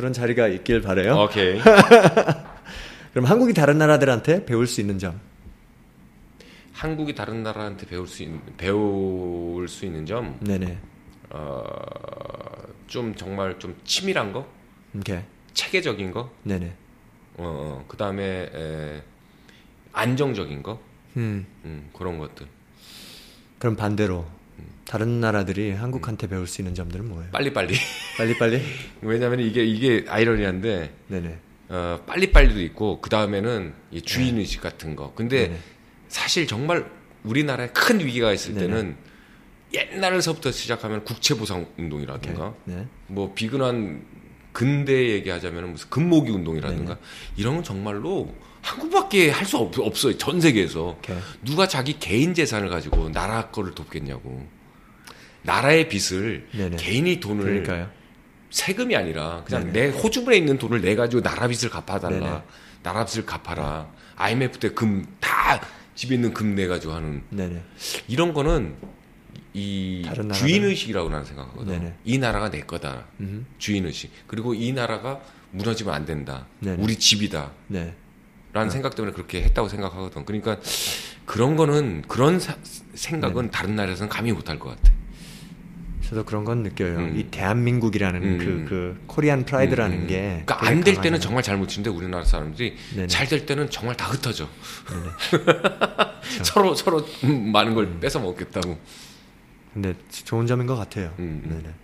그런 0.00 0.14
자리가 0.14 0.48
있길 0.48 0.80
바래요. 0.80 1.14
오케이. 1.14 1.60
그럼 3.12 3.26
한국이 3.26 3.52
다른 3.52 3.76
나라들한테 3.76 4.46
배울 4.46 4.66
수 4.66 4.80
있는 4.80 4.98
점. 4.98 5.20
한국이 6.72 7.14
다른 7.14 7.42
나라한테 7.42 7.86
배울 7.86 8.06
수 8.06 8.22
있는 8.22 8.40
배울 8.56 9.68
수 9.68 9.84
있는 9.84 10.06
점, 10.06 10.38
네네. 10.40 10.78
어, 11.28 11.62
좀 12.86 13.14
정말 13.14 13.58
좀 13.58 13.76
치밀한 13.84 14.32
거, 14.32 14.48
오케이. 14.96 15.20
체계적인 15.52 16.12
거, 16.12 16.32
네네. 16.44 16.72
어, 17.36 17.42
어, 17.42 17.84
그 17.86 17.98
다음에 17.98 18.48
에, 18.54 19.02
안정적인 19.92 20.62
거, 20.62 20.80
음. 21.18 21.44
음, 21.66 21.90
그런 21.92 22.18
것들. 22.18 22.46
그럼 23.58 23.76
반대로 23.76 24.24
다른 24.86 25.20
나라들이 25.20 25.72
한국한테 25.72 26.26
배울 26.26 26.46
수 26.46 26.60
있는 26.60 26.74
점들은 26.74 27.08
뭐예요? 27.08 27.30
빨리빨리. 27.30 27.74
빨리 28.18 28.36
빨리. 28.38 28.60
왜냐면 29.02 29.40
이게 29.40 29.64
이게 29.64 30.04
아이러니한데 30.08 30.92
네네. 31.08 31.38
어, 31.68 32.00
빨리빨리도 32.06 32.60
있고 32.62 33.00
그 33.00 33.08
다음에는 33.10 33.72
이 33.92 34.02
주인 34.02 34.38
의식 34.38 34.60
같은 34.60 34.96
거. 34.96 35.12
근데 35.14 35.48
네네. 35.48 35.58
사실 36.08 36.46
정말 36.48 36.90
우리나라에 37.22 37.68
큰 37.68 38.00
위기가 38.00 38.32
있을 38.32 38.54
네네. 38.54 38.66
때는 38.66 38.96
옛날서부터 39.72 40.50
시작하면 40.50 41.04
국채보상 41.04 41.66
운동이라든가 41.78 42.54
네. 42.64 42.86
뭐 43.06 43.32
비근한 43.34 44.04
근대 44.52 45.10
얘기하자면 45.10 45.70
무슨 45.70 45.88
금모기 45.90 46.30
운동이라든가 46.32 46.98
이런 47.36 47.54
건 47.54 47.62
정말로 47.62 48.34
한국밖에 48.62 49.30
할 49.30 49.46
수 49.46 49.56
없어요 49.58 50.18
전 50.18 50.40
세계에서 50.40 50.96
오케이. 50.98 51.16
누가 51.44 51.68
자기 51.68 51.98
개인 52.00 52.34
재산을 52.34 52.68
가지고 52.68 53.10
나라 53.12 53.48
거를 53.50 53.72
돕겠냐고 53.76 54.44
나라의 55.42 55.88
빚을 55.88 56.48
네네. 56.52 56.76
개인이 56.76 57.20
돈을 57.20 57.44
그러니까요. 57.44 57.90
세금이 58.50 58.96
아니라 58.96 59.42
그냥 59.44 59.72
네네. 59.72 59.90
내 59.92 59.98
호주머니에 59.98 60.38
있는 60.38 60.58
돈을 60.58 60.80
내 60.80 60.94
가지고 60.96 61.22
나라 61.22 61.46
빚을 61.46 61.70
갚아달라 61.70 62.18
네네. 62.18 62.42
나라 62.82 63.04
빚을 63.04 63.24
갚아라 63.26 63.88
IMF 64.16 64.58
때 64.58 64.70
금 64.74 65.04
다 65.20 65.60
집에 65.94 66.14
있는 66.14 66.32
금 66.32 66.54
내 66.54 66.66
가지고 66.66 66.94
하는. 66.94 67.22
이런 68.08 68.32
거는 68.32 68.74
이 69.52 70.08
주인 70.34 70.64
의식이라고 70.64 71.08
나는 71.10 71.24
생각하거든. 71.24 71.72
네네. 71.78 71.94
이 72.04 72.18
나라가 72.18 72.50
내 72.50 72.60
거다. 72.60 73.06
음. 73.20 73.46
주인 73.58 73.84
의식. 73.86 74.10
그리고 74.26 74.54
이 74.54 74.72
나라가 74.72 75.20
무너지면 75.50 75.92
안 75.94 76.04
된다. 76.06 76.46
우리 76.78 76.96
집이다. 76.96 77.50
네. 77.68 77.94
라는 78.52 78.70
생각 78.70 78.94
때문에 78.96 79.12
그렇게 79.12 79.42
했다고 79.42 79.68
생각하거든. 79.68 80.24
그러니까 80.24 80.58
그런 81.26 81.56
거는 81.56 82.02
그런 82.08 82.40
사- 82.40 82.56
생각은 82.94 83.50
다른 83.50 83.76
나라에서는 83.76 84.08
감히 84.08 84.32
못할 84.32 84.58
것 84.58 84.70
같아. 84.70 84.92
저도 86.10 86.24
그런 86.24 86.44
건 86.44 86.64
느껴요. 86.64 86.98
음. 86.98 87.16
이 87.16 87.22
대한민국이라는 87.30 88.22
음. 88.22 88.38
그, 88.38 88.66
그 88.68 89.00
코리안 89.06 89.44
프라이드라는 89.44 90.08
게. 90.08 90.42
그러니까 90.44 90.66
안 90.66 90.80
될. 90.80 91.00
때는 91.00 91.20
정말 91.20 91.44
잘 91.44 91.56
못 91.56 91.68
치는데 91.68 91.90
우리나라 91.90 92.24
사람들이. 92.24 92.76
잘 93.06 93.28
될 93.28 93.46
때는 93.46 93.70
정말 93.70 93.96
다 93.96 94.06
흩어져. 94.06 94.48
서로 96.42 96.74
서로 96.74 97.06
음, 97.22 97.52
많은 97.52 97.74
걸 97.74 98.00
뺏어 98.00 98.18
먹겠다고. 98.18 98.76
근데 99.72 99.94
좋은 100.24 100.48
점인 100.48 100.66
것 100.66 100.74
같아요. 100.74 101.14
음, 101.20 101.42
음. 101.44 101.48
네네. 101.48 101.74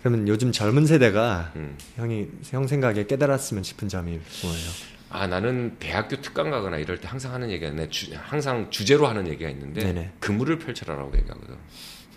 그러면 0.00 0.28
요즘 0.28 0.52
젊은 0.52 0.86
세대가 0.86 1.50
음. 1.56 1.76
형이 1.96 2.28
형 2.44 2.68
생각에 2.68 3.06
깨달았으면 3.06 3.64
싶은 3.64 3.88
점이 3.88 4.20
뭐예요? 4.42 4.68
아 5.10 5.26
나는 5.26 5.74
대학교 5.80 6.20
특강 6.20 6.50
가거나 6.52 6.76
이럴 6.78 7.00
때 7.00 7.08
항상 7.08 7.32
하는 7.34 7.50
얘기가 7.50 7.72
내 7.72 7.88
주, 7.88 8.12
항상 8.14 8.68
주제로 8.70 9.08
하는 9.08 9.26
얘기가 9.26 9.50
있는데 9.50 9.82
네네. 9.82 10.12
그물을 10.20 10.58
펼쳐라라고 10.60 11.16
얘기하거든. 11.16 11.56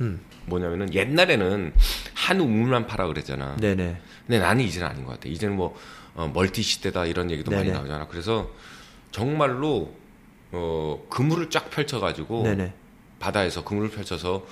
음. 0.02 0.20
뭐냐면은 0.46 0.94
옛날에는 0.94 1.74
한 2.14 2.40
우물만 2.40 2.88
파라 2.88 3.08
그랬잖아. 3.08 3.58
네네. 3.58 3.98
근데 4.26 4.40
나는 4.40 4.64
이제는 4.64 4.88
아닌 4.88 5.06
것 5.06 5.12
같아. 5.14 5.30
이제는 5.30 5.56
뭐 5.56 5.78
어, 6.16 6.30
멀티 6.34 6.62
시대다 6.62 7.06
이런 7.06 7.32
얘기도 7.32 7.52
많이 7.52 7.66
네네. 7.66 7.78
나오잖아. 7.78 8.08
그래서 8.08 8.50
정말로 9.12 9.94
어, 10.52 11.06
그물을 11.10 11.50
쫙 11.50 11.70
펼쳐가지고 11.70 12.44
네네. 12.44 12.74
바다에서 13.20 13.64
그물을 13.64 13.90
펼쳐서 13.92 14.46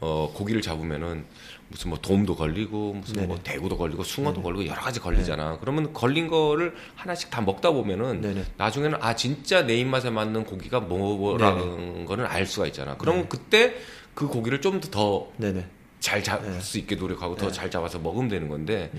어, 0.00 0.30
고기를 0.34 0.60
잡으면은 0.60 1.24
무슨 1.68 1.90
뭐 1.90 1.98
돔도 1.98 2.36
걸리고 2.36 2.94
무슨 2.94 3.16
네네. 3.16 3.26
뭐 3.26 3.38
대구도 3.42 3.76
걸리고 3.76 4.04
숭어도 4.04 4.42
걸리고 4.42 4.66
여러 4.66 4.80
가지 4.80 5.00
걸리잖아. 5.00 5.58
그러면 5.58 5.92
걸린 5.92 6.28
거를 6.28 6.74
하나씩 6.94 7.30
다 7.30 7.40
먹다 7.40 7.70
보면은 7.72 8.20
네네. 8.20 8.44
나중에는 8.56 8.98
아 9.00 9.16
진짜 9.16 9.62
내 9.62 9.76
입맛에 9.76 10.10
맞는 10.10 10.44
고기가 10.44 10.80
뭐라는 10.80 12.04
거는 12.04 12.24
알 12.26 12.46
수가 12.46 12.66
있잖아. 12.66 12.96
그러면 12.96 13.22
네. 13.22 13.28
그때 13.28 13.74
그 14.16 14.26
고기를 14.26 14.60
좀더 14.60 15.30
네네. 15.36 15.68
잘 16.00 16.24
잡을 16.24 16.50
네. 16.50 16.60
수 16.60 16.78
있게 16.78 16.96
노력하고 16.96 17.36
더 17.36 17.52
잘 17.52 17.70
잡아서 17.70 18.00
먹으면 18.00 18.28
되는 18.28 18.48
건데. 18.48 18.90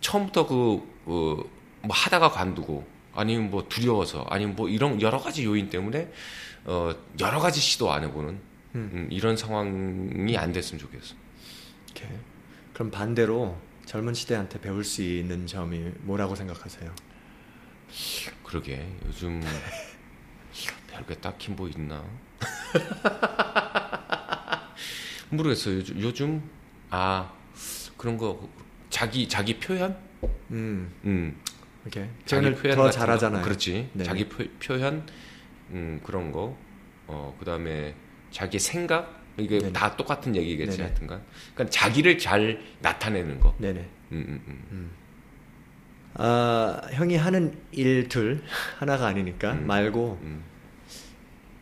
처음부터 0.00 0.46
그, 0.46 0.82
어, 1.04 1.36
뭐 1.82 1.90
하다가 1.90 2.30
관두고 2.30 2.86
아니면 3.14 3.50
뭐 3.50 3.66
두려워서 3.68 4.26
아니면 4.28 4.56
뭐 4.56 4.68
이런 4.68 5.00
여러 5.00 5.18
가지 5.18 5.44
요인 5.44 5.68
때문에 5.70 6.10
어, 6.64 6.92
여러 7.20 7.38
가지 7.38 7.60
시도 7.60 7.92
안 7.92 8.02
해보는 8.04 8.38
음, 8.74 9.08
이런 9.10 9.36
상황이 9.36 10.36
안 10.36 10.52
됐으면 10.52 10.78
좋겠어. 10.80 11.14
오케이. 11.90 12.08
그럼 12.72 12.90
반대로 12.90 13.56
젊은 13.86 14.12
시대한테 14.14 14.60
배울 14.60 14.84
수 14.84 15.02
있는 15.02 15.46
점이 15.46 15.92
뭐라고 16.02 16.34
생각하세요? 16.34 16.92
그러게 18.44 18.86
요즘 19.06 19.40
별게 20.90 21.14
딱히 21.16 21.50
뭐 21.52 21.68
있나? 21.68 22.04
모르겠어요. 25.30 25.76
요즘, 25.76 26.00
요즘 26.00 26.42
아 26.90 27.32
그런 27.96 28.16
거 28.16 28.48
자기 28.90 29.28
자기 29.28 29.58
표현, 29.58 29.96
음. 30.50 30.92
음, 31.04 31.36
오케이. 31.86 32.06
자기 32.24 32.52
표현 32.54 32.76
더 32.76 32.90
잘하잖아요. 32.90 33.42
거. 33.42 33.48
그렇지. 33.48 33.90
네. 33.92 34.04
자기 34.04 34.28
표, 34.28 34.44
표현, 34.62 35.06
음, 35.70 36.00
그런 36.04 36.32
거. 36.32 36.56
어, 37.06 37.36
그 37.38 37.44
다음에 37.44 37.94
자기 38.30 38.58
생각. 38.58 39.24
이게 39.38 39.58
네네. 39.58 39.72
다 39.74 39.94
똑같은 39.96 40.34
얘기겠지, 40.34 40.78
네네. 40.78 40.88
하여튼간. 40.88 41.22
그러니까 41.52 41.70
자기를 41.70 42.16
잘 42.16 42.58
나타내는 42.80 43.38
거. 43.38 43.54
네네. 43.58 43.80
음, 44.12 44.42
음, 44.46 44.64
음. 44.72 44.90
아, 46.14 46.80
형이 46.92 47.16
하는 47.16 47.54
일들 47.70 48.42
하나가 48.78 49.08
아니니까 49.08 49.52
음. 49.52 49.66
말고 49.66 50.18
음. 50.22 50.42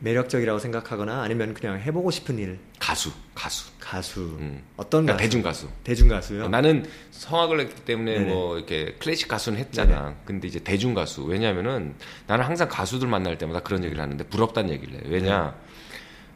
매력적이라고 0.04 0.58
생각하거나 0.58 1.22
아니면 1.22 1.54
그냥 1.54 1.80
해보고 1.80 2.10
싶은 2.10 2.38
일 2.38 2.58
가수, 2.78 3.10
가수. 3.34 3.72
가수 3.80 4.20
음. 4.38 4.62
어떤 4.76 5.06
그러니까 5.06 5.14
가수? 5.14 5.22
대중 5.22 5.42
가수. 5.42 5.68
대중 5.82 6.08
가수요. 6.08 6.44
어, 6.44 6.48
나는 6.48 6.86
성악을 7.10 7.60
했기 7.60 7.82
때문에 7.82 8.18
네네. 8.18 8.32
뭐 8.32 8.56
이렇게 8.58 8.94
클래식 8.98 9.28
가수는 9.28 9.58
했잖아. 9.58 10.14
근데 10.26 10.46
이제 10.46 10.58
대중 10.58 10.92
가수. 10.94 11.24
왜냐면은 11.24 11.94
나는 12.26 12.44
항상 12.44 12.68
가수들 12.68 13.08
만날 13.08 13.38
때마다 13.38 13.60
그런 13.60 13.82
얘기를 13.82 14.02
하는데 14.02 14.22
부럽다는 14.28 14.70
얘기를 14.70 14.94
해. 14.94 15.00
왜냐? 15.06 15.54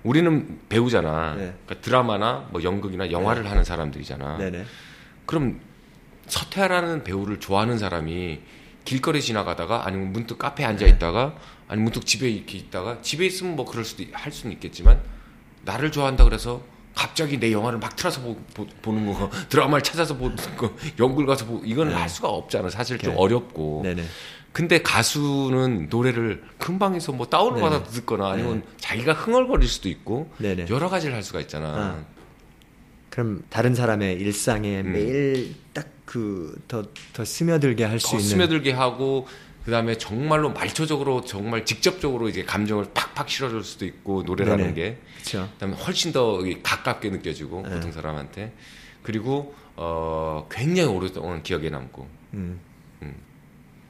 우리는 0.03 0.59
배우잖아. 0.69 1.35
네. 1.35 1.55
그러니까 1.67 1.75
드라마나 1.83 2.49
뭐 2.51 2.63
연극이나 2.63 3.11
영화를 3.11 3.51
하는 3.51 3.65
사람들이잖아. 3.65 4.39
네네. 4.39 4.65
그럼 5.27 5.61
서태라는 6.27 7.05
배우를 7.05 7.39
좋아하는 7.41 7.79
사람이 7.79 8.41
길거리 8.85 9.21
지나가다가 9.21 9.87
아니면 9.87 10.13
문득 10.13 10.39
카페에 10.39 10.65
앉아 10.65 10.87
네. 10.87 10.93
있다가 10.93 11.35
아니면 11.69 11.85
문득 11.85 12.05
집에 12.07 12.29
이렇게 12.29 12.59
있다가 12.59 13.01
집에 13.03 13.27
있으면 13.27 13.55
뭐 13.57 13.65
그럴 13.65 13.85
수도 13.85 14.03
있- 14.03 14.11
할 14.13 14.33
수는 14.33 14.55
있겠지만 14.55 15.01
나를 15.65 15.93
좋아한다 15.93 16.25
그래서 16.25 16.63
갑자기 16.95 17.39
내 17.39 17.53
영화를 17.53 17.79
막 17.79 17.95
틀어서 17.95 18.21
보, 18.83 18.93
는 18.93 19.13
거, 19.13 19.31
드라마를 19.49 19.83
찾아서 19.85 20.17
보는 20.17 20.35
거, 20.57 20.75
연극을 20.99 21.27
가서 21.27 21.45
보고 21.47 21.65
이건 21.65 21.93
할 21.93 22.09
수가 22.09 22.29
없잖아. 22.29 22.71
사실 22.71 22.99
좀 22.99 23.13
네. 23.13 23.17
어렵고. 23.21 23.83
네네. 23.85 24.03
근데 24.51 24.83
가수는 24.83 25.87
노래를 25.91 26.43
금방에서 26.59 27.13
뭐 27.13 27.27
다운을 27.27 27.61
네네. 27.61 27.71
받아 27.71 27.85
듣거나 27.85 28.31
아니면 28.31 28.65
자기가 28.79 29.13
흥얼거릴 29.13 29.69
수도 29.69 29.89
있고. 29.89 30.29
여러 30.71 30.89
가지를 30.89 31.15
할 31.15 31.23
수가 31.23 31.41
있잖아. 31.43 31.67
아. 31.69 32.05
그럼 33.11 33.45
다른 33.49 33.77
사람의 33.77 34.15
일상에 34.17 34.81
음. 34.81 34.93
매일 34.93 35.55
딱 35.73 35.99
그 36.09 36.59
더더 36.69 37.23
스며들게 37.23 37.85
할수더 37.85 38.17
있는 38.17 38.31
스며들게 38.31 38.73
하고 38.73 39.27
그 39.69 39.73
다음에 39.73 39.99
정말로 39.99 40.51
말초적으로 40.51 41.27
정말 41.27 41.67
직접적으로 41.67 42.31
이제 42.31 42.43
감정을 42.43 42.87
팍팍 42.95 43.29
실어줄 43.29 43.63
수도 43.63 43.85
있고 43.85 44.23
노래라는 44.23 44.73
네네. 44.73 44.75
게 44.75 44.97
그렇죠. 45.17 45.47
그다음에 45.53 45.75
훨씬 45.75 46.11
더 46.11 46.43
가깝게 46.63 47.11
느껴지고 47.11 47.65
네. 47.69 47.75
보통 47.75 47.93
사람한테 47.93 48.55
그리고 49.03 49.55
어 49.77 50.49
굉장히 50.51 50.89
오랫동안 50.89 51.43
기억에 51.43 51.69
남고 51.69 52.09
음. 52.33 52.59
음. 53.03 53.15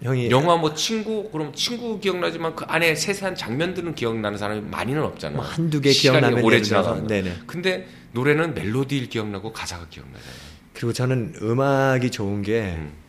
형이 0.03 0.33
영화 0.33 0.57
뭐 0.57 0.75
친구 0.75 1.31
그럼 1.31 1.53
친구 1.55 2.01
기억나지만 2.01 2.57
그 2.57 2.65
안에 2.65 2.97
세세한 2.97 3.37
장면들은 3.37 3.95
기억나는 3.95 4.37
사람이 4.37 4.63
많이는 4.63 5.01
없잖아. 5.05 5.37
뭐 5.37 5.45
한두 5.45 5.81
개 5.81 5.93
기억나면 5.93 6.43
오래. 6.43 6.61
네네. 6.61 7.43
근데 7.47 7.87
노래는 8.15 8.55
멜로디를 8.55 9.11
기억나고 9.11 9.53
가사가 9.53 9.87
기억나잖아. 9.91 10.35
그리고 10.75 10.93
저는 10.93 11.35
음악이 11.41 12.11
좋은 12.11 12.43
게 12.43 12.75
음. 12.77 13.08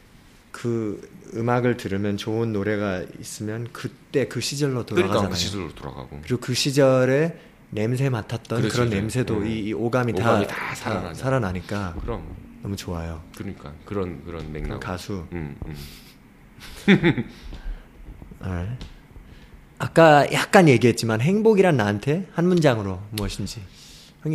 그 0.52 1.08
음악을 1.36 1.78
들으면 1.78 2.18
좋은 2.18 2.54
노래가 2.54 3.04
있으면 3.20 3.68
그때 3.72 4.28
그 4.28 4.42
시절로 4.42 4.86
그러니까 4.86 4.96
돌아가잖아요. 4.96 5.30
그 5.30 5.36
시절로 5.36 5.76
돌아가고. 5.76 6.20
그리고 6.24 6.42
그 6.42 6.54
시절에 6.54 7.40
냄새 7.72 8.10
맡았던 8.10 8.60
그렇지, 8.62 8.76
그런. 8.76 8.90
냄새도 8.90 9.38
음. 9.38 9.48
이, 9.48 9.60
이 9.60 9.74
오감이, 9.74 10.14
오감이 10.14 10.48
다, 10.48 10.56
다다 10.56 10.76
살아나잖아. 10.76 11.14
살아나니까 11.14 11.96
그럼 12.02 12.36
너무 12.64 12.76
좋아요. 12.76 13.22
그러니까 13.38 13.74
그런 13.86 14.24
그런 14.26 14.52
그 14.52 14.58
맥락. 14.58 14.80
가수. 14.80 15.26
음, 15.32 15.56
음. 15.66 15.76
네. 18.42 18.78
아까 19.78 20.32
약간 20.34 20.68
얘기했지만 20.68 21.22
행복이란 21.22 21.78
나한테 21.78 22.28
한 22.34 22.48
문장으로 22.48 23.00
무엇인지. 23.12 23.62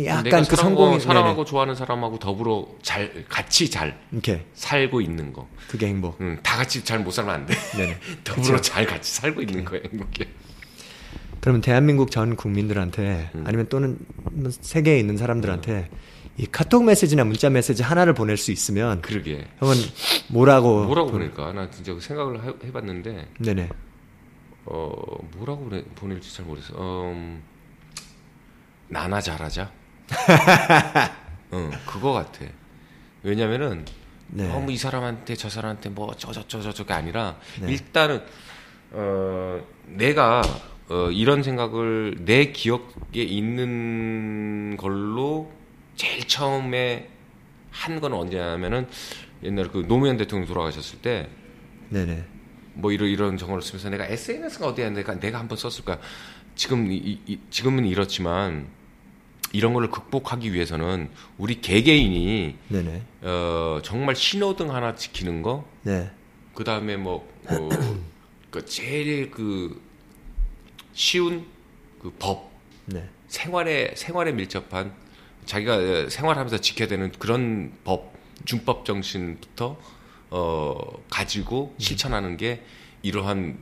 약간 0.05 0.43
그 0.45 0.55
성공이 0.55 0.99
사랑하고 0.99 1.45
좋아하는 1.45 1.75
사람하고 1.75 2.17
더불어 2.17 2.67
잘 2.81 3.23
같이 3.29 3.69
잘 3.69 3.89
네네. 4.09 4.09
이렇게 4.13 4.45
살고 4.55 4.99
있는 5.01 5.31
거. 5.31 5.47
그게 5.69 5.87
행복. 5.87 6.19
음, 6.21 6.39
다 6.41 6.57
같이 6.57 6.83
잘 6.83 6.99
못 6.99 7.11
살면 7.11 7.35
안 7.35 7.45
돼. 7.45 7.53
네네. 7.77 7.97
더불어 8.23 8.55
그쵸. 8.57 8.61
잘 8.61 8.85
같이 8.87 9.13
살고 9.13 9.41
있는 9.41 9.63
거야 9.63 9.81
행복해. 9.91 10.25
그러면 11.39 11.61
대한민국 11.61 12.09
전 12.09 12.35
국민들한테 12.35 13.29
음. 13.35 13.43
아니면 13.45 13.67
또는 13.69 13.99
뭐 14.31 14.49
세계에 14.49 14.97
있는 14.99 15.17
사람들한테 15.17 15.89
이 16.37 16.47
카톡 16.51 16.83
메시지나 16.83 17.23
문자 17.23 17.51
메시지 17.51 17.83
하나를 17.83 18.13
보낼 18.15 18.37
수 18.37 18.51
있으면 18.51 19.01
그러게. 19.03 19.45
형은 19.59 19.75
뭐라고 20.29 20.85
뭐라고 20.85 21.11
보내- 21.11 21.29
보낼까? 21.29 21.53
나 21.53 21.69
진짜 21.69 21.93
그 21.93 21.99
생각을 22.01 22.43
해- 22.43 22.53
해봤는데 22.67 23.27
네네. 23.39 23.69
어 24.65 24.91
뭐라고 25.37 25.65
보내, 25.65 25.83
보낼지 25.93 26.35
잘 26.35 26.45
모르겠어. 26.47 26.73
어, 26.75 27.11
음, 27.15 27.43
나나 28.87 29.19
잘하자. 29.21 29.71
응, 31.53 31.71
그거 31.85 32.13
같아. 32.13 32.45
왜냐면은 33.23 33.85
네. 34.27 34.51
어, 34.51 34.59
뭐이 34.59 34.77
사람한테 34.77 35.35
저 35.35 35.49
사람한테 35.49 35.89
뭐 35.89 36.13
저저저 36.15 36.61
저 36.61 36.71
저게 36.73 36.93
아니라 36.93 37.37
네. 37.61 37.71
일단은 37.71 38.23
어 38.91 39.61
내가 39.87 40.41
어 40.89 41.09
이런 41.11 41.43
생각을 41.43 42.17
내 42.25 42.51
기억에 42.51 42.83
있는 43.15 44.77
걸로 44.77 45.51
제일 45.95 46.27
처음에 46.27 47.09
한 47.71 47.99
건 47.99 48.13
언제냐면은 48.13 48.87
옛날에 49.43 49.67
그 49.69 49.85
노무현 49.87 50.17
대통령 50.17 50.47
돌아가셨을 50.47 50.99
때 50.99 51.27
네네. 51.89 52.23
뭐 52.73 52.91
이런 52.91 53.09
이런 53.09 53.37
정보를 53.37 53.61
쓰면서 53.61 53.89
내가 53.89 54.05
SNS가 54.05 54.67
어디야 54.67 54.89
내가 54.91 55.19
내가 55.19 55.39
한번 55.39 55.57
썼을까 55.57 55.99
지금 56.55 56.91
이, 56.91 56.95
이- 56.97 57.19
이- 57.27 57.39
지금은 57.49 57.85
이렇지만 57.85 58.67
이런 59.51 59.73
거를 59.73 59.89
극복하기 59.89 60.53
위해서는 60.53 61.09
우리 61.37 61.61
개개인이 61.61 62.55
네네. 62.69 63.01
어 63.21 63.79
정말 63.83 64.15
신호등 64.15 64.73
하나 64.73 64.95
지키는 64.95 65.41
거 65.41 65.65
네. 65.83 66.11
그 66.53 66.63
다음에 66.63 66.97
뭐 66.97 67.27
그, 67.47 67.69
그 68.51 68.65
제일 68.65 69.31
그 69.31 69.81
쉬운 70.93 71.45
그 72.01 72.11
법 72.19 72.51
네. 72.85 73.09
생활에 73.27 73.93
생활에 73.95 74.31
밀접한 74.31 74.93
자기가 75.45 76.09
생활하면서 76.09 76.59
지켜야 76.59 76.87
되는 76.87 77.11
그런 77.13 77.73
법, 77.83 78.13
준법 78.45 78.85
정신부터 78.85 79.77
어, 80.31 80.75
가지고 81.09 81.73
음. 81.75 81.79
실천하는 81.79 82.37
게 82.37 82.63
이러한 83.01 83.57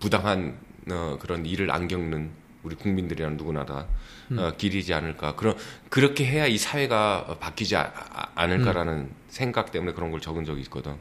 부당한 0.00 0.58
어, 0.90 1.18
그런 1.20 1.44
일을 1.46 1.70
안 1.70 1.88
겪는 1.88 2.30
우리 2.62 2.74
국민들이란 2.76 3.36
누구나 3.36 3.64
다 3.64 3.86
음. 4.30 4.38
어, 4.38 4.52
길이지 4.56 4.92
않을까. 4.94 5.34
그런 5.36 5.56
그렇게 5.88 6.26
해야 6.26 6.46
이 6.46 6.58
사회가 6.58 7.38
바뀌지 7.40 7.76
아- 7.76 7.92
아- 7.94 8.28
않을까라는 8.34 8.92
음. 8.94 9.14
생각 9.28 9.70
때문에 9.70 9.92
그런 9.92 10.10
걸 10.10 10.20
적은 10.20 10.44
적이 10.44 10.62
있거든. 10.62 10.96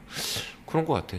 그런 0.65 0.85
것 0.85 0.93
같아. 0.93 1.17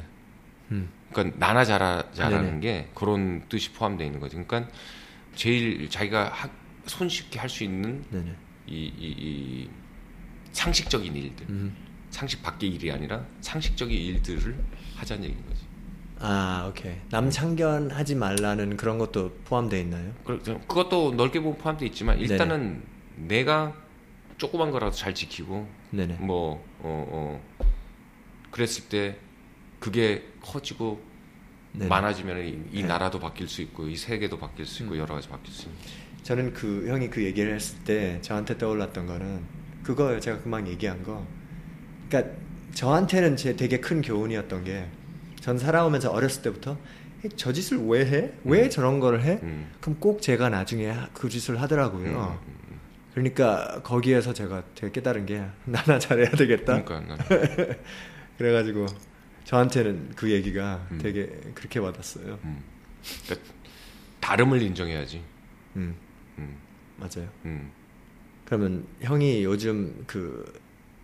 음. 0.71 0.89
그러니까 1.12 1.37
나나 1.39 1.64
잘하자라는 1.64 2.47
네네. 2.47 2.61
게 2.61 2.89
그런 2.95 3.49
뜻이 3.49 3.73
포함되어 3.73 4.07
있는 4.07 4.21
거지. 4.21 4.37
그러니까 4.37 4.71
제일 5.35 5.89
자기가 5.89 6.29
하- 6.29 6.51
손쉽게 6.87 7.39
할 7.39 7.49
수 7.49 7.64
있는. 7.64 8.05
이, 8.66 8.85
이, 8.99 9.07
이 9.19 9.71
상식적인 10.53 11.16
일들, 11.16 11.47
음. 11.49 11.75
상식 12.11 12.43
밖의 12.43 12.69
일이 12.69 12.93
아니라 12.93 13.25
상식적인 13.41 13.97
일들을 13.99 14.62
하자는 14.97 15.25
얘기인 15.25 15.47
거지. 15.49 15.62
아, 16.21 16.66
오케이. 16.69 16.95
남 17.11 17.31
참견하지 17.31 18.16
말라는 18.16 18.77
그런 18.77 18.99
것도 18.99 19.33
포함되어 19.45 19.81
있나요? 19.81 20.12
그- 20.25 20.43
그것도 20.43 21.14
넓게 21.14 21.41
보면 21.41 21.59
포함되어 21.59 21.87
있지만 21.89 22.19
일단은 22.19 22.83
내가 23.16 23.75
조그만 24.37 24.71
거라도 24.71 24.95
잘 24.95 25.14
지키고 25.14 25.69
네네. 25.91 26.14
뭐 26.21 26.64
어, 26.81 27.41
어, 27.61 27.66
그랬을 28.51 28.89
때 28.89 29.16
그게 29.79 30.25
커지고 30.43 31.01
네네. 31.73 31.89
많아지면 31.89 32.39
이, 32.45 32.62
이 32.73 32.83
네. 32.83 32.89
나라도 32.89 33.21
바뀔 33.21 33.49
수 33.49 33.62
있고 33.62 33.89
이 33.89 33.97
세계도 33.97 34.39
바뀔 34.39 34.66
수 34.66 34.83
있고 34.83 34.95
음. 34.95 34.99
여러 34.99 35.14
가지 35.14 35.29
바뀔 35.29 35.53
수 35.53 35.64
있는. 35.69 35.79
저는 36.25 36.53
그 36.53 36.89
형이 36.89 37.11
그 37.11 37.23
얘기를 37.23 37.55
했을 37.55 37.79
때 37.85 38.19
저한테 38.23 38.59
떠올랐던 38.59 39.07
거는 39.07 39.41
그거예요. 39.85 40.21
제가 40.21 40.43
금방 40.43 40.66
얘기한 40.66 41.03
거. 41.03 41.25
그러니까 42.09 42.35
저한테는 42.75 43.37
제 43.37 43.57
되게 43.57 43.81
큰 43.81 44.03
교훈이었던 44.03 44.64
게 44.64 44.87
전 45.41 45.59
살아오면서 45.59 46.11
어렸을 46.11 46.43
때부터 46.43 46.76
"저 47.36 47.53
짓을 47.53 47.78
왜 47.86 48.07
해? 48.07 48.32
왜 48.45 48.64
음. 48.64 48.70
저런 48.70 49.01
거를 49.01 49.22
해? 49.22 49.41
음. 49.43 49.70
그럼 49.80 49.99
꼭 50.01 50.22
제가 50.22 50.49
나중에 50.49 50.89
하- 50.89 51.09
그 51.12 51.28
짓을 51.28 51.61
하더라고요. 51.61 52.39
음, 52.47 52.49
음, 52.70 52.80
그러니까 53.12 53.80
거기에서 53.82 54.32
제가 54.32 54.62
되게 54.74 54.93
깨달은 54.93 55.26
게 55.26 55.43
나나 55.64 55.99
잘해야 55.99 56.30
되겠다. 56.30 56.82
그러니까 56.84 57.16
난 57.16 57.18
그래가지고 58.39 58.86
저한테는 59.45 60.12
그 60.14 60.30
얘기가 60.30 60.86
음. 60.93 60.99
되게 60.99 61.26
그렇게 61.55 61.78
와닿았어요. 61.78 62.39
음. 62.45 62.62
그러니까 63.24 63.49
다름을 64.20 64.61
인정해야지. 64.62 65.22
음, 65.76 65.95
음, 66.39 66.57
맞아요. 66.97 67.28
음. 67.45 67.70
그러면 68.45 68.86
형이 69.01 69.43
요즘 69.45 70.05
그 70.07 70.45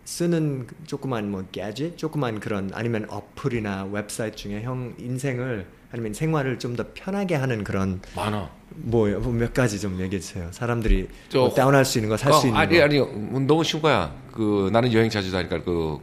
쓰는 0.05 0.67
조그만 0.85 1.31
뭐 1.31 1.43
gadget, 1.51 1.97
조그만 1.97 2.39
그런 2.39 2.69
아니면 2.73 3.07
어플이나 3.09 3.85
웹사이트 3.91 4.35
중에 4.37 4.61
형 4.61 4.93
인생을 4.99 5.65
아니면 5.91 6.13
생활을 6.13 6.59
좀 6.59 6.75
더 6.75 6.85
편하게 6.93 7.35
하는 7.35 7.63
그런 7.63 8.01
많아. 8.15 8.49
뭐몇 8.69 9.27
몇 9.33 9.53
가지 9.53 9.79
좀 9.79 9.99
얘기해 9.99 10.19
주세요. 10.19 10.47
사람들이 10.51 11.07
저 11.29 11.39
뭐 11.39 11.53
다운할 11.53 11.85
수 11.85 11.97
있는 11.97 12.09
거 12.09 12.17
살수 12.17 12.39
어, 12.39 12.47
있는 12.47 12.59
아니 12.59 12.77
거. 12.77 12.83
아니 12.83 12.99
뭐 12.99 13.39
너무 13.41 13.63
쉬운 13.63 13.81
거야. 13.81 14.13
그 14.31 14.69
나는 14.71 14.93
여행 14.93 15.09
자주 15.09 15.31
다니까 15.31 15.63
그 15.63 15.97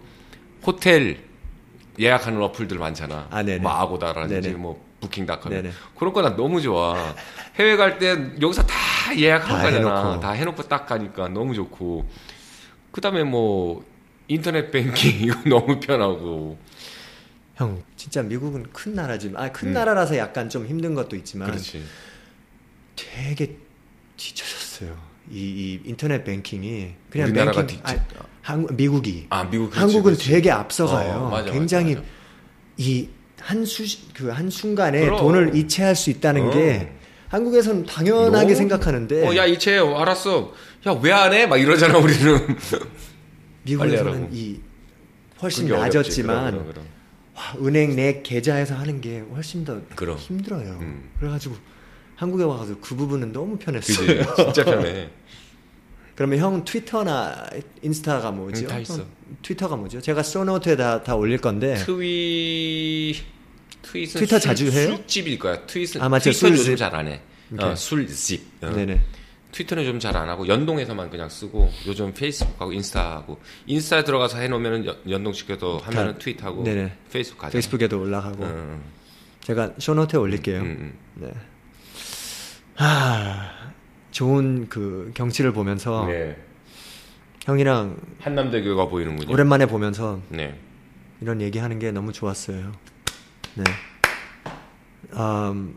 호텔 0.67 1.19
예약하는 2.01 2.41
어플들 2.43 2.79
많잖아. 2.79 3.29
아, 3.31 3.43
네네. 3.43 3.59
뭐 3.63 3.71
아고다라든지 3.71 4.49
네네. 4.49 4.57
뭐 4.61 4.83
부킹닷컴. 5.01 5.53
네네. 5.53 5.71
그런 5.99 6.13
거난 6.13 6.35
너무 6.37 6.61
좋아. 6.63 7.15
해외 7.57 7.77
갈 7.77 7.99
때 7.99 8.17
여기서 8.41 8.63
다 8.67 8.75
예약하고 9.17 9.55
다 9.55 9.63
가잖아. 9.63 9.97
해놓고. 10.01 10.21
다 10.21 10.31
해놓고 10.33 10.63
딱 10.65 10.87
가니까 10.87 11.29
너무 11.29 11.55
좋고. 11.55 12.09
그다음에 12.93 13.25
뭐 13.25 13.85
인터넷 14.29 14.71
뱅킹 14.71 15.21
이거 15.23 15.41
너무 15.49 15.79
편하고. 15.81 16.59
형 17.57 17.83
진짜 17.97 18.23
미국은 18.23 18.65
큰 18.73 18.95
나라지만 18.95 19.43
아큰 19.45 19.69
음. 19.69 19.73
나라라서 19.75 20.17
약간 20.17 20.49
좀 20.49 20.67
힘든 20.67 20.95
것도 20.95 21.17
있지만 21.17 21.51
그렇지. 21.51 21.83
되게 22.97 23.57
뒤쳐졌어요. 24.17 24.97
이, 25.31 25.39
이 25.39 25.81
인터넷 25.85 26.25
뱅킹이 26.25 26.95
그냥 27.11 27.29
우리나라가 27.29 27.61
뱅킹 27.67 27.77
뒤- 27.79 27.83
아니, 27.85 28.01
한국 28.41 28.75
미국이 28.75 29.27
아 29.31 29.45
미국 29.45 29.67
그렇지, 29.71 29.79
한국은 29.81 30.03
그렇지. 30.15 30.31
되게 30.31 30.51
앞서가요. 30.51 31.13
어, 31.13 31.31
맞아, 31.31 31.53
굉장히 31.53 31.95
맞아. 31.95 32.07
이 32.79 33.09
한수그한 33.41 34.51
순간에 34.51 35.01
그럼. 35.01 35.21
돈을 35.21 35.55
이체할 35.55 35.95
수 35.95 36.11
있다는 36.11 36.49
어. 36.49 36.51
게 36.51 36.93
한국에서는 37.29 37.87
당연하게 37.87 38.45
너무- 38.47 38.55
생각하는데 38.55 39.27
어, 39.27 39.37
야 39.37 39.45
이체 39.47 39.79
알았어. 39.79 40.53
야 40.87 40.93
왜 40.95 41.13
안 41.13 41.33
해? 41.33 41.47
막 41.47 41.57
이러잖아 41.59 41.99
우리는. 41.99 42.57
미국에서는. 43.65 44.29
이 44.33 44.61
훨씬. 45.41 45.69
낮았지만 45.69 46.51
그럼, 46.53 46.67
그럼. 46.69 46.87
와, 47.35 47.43
은행 47.67 47.97
내 47.97 48.23
계좌에서 48.23 48.75
하는 48.77 49.01
게 49.01 49.21
훨씬 49.21 49.65
더 49.65 49.81
그럼. 49.95 50.17
힘들어요. 50.19 50.79
음. 50.81 51.11
그래가지고 51.19 51.57
한국에 52.17 52.45
와서 52.45 52.77
그 52.81 52.95
부분은 52.95 53.33
너무 53.33 53.57
편했어요. 53.59 54.07
그지 54.07 54.45
진짜 54.45 54.65
편해. 54.65 55.09
그러면 56.15 56.39
형 56.39 56.65
트위터나 56.65 57.47
인스타가 57.81 58.31
뭐죠? 58.33 58.63
응, 58.63 58.67
다 58.69 58.79
있어. 58.79 58.99
형 58.99 59.07
트위터가 59.43 59.77
뭐죠? 59.77 60.01
제가 60.01 60.23
show 60.23 60.47
note에 60.47 60.77
다, 60.77 61.03
다 61.03 61.17
올릴 61.17 61.39
건데 61.39 61.75
트위 61.77 63.17
트윗은 63.81 64.19
트위터 64.21 64.39
술- 64.39 64.49
자주 64.49 64.71
해요? 64.71 64.89
술집일 64.97 65.39
거야. 65.39 65.67
트윗은 65.67 66.03
아, 66.03 66.09
맞죠. 66.11 66.31
술집. 66.33 66.59
요즘 66.59 66.77
잘안 66.77 67.09
해. 67.09 67.21
어. 67.59 67.75
술집. 67.75 68.43
어. 68.63 68.71
네네. 68.71 69.01
트위터는 69.53 69.85
좀 69.85 70.01
잘 70.01 70.17
안 70.17 70.29
하고 70.29 70.47
연동해서만 70.49 71.11
그냥 71.11 71.29
쓰고 71.29 71.71
요즘 71.87 72.13
페이스북하고 72.15 72.73
인스타하고 72.73 73.39
인스타에 73.67 74.03
들어가서 74.05 74.39
해놓으면 74.39 74.87
연- 74.87 74.97
연동시켜서 75.09 75.79
하면은 75.85 76.13
다- 76.15 76.19
트윗하고 76.19 76.65
네네. 76.65 76.93
페이스북 77.13 77.39
가자. 77.41 77.53
페이스북에도 77.53 78.01
올라가고 78.01 78.43
음, 78.45 78.83
제가 79.41 79.73
show 79.79 79.97
note에 79.97 80.19
올릴게요. 80.19 80.61
음, 80.61 80.65
음. 80.65 80.99
네. 81.17 81.33
하, 82.75 83.51
좋은 84.11 84.69
그 84.69 85.11
경치를 85.15 85.53
보면서 85.53 86.07
네. 86.07 86.37
형이랑 87.45 87.97
한남대교가 88.21 88.87
보이는군요. 88.89 89.33
오랜만에 89.33 89.67
보면서 89.67 90.21
네. 90.29 90.59
이런 91.21 91.41
얘기하는 91.41 91.79
게 91.79 91.91
너무 91.93 92.13
좋았어요. 92.13 92.73
네. 93.55 93.65
음, 95.15 95.77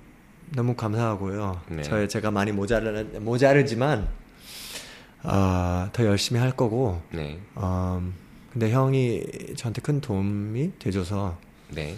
너무 0.54 0.76
감사하고요. 0.76 1.62
네. 1.70 1.82
저 1.84 2.08
제가 2.08 2.32
많이 2.32 2.52
모자르 2.52 3.04
모자르지만 3.20 4.08
아, 5.24 5.90
더 5.94 6.06
열심히 6.06 6.40
할 6.40 6.52
거고. 6.52 7.02
네. 7.12 7.40
음, 7.58 8.14
근데 8.54 8.72
형이 8.72 9.24
저한테 9.58 9.82
큰 9.82 10.00
도움이 10.02 10.74
돼줘서 10.80 11.38
네. 11.70 11.96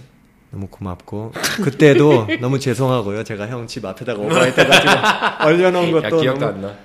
너무 0.49 0.67
고맙고 0.67 1.33
그때도 1.63 2.27
너무 2.39 2.57
죄송하고요. 2.59 3.23
제가 3.25 3.47
형 3.47 3.67
집 3.67 3.83
앞에다가 3.85 4.19
오버라이트 4.21 4.61
해가지고 4.61 5.43
얼려놓은 5.45 5.89
야, 5.89 6.01
것도 6.01 6.21
기억도 6.21 6.45
너무 6.45 6.55
안 6.55 6.61
나. 6.61 6.75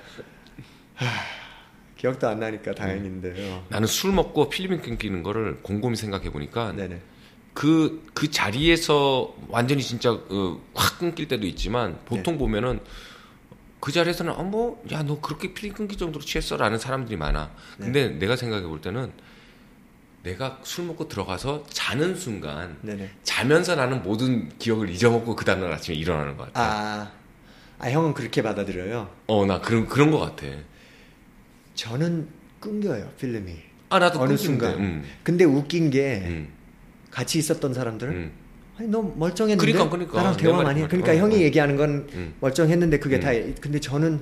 기억도 1.97 2.29
안 2.29 2.41
나니까 2.41 2.75
다행인데요. 2.75 3.63
나는 3.69 3.87
술 3.87 4.13
먹고 4.13 4.49
필름 4.51 4.81
끊기는 4.83 5.23
거를 5.23 5.59
곰곰이 5.63 5.95
생각해 5.97 6.31
보니까. 6.31 6.73
그, 7.55 8.07
그 8.15 8.31
자리에서 8.31 9.35
완전히 9.49 9.83
진짜 9.83 10.13
어, 10.13 10.61
확 10.75 10.99
끊길 10.99 11.29
때도 11.29 11.47
있지만 11.47 11.99
보통 12.05 12.39
보면은 12.39 12.81
그 13.81 13.93
자리에서는 13.93 14.33
어, 14.33 14.43
뭐, 14.45 14.83
야, 14.93 15.03
너 15.03 15.21
그렇게 15.21 15.53
필름 15.53 15.75
끊길 15.75 15.99
정도로 15.99 16.25
취했어? 16.25 16.57
라는 16.57 16.79
사람들이 16.79 17.17
많아. 17.17 17.51
근데 17.79 18.09
내가 18.09 18.37
생각해 18.37 18.65
볼 18.67 18.81
때는 18.81 19.13
내가 20.23 20.61
술 20.63 20.87
먹고 20.87 21.09
들어가서 21.09 21.65
자는 21.69 22.15
순간 22.15 22.79
네네. 22.83 23.11
자면서 23.25 23.75
나는 23.75 24.03
모든 24.03 24.57
기억을 24.59 24.89
잊어먹고 24.89 25.35
그 25.35 25.45
다음날 25.45 25.73
아침에 25.73 25.97
일어나는 25.97 26.37
것 26.37 26.53
같아. 26.53 26.61
아, 26.63 27.13
아 27.81 27.91
형은 27.91 28.15
그렇게 28.15 28.41
받아들여요. 28.41 29.11
어, 29.27 29.47
나 29.47 29.61
그런, 29.61 29.87
그런 29.87 30.13
것 30.13 30.21
같아. 30.21 30.47
저는 31.75 32.29
끊겨요 32.61 33.11
필름이. 33.19 33.57
아, 33.89 33.99
나도 33.99 34.21
어느 34.21 34.29
끊기는데. 34.29 34.67
순간. 34.67 34.81
음, 34.81 35.05
근데 35.25 35.45
웃긴 35.45 35.91
게 35.91 36.23
음, 36.25 36.53
같이 37.13 37.39
있었던 37.39 37.73
사람들은 37.75 38.13
음. 38.13 38.33
아니 38.79 38.89
너 38.89 39.03
멀쩡했는데 39.03 39.71
그러니까, 39.73 39.91
그러니까. 39.91 40.17
나랑 40.19 40.37
내 40.37 40.43
대화 40.43 40.63
많이 40.63 40.79
해. 40.81 40.83
맞아. 40.85 40.89
그러니까 40.97 41.13
어, 41.13 41.17
형이 41.17 41.37
어. 41.37 41.41
얘기하는 41.43 41.77
건 41.77 42.09
음. 42.15 42.35
멀쩡했는데 42.41 42.99
그게 42.99 43.17
음. 43.17 43.21
다 43.21 43.31
근데 43.61 43.79
저는 43.79 44.21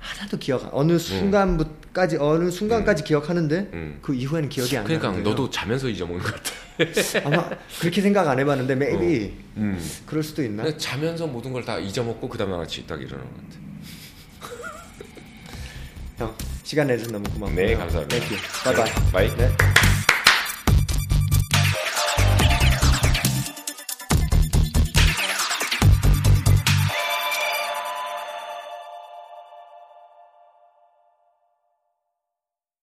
하나도 0.00 0.36
기억 0.38 0.64
안- 0.64 0.70
어느 0.72 0.98
순간까지 0.98 2.16
어느 2.18 2.50
순간까지 2.50 3.04
기억하는데 3.04 3.70
음. 3.72 3.98
그 4.02 4.14
이후에는 4.14 4.48
기억이 4.50 4.76
안 4.76 4.84
그러니까 4.84 5.12
나요. 5.12 5.22
너도 5.22 5.48
자면서 5.48 5.88
잊어먹는 5.88 6.22
것 6.22 6.34
같아. 6.34 6.50
아마 7.24 7.48
그렇게 7.80 8.02
생각 8.02 8.26
안 8.28 8.38
해봤는데 8.40 8.74
maybe 8.74 9.32
음. 9.56 9.78
그럴 10.04 10.22
수도 10.24 10.42
있나? 10.42 10.76
자면서 10.76 11.26
모든 11.28 11.52
걸 11.52 11.64
다 11.64 11.78
잊어먹고 11.78 12.28
그 12.28 12.36
다음날 12.36 12.60
아침에 12.60 12.84
딱 12.86 13.00
일어나는 13.00 13.24
것 13.32 13.40
같아. 13.40 13.64
형 16.18 16.34
시간 16.64 16.88
내줘서 16.88 17.12
너무 17.12 17.24
고마워요. 17.30 17.54
네, 17.54 17.74
감사합니다. 17.76 18.16
Bye 18.64 18.74
bye. 18.74 18.92
바이. 19.12 19.36
네. 19.36 19.48